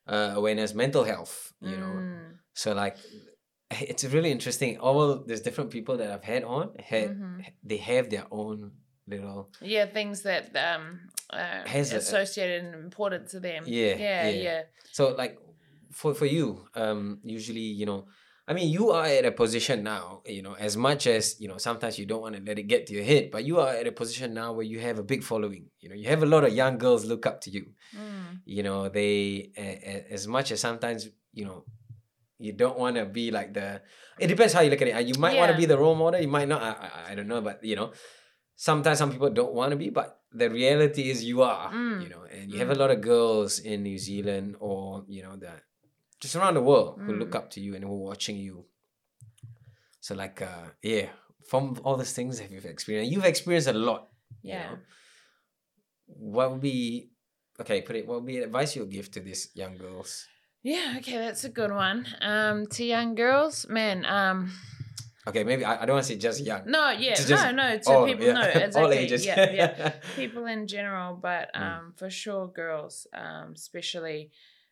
[0.07, 1.53] uh, awareness, mental health.
[1.61, 2.40] You know, Mm.
[2.53, 2.98] so like
[3.72, 4.78] it's really interesting.
[4.80, 7.46] All there's different people that I've had on had Mhm.
[7.64, 8.72] they have their own
[9.08, 13.64] little Yeah, things that um uh, Has associated and important to them.
[13.68, 14.44] Yeah, yeah, yeah.
[14.44, 14.62] yeah.
[14.91, 15.38] So like
[15.91, 18.08] for for you, um, usually you know,
[18.48, 21.58] I mean, you are at a position now, you know, as much as you know,
[21.58, 23.86] sometimes you don't want to let it get to your head, but you are at
[23.86, 25.70] a position now where you have a big following.
[25.82, 27.66] You know, you have a lot of young girls look up to you.
[27.96, 28.41] Mm.
[28.46, 31.66] You know, they a- as much as sometimes you know.
[32.40, 33.82] You don't want to be like the.
[34.18, 34.95] It depends how you look at it.
[34.95, 36.22] Uh, You might want to be the role model.
[36.22, 36.61] You might not.
[36.64, 37.91] I, I, I don't know, but you know,
[38.56, 39.90] sometimes some people don't want to be.
[39.90, 41.70] But the reality is, you are.
[41.72, 42.03] Mm.
[42.03, 45.36] You know, and you have a lot of girls in New Zealand or you know
[45.38, 45.64] that
[46.20, 47.36] just around the world who look Mm.
[47.36, 48.66] up to you and who are watching you.
[49.99, 51.07] So like uh yeah,
[51.45, 54.07] from all these things that you've experienced, you've experienced a lot.
[54.41, 54.64] you Yeah.
[54.72, 54.78] know.
[56.07, 57.11] What would be
[57.60, 57.82] okay?
[57.82, 58.07] Put it.
[58.07, 60.26] What would be advice you'll give to these young girls?
[60.64, 62.06] Yeah, okay, that's a good one.
[62.22, 64.52] Um, to young girls, man, um,
[65.27, 66.64] Okay, maybe I, I don't want to say just young.
[66.65, 69.26] no, yeah, just- no, no, to all- people, yeah, no, all ages.
[69.26, 71.61] yeah, yeah, people in general, but Mm.
[71.61, 74.31] um, for sure, girls, um, especially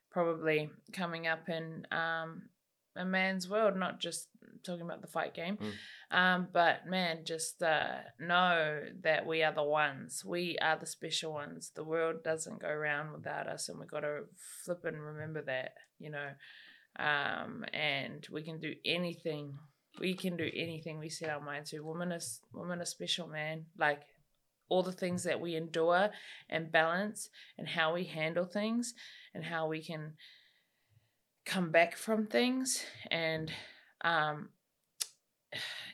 [0.09, 2.49] probably coming up in um
[2.95, 4.27] a man's world, not just
[4.63, 6.17] talking about the fight game, Mm.
[6.17, 11.33] um, but man, just uh, know that we are the ones, we are the special
[11.33, 11.71] ones.
[11.75, 14.23] The world doesn't go round without us, and we got to
[14.63, 16.29] flip and remember that, you know,
[16.99, 19.57] um, and we can do anything.
[19.99, 21.79] We can do anything we set our mind to.
[21.83, 23.65] Women are s- women are special, man.
[23.77, 24.01] Like
[24.69, 26.09] all the things that we endure
[26.49, 28.93] and balance and how we handle things
[29.33, 30.13] and how we can
[31.45, 33.51] come back from things and
[34.07, 34.49] um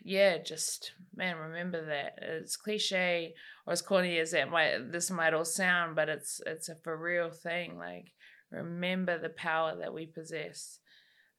[0.03, 2.19] yeah just man remember that.
[2.22, 3.34] It's cliche
[3.65, 6.98] or as corny as that might this might all sound but it's it's a for
[6.98, 7.77] real thing.
[7.77, 8.11] Like
[8.52, 10.80] remember the power that we possess.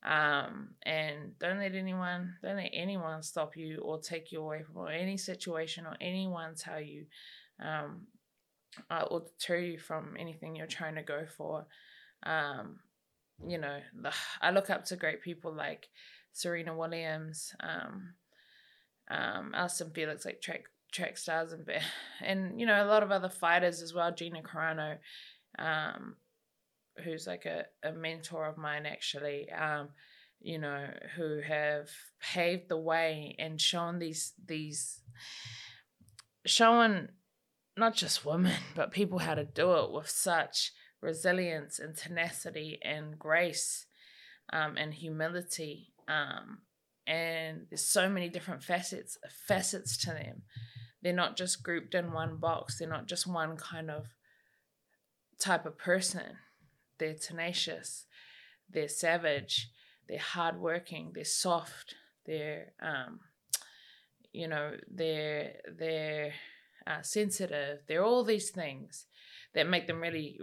[0.05, 4.79] Um and don't let anyone don't let anyone stop you or take you away from
[4.79, 7.07] or any situation or anyone tell you
[7.63, 8.07] um
[8.91, 11.67] uh, or deter you from anything you're trying to go for.
[12.25, 12.81] Um
[13.47, 13.81] you know
[14.41, 15.89] i look up to great people like
[16.35, 18.13] serena williams um
[19.11, 21.67] um allyson felix like track track stars and
[22.23, 24.99] and you know a lot of other fighters as well gina carano
[25.59, 26.17] um
[27.03, 29.51] who's like a, a mentor of mine actually.
[29.51, 29.89] Um,
[30.41, 30.87] you know,
[31.17, 31.89] who have
[32.21, 35.01] paved the way and shown these these
[36.45, 37.09] showing
[37.77, 43.19] not just women, but people how to do it with such resilience and tenacity and
[43.19, 43.87] grace
[44.53, 45.94] um, and humility.
[46.09, 46.59] Um,
[47.07, 50.43] and there's so many different facets facets to them.
[51.03, 52.79] They're not just grouped in one box.
[52.79, 54.07] They're not just one kind of
[55.39, 56.39] type of person.
[56.99, 58.07] They're tenacious.
[58.71, 59.71] They're savage.
[60.09, 61.13] They're hardworking.
[61.15, 61.95] They're soft.
[62.27, 63.21] They're um,
[64.33, 66.33] you know they're they're
[66.87, 67.81] uh, sensitive.
[67.87, 69.07] They're all these things
[69.55, 70.39] that make them really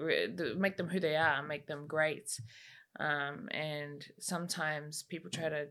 [0.58, 2.40] make them who they are, make them great.
[3.00, 5.68] Um, and sometimes people try to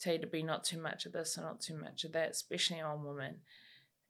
[0.00, 2.30] tell you to be not too much of this or not too much of that,
[2.30, 3.36] especially on women,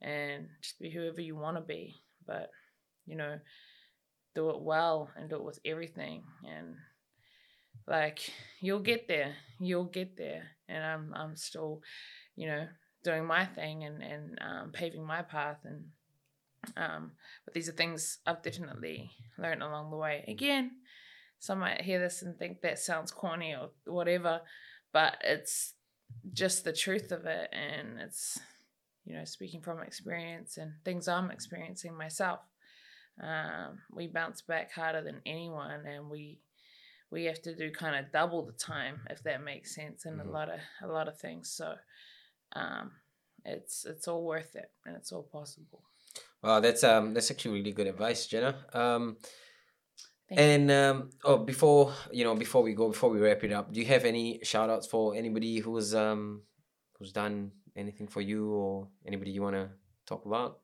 [0.01, 1.97] and just be whoever you want to be.
[2.27, 2.51] But
[3.07, 3.39] you know,
[4.35, 6.77] do it well and do it with everything, and
[7.87, 10.45] like you'll get there, you'll get there.
[10.69, 11.83] And I'm I'm still,
[12.35, 12.67] you know,
[13.05, 15.85] doing my thing and and um, paving my path and
[16.77, 17.13] um,
[17.45, 20.25] but these are things I've definitely learned along the way.
[20.29, 20.71] Again,
[21.43, 24.43] some might hear this and think that sounds corny or whatever,
[24.93, 25.75] but it's
[26.33, 28.39] just the truth of it, and it's
[29.05, 32.39] you know speaking from experience and things I'm experiencing myself.
[33.21, 36.39] Um, we bounce back harder than anyone, and we
[37.11, 40.29] we have to do kind of double the time if that makes sense and mm-hmm.
[40.29, 41.51] a lot of a lot of things.
[41.51, 41.75] So
[42.55, 42.93] um,
[43.45, 45.83] it's it's all worth it and it's all possible.
[46.41, 48.55] Wow, that's um that's actually really good advice, Genah.
[48.77, 49.17] Um,
[50.37, 53.81] and um, oh, before you know, before we go, before we wrap it up, do
[53.81, 56.43] you have any shout outs for anybody who's um
[56.99, 59.69] who's done anything for you or anybody you want to
[60.07, 60.59] talk about?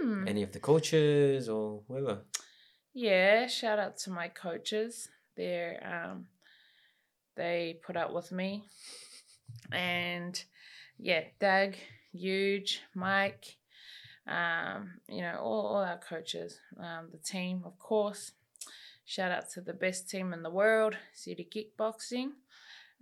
[0.00, 0.28] Hmm.
[0.28, 2.22] Any of the coaches or whoever?
[2.94, 5.08] Yeah, shout out to my coaches.
[5.36, 6.26] They're um
[7.36, 8.64] they put up with me
[9.72, 10.42] and
[10.98, 11.74] yeah, Doug,
[12.12, 13.56] huge, Mike,
[14.26, 18.32] um, you know, all, all our coaches, um, the team, of course.
[19.06, 22.32] Shout out to the best team in the world, City Kickboxing.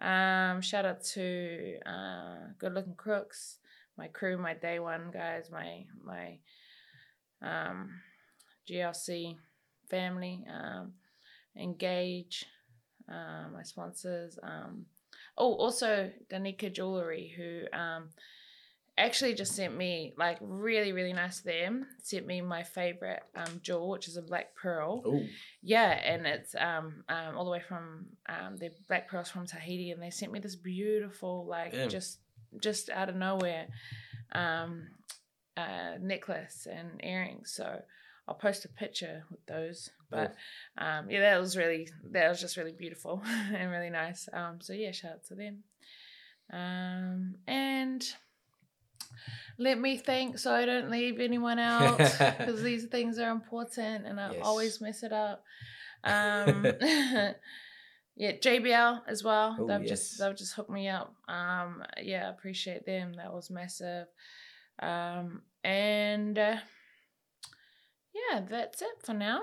[0.01, 3.59] Um, shout out to uh, Good Looking Crooks,
[3.97, 6.39] my crew, my day one guys, my my
[7.43, 7.91] um,
[8.71, 9.37] GLC
[9.89, 10.93] family, um,
[11.57, 12.47] Engage,
[13.09, 14.87] uh, my sponsors, um,
[15.37, 18.11] Oh, also Danica Jewelry, who um,
[18.97, 21.87] actually just sent me like really really nice of them.
[22.03, 25.03] Sent me my favorite um jewel, which is a black pearl.
[25.07, 25.27] Ooh.
[25.63, 29.91] Yeah, and it's um, um all the way from um the black pearls from Tahiti,
[29.91, 31.89] and they sent me this beautiful like Damn.
[31.89, 32.19] just
[32.61, 33.67] just out of nowhere
[34.33, 34.87] um
[35.57, 37.53] uh necklace and earrings.
[37.53, 37.81] So
[38.27, 39.91] I'll post a picture with those.
[40.11, 40.35] But
[40.79, 44.29] um, yeah, that was really that was just really beautiful and really nice.
[44.33, 45.65] Um, so yeah, shout out to them.
[46.53, 48.05] Um, and
[49.59, 54.21] let me think so I don't leave anyone out because these things are important and
[54.21, 54.41] I yes.
[54.43, 55.43] always mess it up.
[56.07, 56.67] Um,
[58.15, 59.57] yeah, JBL as well.
[59.59, 59.89] Ooh, they've yes.
[59.89, 61.15] just they've just hooked me up.
[61.29, 63.15] Um, yeah, appreciate them.
[63.15, 64.09] That was massive.
[64.83, 66.39] Um, and.
[66.39, 66.57] Uh,
[68.15, 69.43] yeah, that's it for now.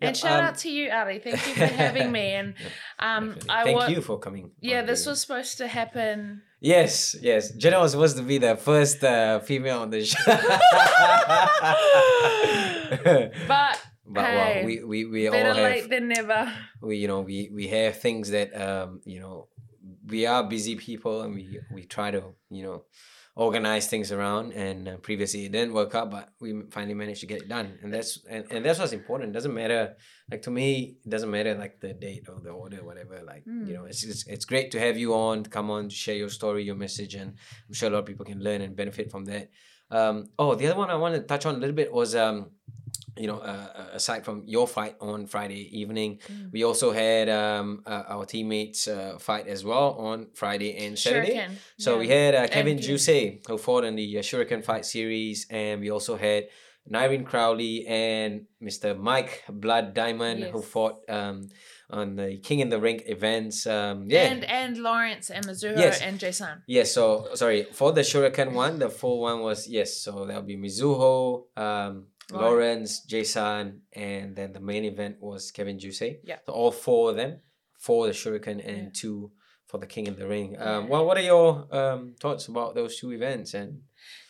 [0.00, 1.18] And shout um, out to you, Ali.
[1.24, 2.32] Thank you for having me.
[2.32, 2.54] And
[2.98, 4.50] um, I thank wa- you for coming.
[4.60, 6.42] Yeah, this was supposed to happen.
[6.60, 7.52] Yes, yes.
[7.56, 10.18] Genah was supposed to be the first uh, female on the show.
[13.48, 16.52] but but hey, well, we we we better all have, late than never.
[16.80, 19.48] We you know we we have things that um you know
[20.06, 22.84] we are busy people and we we try to you know
[23.36, 27.26] organize things around and uh, previously it didn't work out but we finally managed to
[27.26, 27.78] get it done.
[27.82, 29.30] And that's and, and that's what's important.
[29.30, 29.94] It doesn't matter
[30.30, 33.44] like to me it doesn't matter like the date or the order or whatever like
[33.44, 33.66] mm.
[33.66, 36.28] you know it's, it's it's great to have you on come on to share your
[36.30, 37.34] story your message and
[37.68, 39.50] i'm sure a lot of people can learn and benefit from that.
[39.90, 42.50] Um oh the other one i wanted to touch on a little bit was um
[43.16, 46.52] you know, uh, uh, aside from your fight on Friday evening, mm.
[46.52, 51.34] we also had um, uh, our teammates uh, fight as well on Friday and Saturday.
[51.34, 51.50] Shuriken.
[51.78, 51.98] So yeah.
[51.98, 55.90] we had uh, Kevin Jousset who fought in the uh, Shuriken fight series, and we
[55.90, 56.48] also had
[56.90, 58.96] Nyrene Crowley and Mr.
[58.98, 60.52] Mike Blood Diamond yes.
[60.52, 61.48] who fought um,
[61.90, 63.66] on the King in the Ring events.
[63.66, 66.00] Um, yeah, and and Lawrence and Mizuho yes.
[66.00, 66.62] and Jason.
[66.66, 66.92] Yes.
[66.92, 68.78] So sorry for the Shuriken one.
[68.78, 69.96] The full one was yes.
[69.96, 71.44] So that'll be Mizuho.
[71.56, 76.20] Um, Lawrence, Jason, and then the main event was Kevin Jousset.
[76.24, 76.38] Yeah.
[76.46, 77.40] So all four of them,
[77.78, 78.88] for the Shuriken and yeah.
[78.92, 79.30] two
[79.66, 80.56] for the King in the Ring.
[80.58, 83.80] Um, well, what are your um, thoughts about those two events and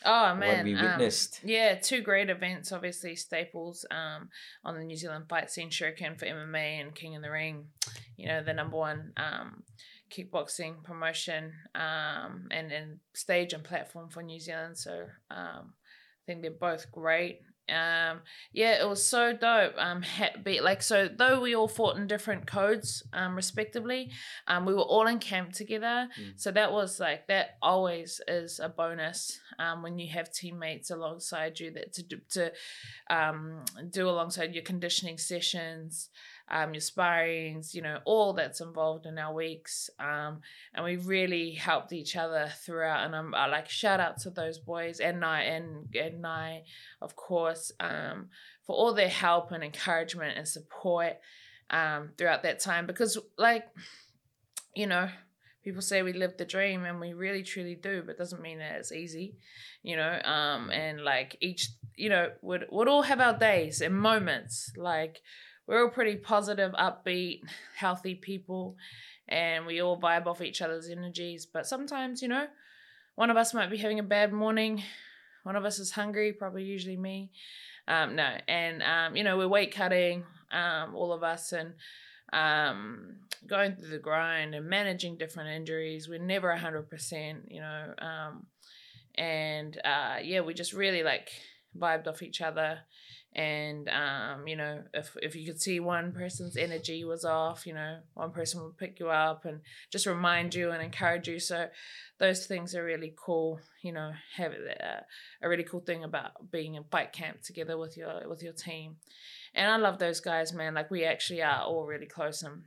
[0.03, 1.41] Oh man, what we um, witnessed?
[1.43, 2.71] yeah, two great events.
[2.71, 4.29] Obviously, staples um,
[4.63, 5.69] on the New Zealand fight scene.
[5.69, 7.67] Shuriken for MMA and King in the Ring.
[8.15, 9.63] You know, the number one um,
[10.11, 14.77] kickboxing promotion um, and and stage and platform for New Zealand.
[14.77, 17.41] So um, I think they're both great.
[17.69, 18.21] Um,
[18.53, 19.73] yeah, it was so dope.
[19.77, 24.11] Um, ha- be, like so, though we all fought in different codes, um, respectively,
[24.47, 26.07] um, we were all in camp together.
[26.19, 26.33] Mm.
[26.35, 27.57] So that was like that.
[27.61, 29.39] Always is a bonus.
[29.59, 32.51] Um, when you have teammates alongside you that to do, to,
[33.09, 36.09] um, do alongside your conditioning sessions,
[36.49, 39.89] um, your sparrings, you know, all that's involved in our weeks.
[39.99, 40.41] Um,
[40.73, 43.05] and we really helped each other throughout.
[43.05, 46.63] And I'm I like shout out to those boys and I and and I,
[47.01, 48.29] of course, um,
[48.65, 51.17] for all their help and encouragement and support
[51.69, 52.87] um, throughout that time.
[52.87, 53.65] Because like,
[54.73, 55.09] you know,
[55.65, 58.77] people say we live the dream and we really truly do, but doesn't mean that
[58.77, 59.35] it's easy,
[59.83, 60.21] you know.
[60.23, 65.19] Um, and like each, you know, would would all have our days and moments like
[65.67, 67.41] we're all pretty positive, upbeat,
[67.75, 68.77] healthy people,
[69.27, 71.45] and we all vibe off each other's energies.
[71.45, 72.47] But sometimes, you know,
[73.15, 74.83] one of us might be having a bad morning,
[75.43, 77.31] one of us is hungry, probably usually me.
[77.87, 81.73] Um, no, and um, you know, we're weight cutting, um, all of us, and
[82.33, 83.17] um,
[83.47, 86.09] going through the grind and managing different injuries.
[86.09, 87.93] We're never a hundred percent, you know.
[87.97, 88.47] Um,
[89.15, 91.29] and uh, yeah, we just really like
[91.77, 92.79] vibed off each other
[93.37, 97.73] and um, you know if if you could see one person's energy was off you
[97.73, 99.61] know one person would pick you up and
[99.91, 101.39] just remind you and encourage you.
[101.39, 101.67] So
[102.17, 105.01] those things are really cool you know have uh,
[105.41, 108.97] a really cool thing about being in fight camp together with your with your team.
[109.53, 110.73] And i love those guys man.
[110.73, 112.63] Like we actually are all really close and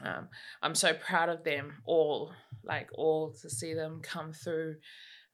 [0.00, 0.28] um,
[0.62, 2.32] i'm so proud of them all
[2.64, 4.76] like all to see them come through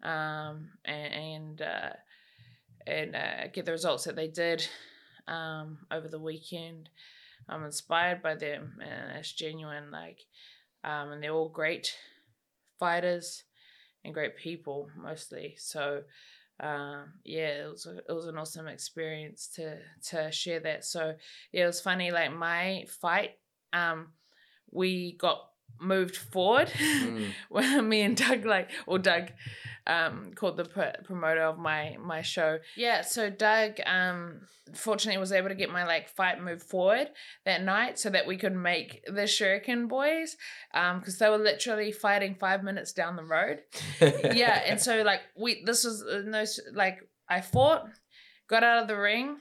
[0.02, 1.90] um, and, and uh,
[2.88, 4.66] and uh, get the results that they did
[5.26, 6.88] um, over the weekend.
[7.48, 9.90] I'm inspired by them, and it's genuine.
[9.90, 10.20] Like,
[10.84, 11.94] um, and they're all great
[12.78, 13.44] fighters
[14.04, 15.54] and great people, mostly.
[15.58, 16.02] So,
[16.60, 19.78] um, yeah, it was a, it was an awesome experience to
[20.10, 20.84] to share that.
[20.84, 21.14] So,
[21.52, 22.10] yeah, it was funny.
[22.10, 23.32] Like my fight,
[23.72, 24.08] um,
[24.70, 25.50] we got
[25.80, 27.30] moved forward Mm.
[27.50, 29.30] when me and Doug like or Doug
[29.86, 34.40] um called the pr- promoter of my my show yeah so Doug um
[34.74, 37.08] fortunately was able to get my like fight moved forward
[37.46, 40.36] that night so that we could make the Shuriken boys
[40.74, 43.60] um because they were literally fighting five minutes down the road
[44.00, 47.86] yeah and so like we this was uh, no like I fought
[48.48, 49.36] got out of the ring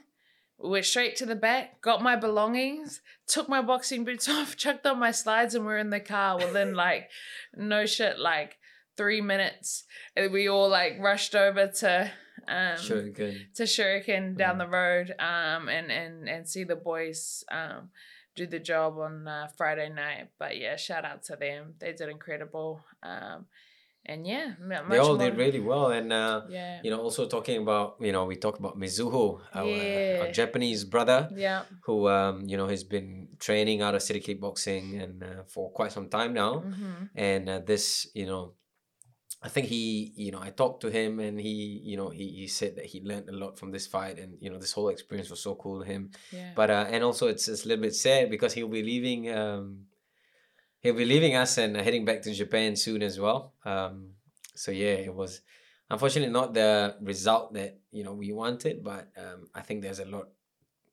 [0.58, 4.98] went straight to the back got my belongings took my boxing boots off chucked on
[4.98, 7.08] my slides and we're in the car within like
[7.56, 8.56] no shit like
[8.96, 9.84] three minutes
[10.16, 12.10] and we all like rushed over to
[12.48, 12.76] um
[13.14, 13.46] good.
[13.54, 14.58] to Shuriken down Mhm.
[14.58, 17.90] the road um and and and see the boys um
[18.34, 22.08] do the job on uh, Friday night but yeah shout out to them they did
[22.08, 23.46] incredible um
[24.08, 26.80] and yeah much They all more- did really well, and uh, yeah.
[26.84, 31.28] you know, also talking about you know, we talk about Mizuho, our, our Japanese brother,
[31.34, 31.62] yeah.
[31.86, 35.92] who um, you know has been training out of City Kickboxing and uh, for quite
[35.92, 36.52] some time now.
[36.60, 38.54] hmm and uh, this you know
[39.42, 41.54] i think he you know i talked to him and he
[41.90, 44.50] you know he, he said that he learned a lot from this fight and you
[44.50, 46.10] know this whole experience was so cool to him.
[46.32, 46.50] Yeah.
[46.58, 49.86] But uh and also it's, it's a little bit sad because he'll be leaving um
[50.80, 53.54] he'll be leaving us and uh, heading back to japan soon as well.
[53.64, 54.14] Um
[54.54, 55.40] so yeah it was
[55.90, 60.04] unfortunately not the result that you know we wanted but um i think there's a
[60.04, 60.28] lot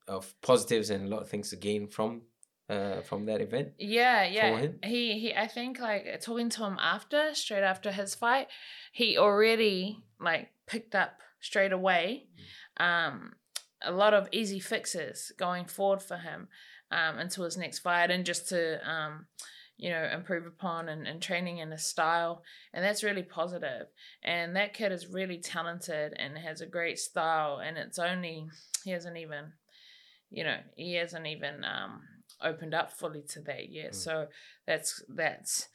[0.08, 2.22] of positives and a lot of things to gain from
[2.70, 4.52] uh from that event Yeah, yeah.
[4.84, 8.48] He he I think like talking to him after, straight after his fight,
[8.92, 12.28] he already like picked up straight away
[12.78, 13.34] um
[13.82, 16.48] a lot of easy fixes going forward for him
[16.92, 18.60] um into his next fight and just to
[18.90, 19.26] um
[19.78, 22.42] you know improve upon and, and training in a style
[22.74, 23.88] and that's really positive.
[24.24, 28.48] and that kid is really talented and has a great style and it's only
[28.84, 29.52] he hasn't even
[30.30, 32.02] you know he hasn't even um
[32.42, 33.96] opened up fully to that yet Mm.
[33.96, 34.28] so
[34.66, 35.68] that's that's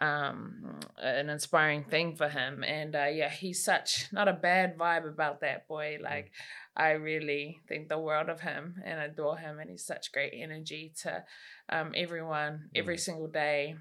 [0.00, 5.06] um an inspiring thing for him and uh yeah he's such not a bad vibe
[5.06, 6.30] about that boy like
[6.76, 10.92] i really think the world of him and adore him and he's such great energy
[11.02, 11.24] to
[11.68, 13.00] um everyone every Mm.
[13.00, 13.74] single day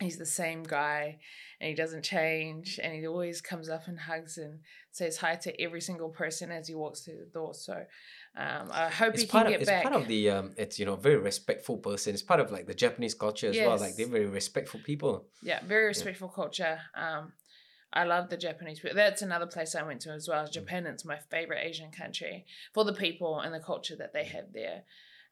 [0.00, 1.18] he's the same guy
[1.60, 4.60] and he doesn't change and he always comes up and hugs and
[4.92, 7.74] says hi to every single person as he walks through the door so
[8.36, 9.82] um, I hope it's he part can of get it's back.
[9.82, 12.74] part of the um it's you know very respectful person it's part of like the
[12.74, 16.78] japanese culture as well like they're very respectful people yeah, very respectful culture.
[16.94, 17.32] Um,
[17.92, 18.96] I love the Japanese people.
[18.96, 20.46] That's another place I went to as well.
[20.48, 24.52] Japan, it's my favorite Asian country for the people and the culture that they have
[24.52, 24.82] there.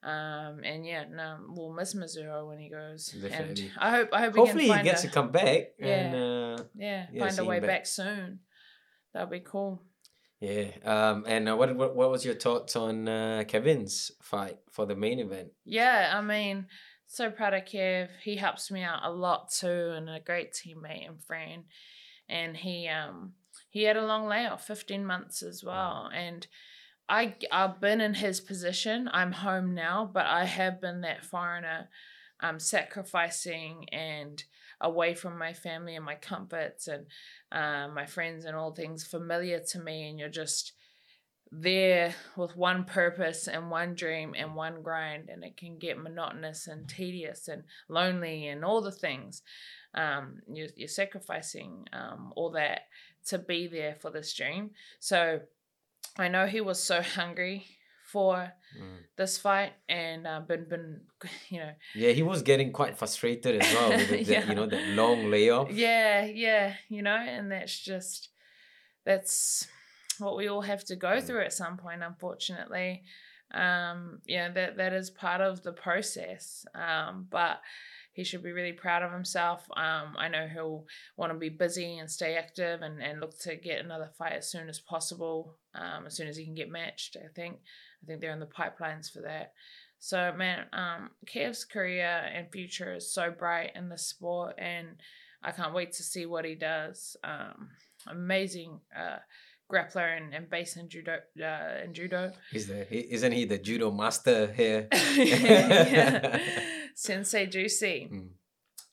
[0.03, 3.09] Um, and yeah, no, we'll miss Mizuho when he goes.
[3.09, 3.65] Definitely.
[3.65, 5.87] And I hope, I hope hopefully he he gets a, to come back Yeah.
[5.87, 6.15] and
[6.61, 7.69] uh yeah, yeah, find a way back.
[7.69, 8.41] back soon.
[9.13, 9.83] That'll be cool.
[10.41, 14.87] yeah um and uh, what, what what was your thoughts on uh kevin's fight for
[14.87, 16.67] the main event Yeah, I mean,
[17.07, 18.09] so proud of Kev.
[18.23, 21.65] He helps me out a lot too, and a great teammate and friend.
[22.29, 23.33] And he um
[23.71, 26.11] he had a long layoff, fifteen months as well.
[26.13, 26.47] And
[27.09, 29.09] I I've been in his position.
[29.13, 31.89] I'm home now, but I have been that foreigner,
[32.41, 34.43] um, sacrificing and
[34.81, 37.07] away from my family and my comforts and
[37.51, 40.09] uh, my friends and all things familiar to me.
[40.09, 40.73] And you're just
[41.51, 46.67] there with one purpose and one dream and one grind and it can get monotonous
[46.67, 49.43] and tedious and lonely and all the things.
[49.95, 52.83] Um, you're, you're sacrificing um, all that
[53.27, 54.71] to be there for this dream.
[55.01, 55.41] So
[56.19, 57.67] i know he was so hungry
[58.05, 58.99] for Mm.
[59.17, 61.01] this fight and uh, been been
[61.49, 64.87] you know yeah he was getting quite frustrated as well with the- you know that
[64.89, 65.71] long layoff.
[65.73, 68.29] Yeah yeah you know and that's just
[69.07, 69.67] that's
[70.21, 71.23] what we all have to go Mm.
[71.27, 73.05] through at some point unfortunately
[73.55, 77.61] um yeah that that is part of the process um but
[78.13, 80.85] he should be really proud of himself um i know he'll
[81.17, 84.51] want to be busy and stay active and and look to get another fight as
[84.51, 87.57] soon as possible um as soon as he can get matched i think
[88.03, 89.53] i think they're in the pipelines for that
[89.99, 94.89] so man um Kev's career and future is so bright in the sport and
[95.41, 97.17] I can't wait to see what he does.
[97.23, 97.69] Um,
[98.09, 99.19] amazing uh,
[99.73, 101.19] grappler and, and base in judo.
[101.41, 106.41] Uh, in judo, he's the isn't he the judo master here Yeah.
[106.95, 108.09] Sensei Juicy.
[108.19, 108.31] Mm.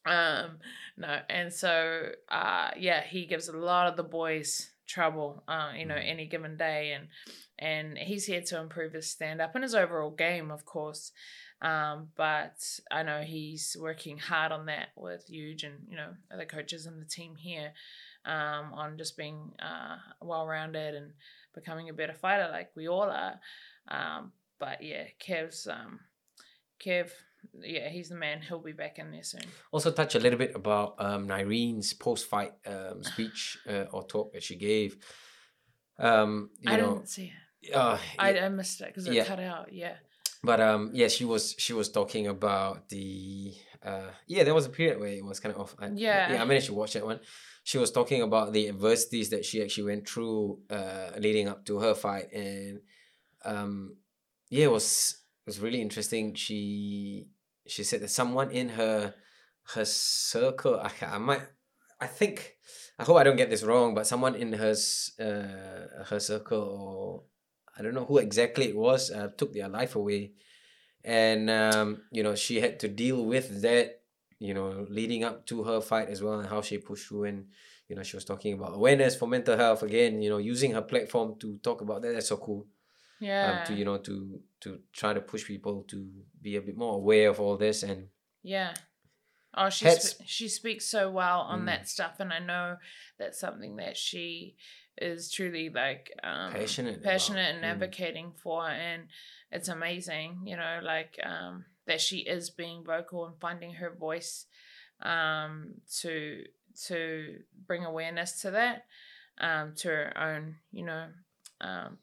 [0.08, 0.60] Um,
[0.98, 5.44] no, and so uh, yeah, he gives a lot of the boys trouble.
[5.48, 6.12] Uh, you know, Mm.
[6.12, 7.08] any given day, and
[7.58, 11.12] and he's here to improve his stand up and his overall game, of course.
[11.62, 12.62] Um, but
[12.92, 17.02] I know he's working hard on that with Huge and you know other coaches and
[17.02, 17.74] the team here,
[18.26, 21.12] um, on just being uh, well rounded and
[21.54, 23.40] becoming a better fighter like we all are.
[23.88, 26.00] Um, but yeah, Kev's um,
[26.84, 27.12] Kev,
[27.62, 28.42] yeah, he's the man.
[28.42, 29.44] He'll be back in there soon.
[29.72, 31.28] also touch a little bit about um
[32.00, 34.98] post-fight um speech uh, or talk that she gave
[36.00, 37.32] um you I know didn't see
[37.64, 37.76] it.
[37.76, 39.24] uh, I, I missed it because it yeah.
[39.26, 39.72] cut out.
[39.72, 39.96] Yeah.
[40.44, 43.54] But um, yeah, she was she was talking about the
[43.84, 45.76] uh, yeah, there was a period where it was kind of off.
[45.80, 46.34] I, Yeah.
[46.34, 47.20] yeah, I managed to watch that one.
[47.66, 51.80] She was talking about the adversities that she actually went through uh, leading up to
[51.80, 52.80] her fight, and
[53.44, 53.98] um,
[54.50, 56.36] yeah, it was it was really interesting.
[56.36, 57.28] She
[57.66, 59.16] she said that someone in her
[59.74, 61.42] her circle, I, I might,
[62.00, 62.54] I think,
[63.00, 64.76] I hope I don't get this wrong, but someone in her
[65.20, 67.24] uh, her circle or
[67.78, 70.34] I don't know who exactly it was, uh, took their life away.
[71.04, 74.02] And, um, you know, she had to deal with that,
[74.40, 77.26] you know, leading up to her fight as well and how she pushed through.
[77.26, 77.48] And,
[77.88, 80.82] you know, she was talking about awareness for mental health again, you know, using her
[80.82, 82.14] platform to talk about that.
[82.14, 82.68] That's so cool.
[83.20, 83.52] Yeah.
[83.52, 86.10] Um, to, you know, to, to try to push people to
[86.42, 87.84] be a bit more aware of all this.
[87.84, 88.10] And
[88.44, 88.74] Yeah.
[89.58, 91.66] Oh, she spe- she speaks so well on Mm.
[91.68, 92.76] that stuff, and I know
[93.18, 94.58] that's something that she
[94.98, 97.04] is truly like um, Passionate about.
[97.06, 97.70] passionate and Mm.
[97.70, 99.08] advocating for, and
[99.52, 104.46] it's amazing, you know, like um, that she is being vocal and finding her voice
[105.02, 106.44] um, to
[106.88, 107.38] to
[107.68, 108.86] bring awareness to that,
[109.40, 111.06] um, to her own, you know,
[111.62, 111.98] um,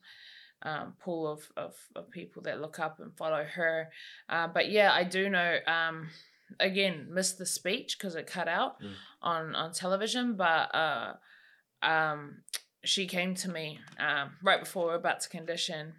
[0.63, 3.91] um, pool of, of, of people that look up and follow her.
[4.31, 5.59] Uh, but yeah, I do know.
[5.67, 6.09] Um,
[6.61, 8.93] again, missed the speech because it cut out Mm.
[9.23, 10.37] on on television.
[10.37, 11.15] But uh,
[11.83, 12.43] um,
[12.85, 15.95] she came to me um, right before we were about to condition.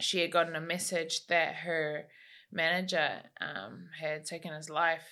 [0.00, 2.06] She had gotten a message that her
[2.54, 5.06] manager um, had taken his life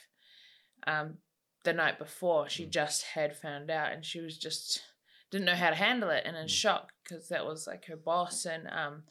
[0.86, 1.18] um,
[1.64, 2.48] the night before.
[2.48, 2.70] She Mm.
[2.70, 4.82] just had found out, and she was just
[5.30, 6.50] didn't know how to handle it and in Mm.
[6.50, 9.04] shock because that was like her boss and um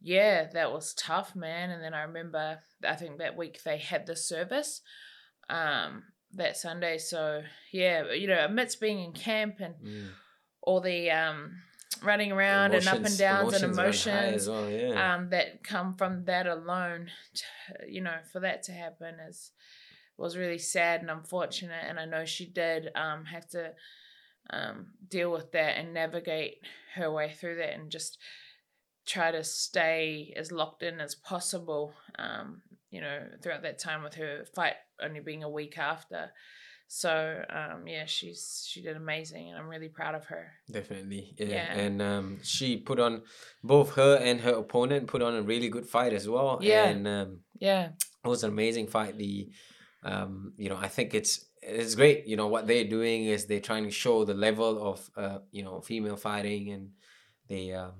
[0.00, 4.04] yeah that was tough man and then i remember i think that week they had
[4.04, 4.80] the service
[5.48, 10.10] um that sunday so yeah you know amidst being in camp and Mm.
[10.62, 11.62] all the um
[12.04, 15.14] running around and up and downs and emotions emotions well, yeah.
[15.14, 17.44] um, that come from that alone, to,
[17.88, 19.52] you know, for that to happen is
[20.18, 21.84] was really sad and unfortunate.
[21.88, 23.72] And I know she did um, have to
[24.50, 26.58] um, deal with that and navigate
[26.94, 28.18] her way through that and just
[29.06, 31.94] try to stay as locked in as possible.
[32.18, 36.30] Um, you know, throughout that time with her fight only being a week after.
[36.94, 40.52] So um, yeah, she's she did amazing, and I'm really proud of her.
[40.70, 41.46] Definitely, yeah.
[41.46, 41.72] Yeah.
[41.72, 43.22] And um, she put on
[43.64, 46.58] both her and her opponent put on a really good fight as well.
[46.60, 46.84] Yeah.
[46.84, 47.92] And um, Yeah,
[48.22, 49.16] it was an amazing fight.
[49.16, 49.48] The
[50.02, 52.26] um, you know, I think it's it's great.
[52.26, 55.62] You know what they're doing is they're trying to show the level of uh, you
[55.62, 56.90] know female fighting and
[57.48, 57.92] they um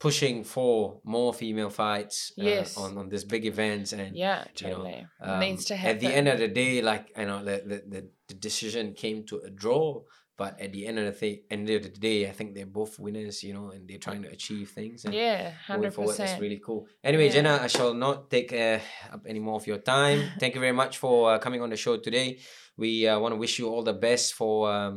[0.00, 2.76] pushing for more female fights uh, Yes.
[2.76, 5.94] on on these big events and yeah, you know, um, Needs to happen.
[5.96, 9.36] At the end of the day, like you know, the the, the, decision came to
[9.48, 10.02] a draw.
[10.40, 12.98] But at the end of the th- end of the day, I think they're both
[12.98, 15.04] winners, you know, and they're trying to achieve things.
[15.04, 16.40] And yeah, hundred forward, that's percent.
[16.40, 16.86] really cool.
[17.04, 17.42] Anyway, Yeah.
[17.42, 18.78] Genah, I shall not take uh,
[19.12, 20.18] up any more of your time.
[20.40, 22.38] Thank you very much for uh, coming on the show today.
[22.78, 24.94] We uh, want to wish you all the best for um,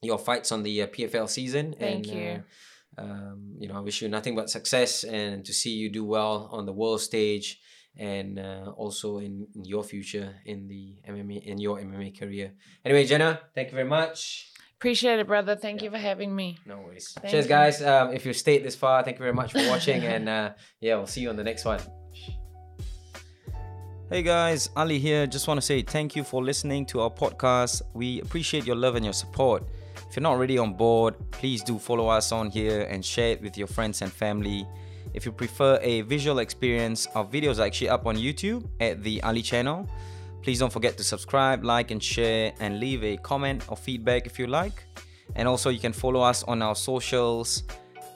[0.00, 1.74] your fights on the uh, PFL season.
[1.76, 2.42] Thank and, you.
[2.98, 6.48] Um, you know, I wish you nothing but success and to see you do well
[6.52, 7.58] on the world stage
[7.96, 12.52] and uh, also in, in your future in the MMA in your MMA career.
[12.84, 14.48] Anyway, Genah, thank you very much.
[14.76, 15.54] Appreciate it, brother.
[15.56, 15.84] Thank Yeah.
[15.86, 16.58] you for having me.
[16.66, 17.12] No worries.
[17.12, 17.48] Thank Cheers, you.
[17.48, 17.82] guys.
[17.82, 20.50] Um, if you stayed this far, thank you very much for watching, and uh,
[20.80, 21.80] yeah, we'll see you on the next one.
[24.10, 25.26] Hey guys, Ali here.
[25.26, 27.80] Just want to say thank you for listening to our podcast.
[27.94, 29.62] We appreciate your love and your support.
[30.12, 33.40] If you're not already on board, please do follow us on here and share it
[33.40, 34.68] with your friends and family.
[35.14, 39.22] If you prefer a visual experience, our videos are actually up on YouTube at the
[39.22, 39.88] Ali channel.
[40.42, 44.38] Please don't forget to subscribe, like, and share, and leave a comment or feedback if
[44.38, 44.84] you like.
[45.34, 47.62] And also, you can follow us on our socials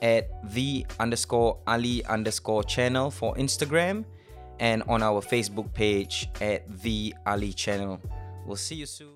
[0.03, 4.05] at the underscore Ali underscore channel for Instagram
[4.61, 7.99] and on our Facebook page at the Ali channel.
[8.45, 9.16] We'll see you soon.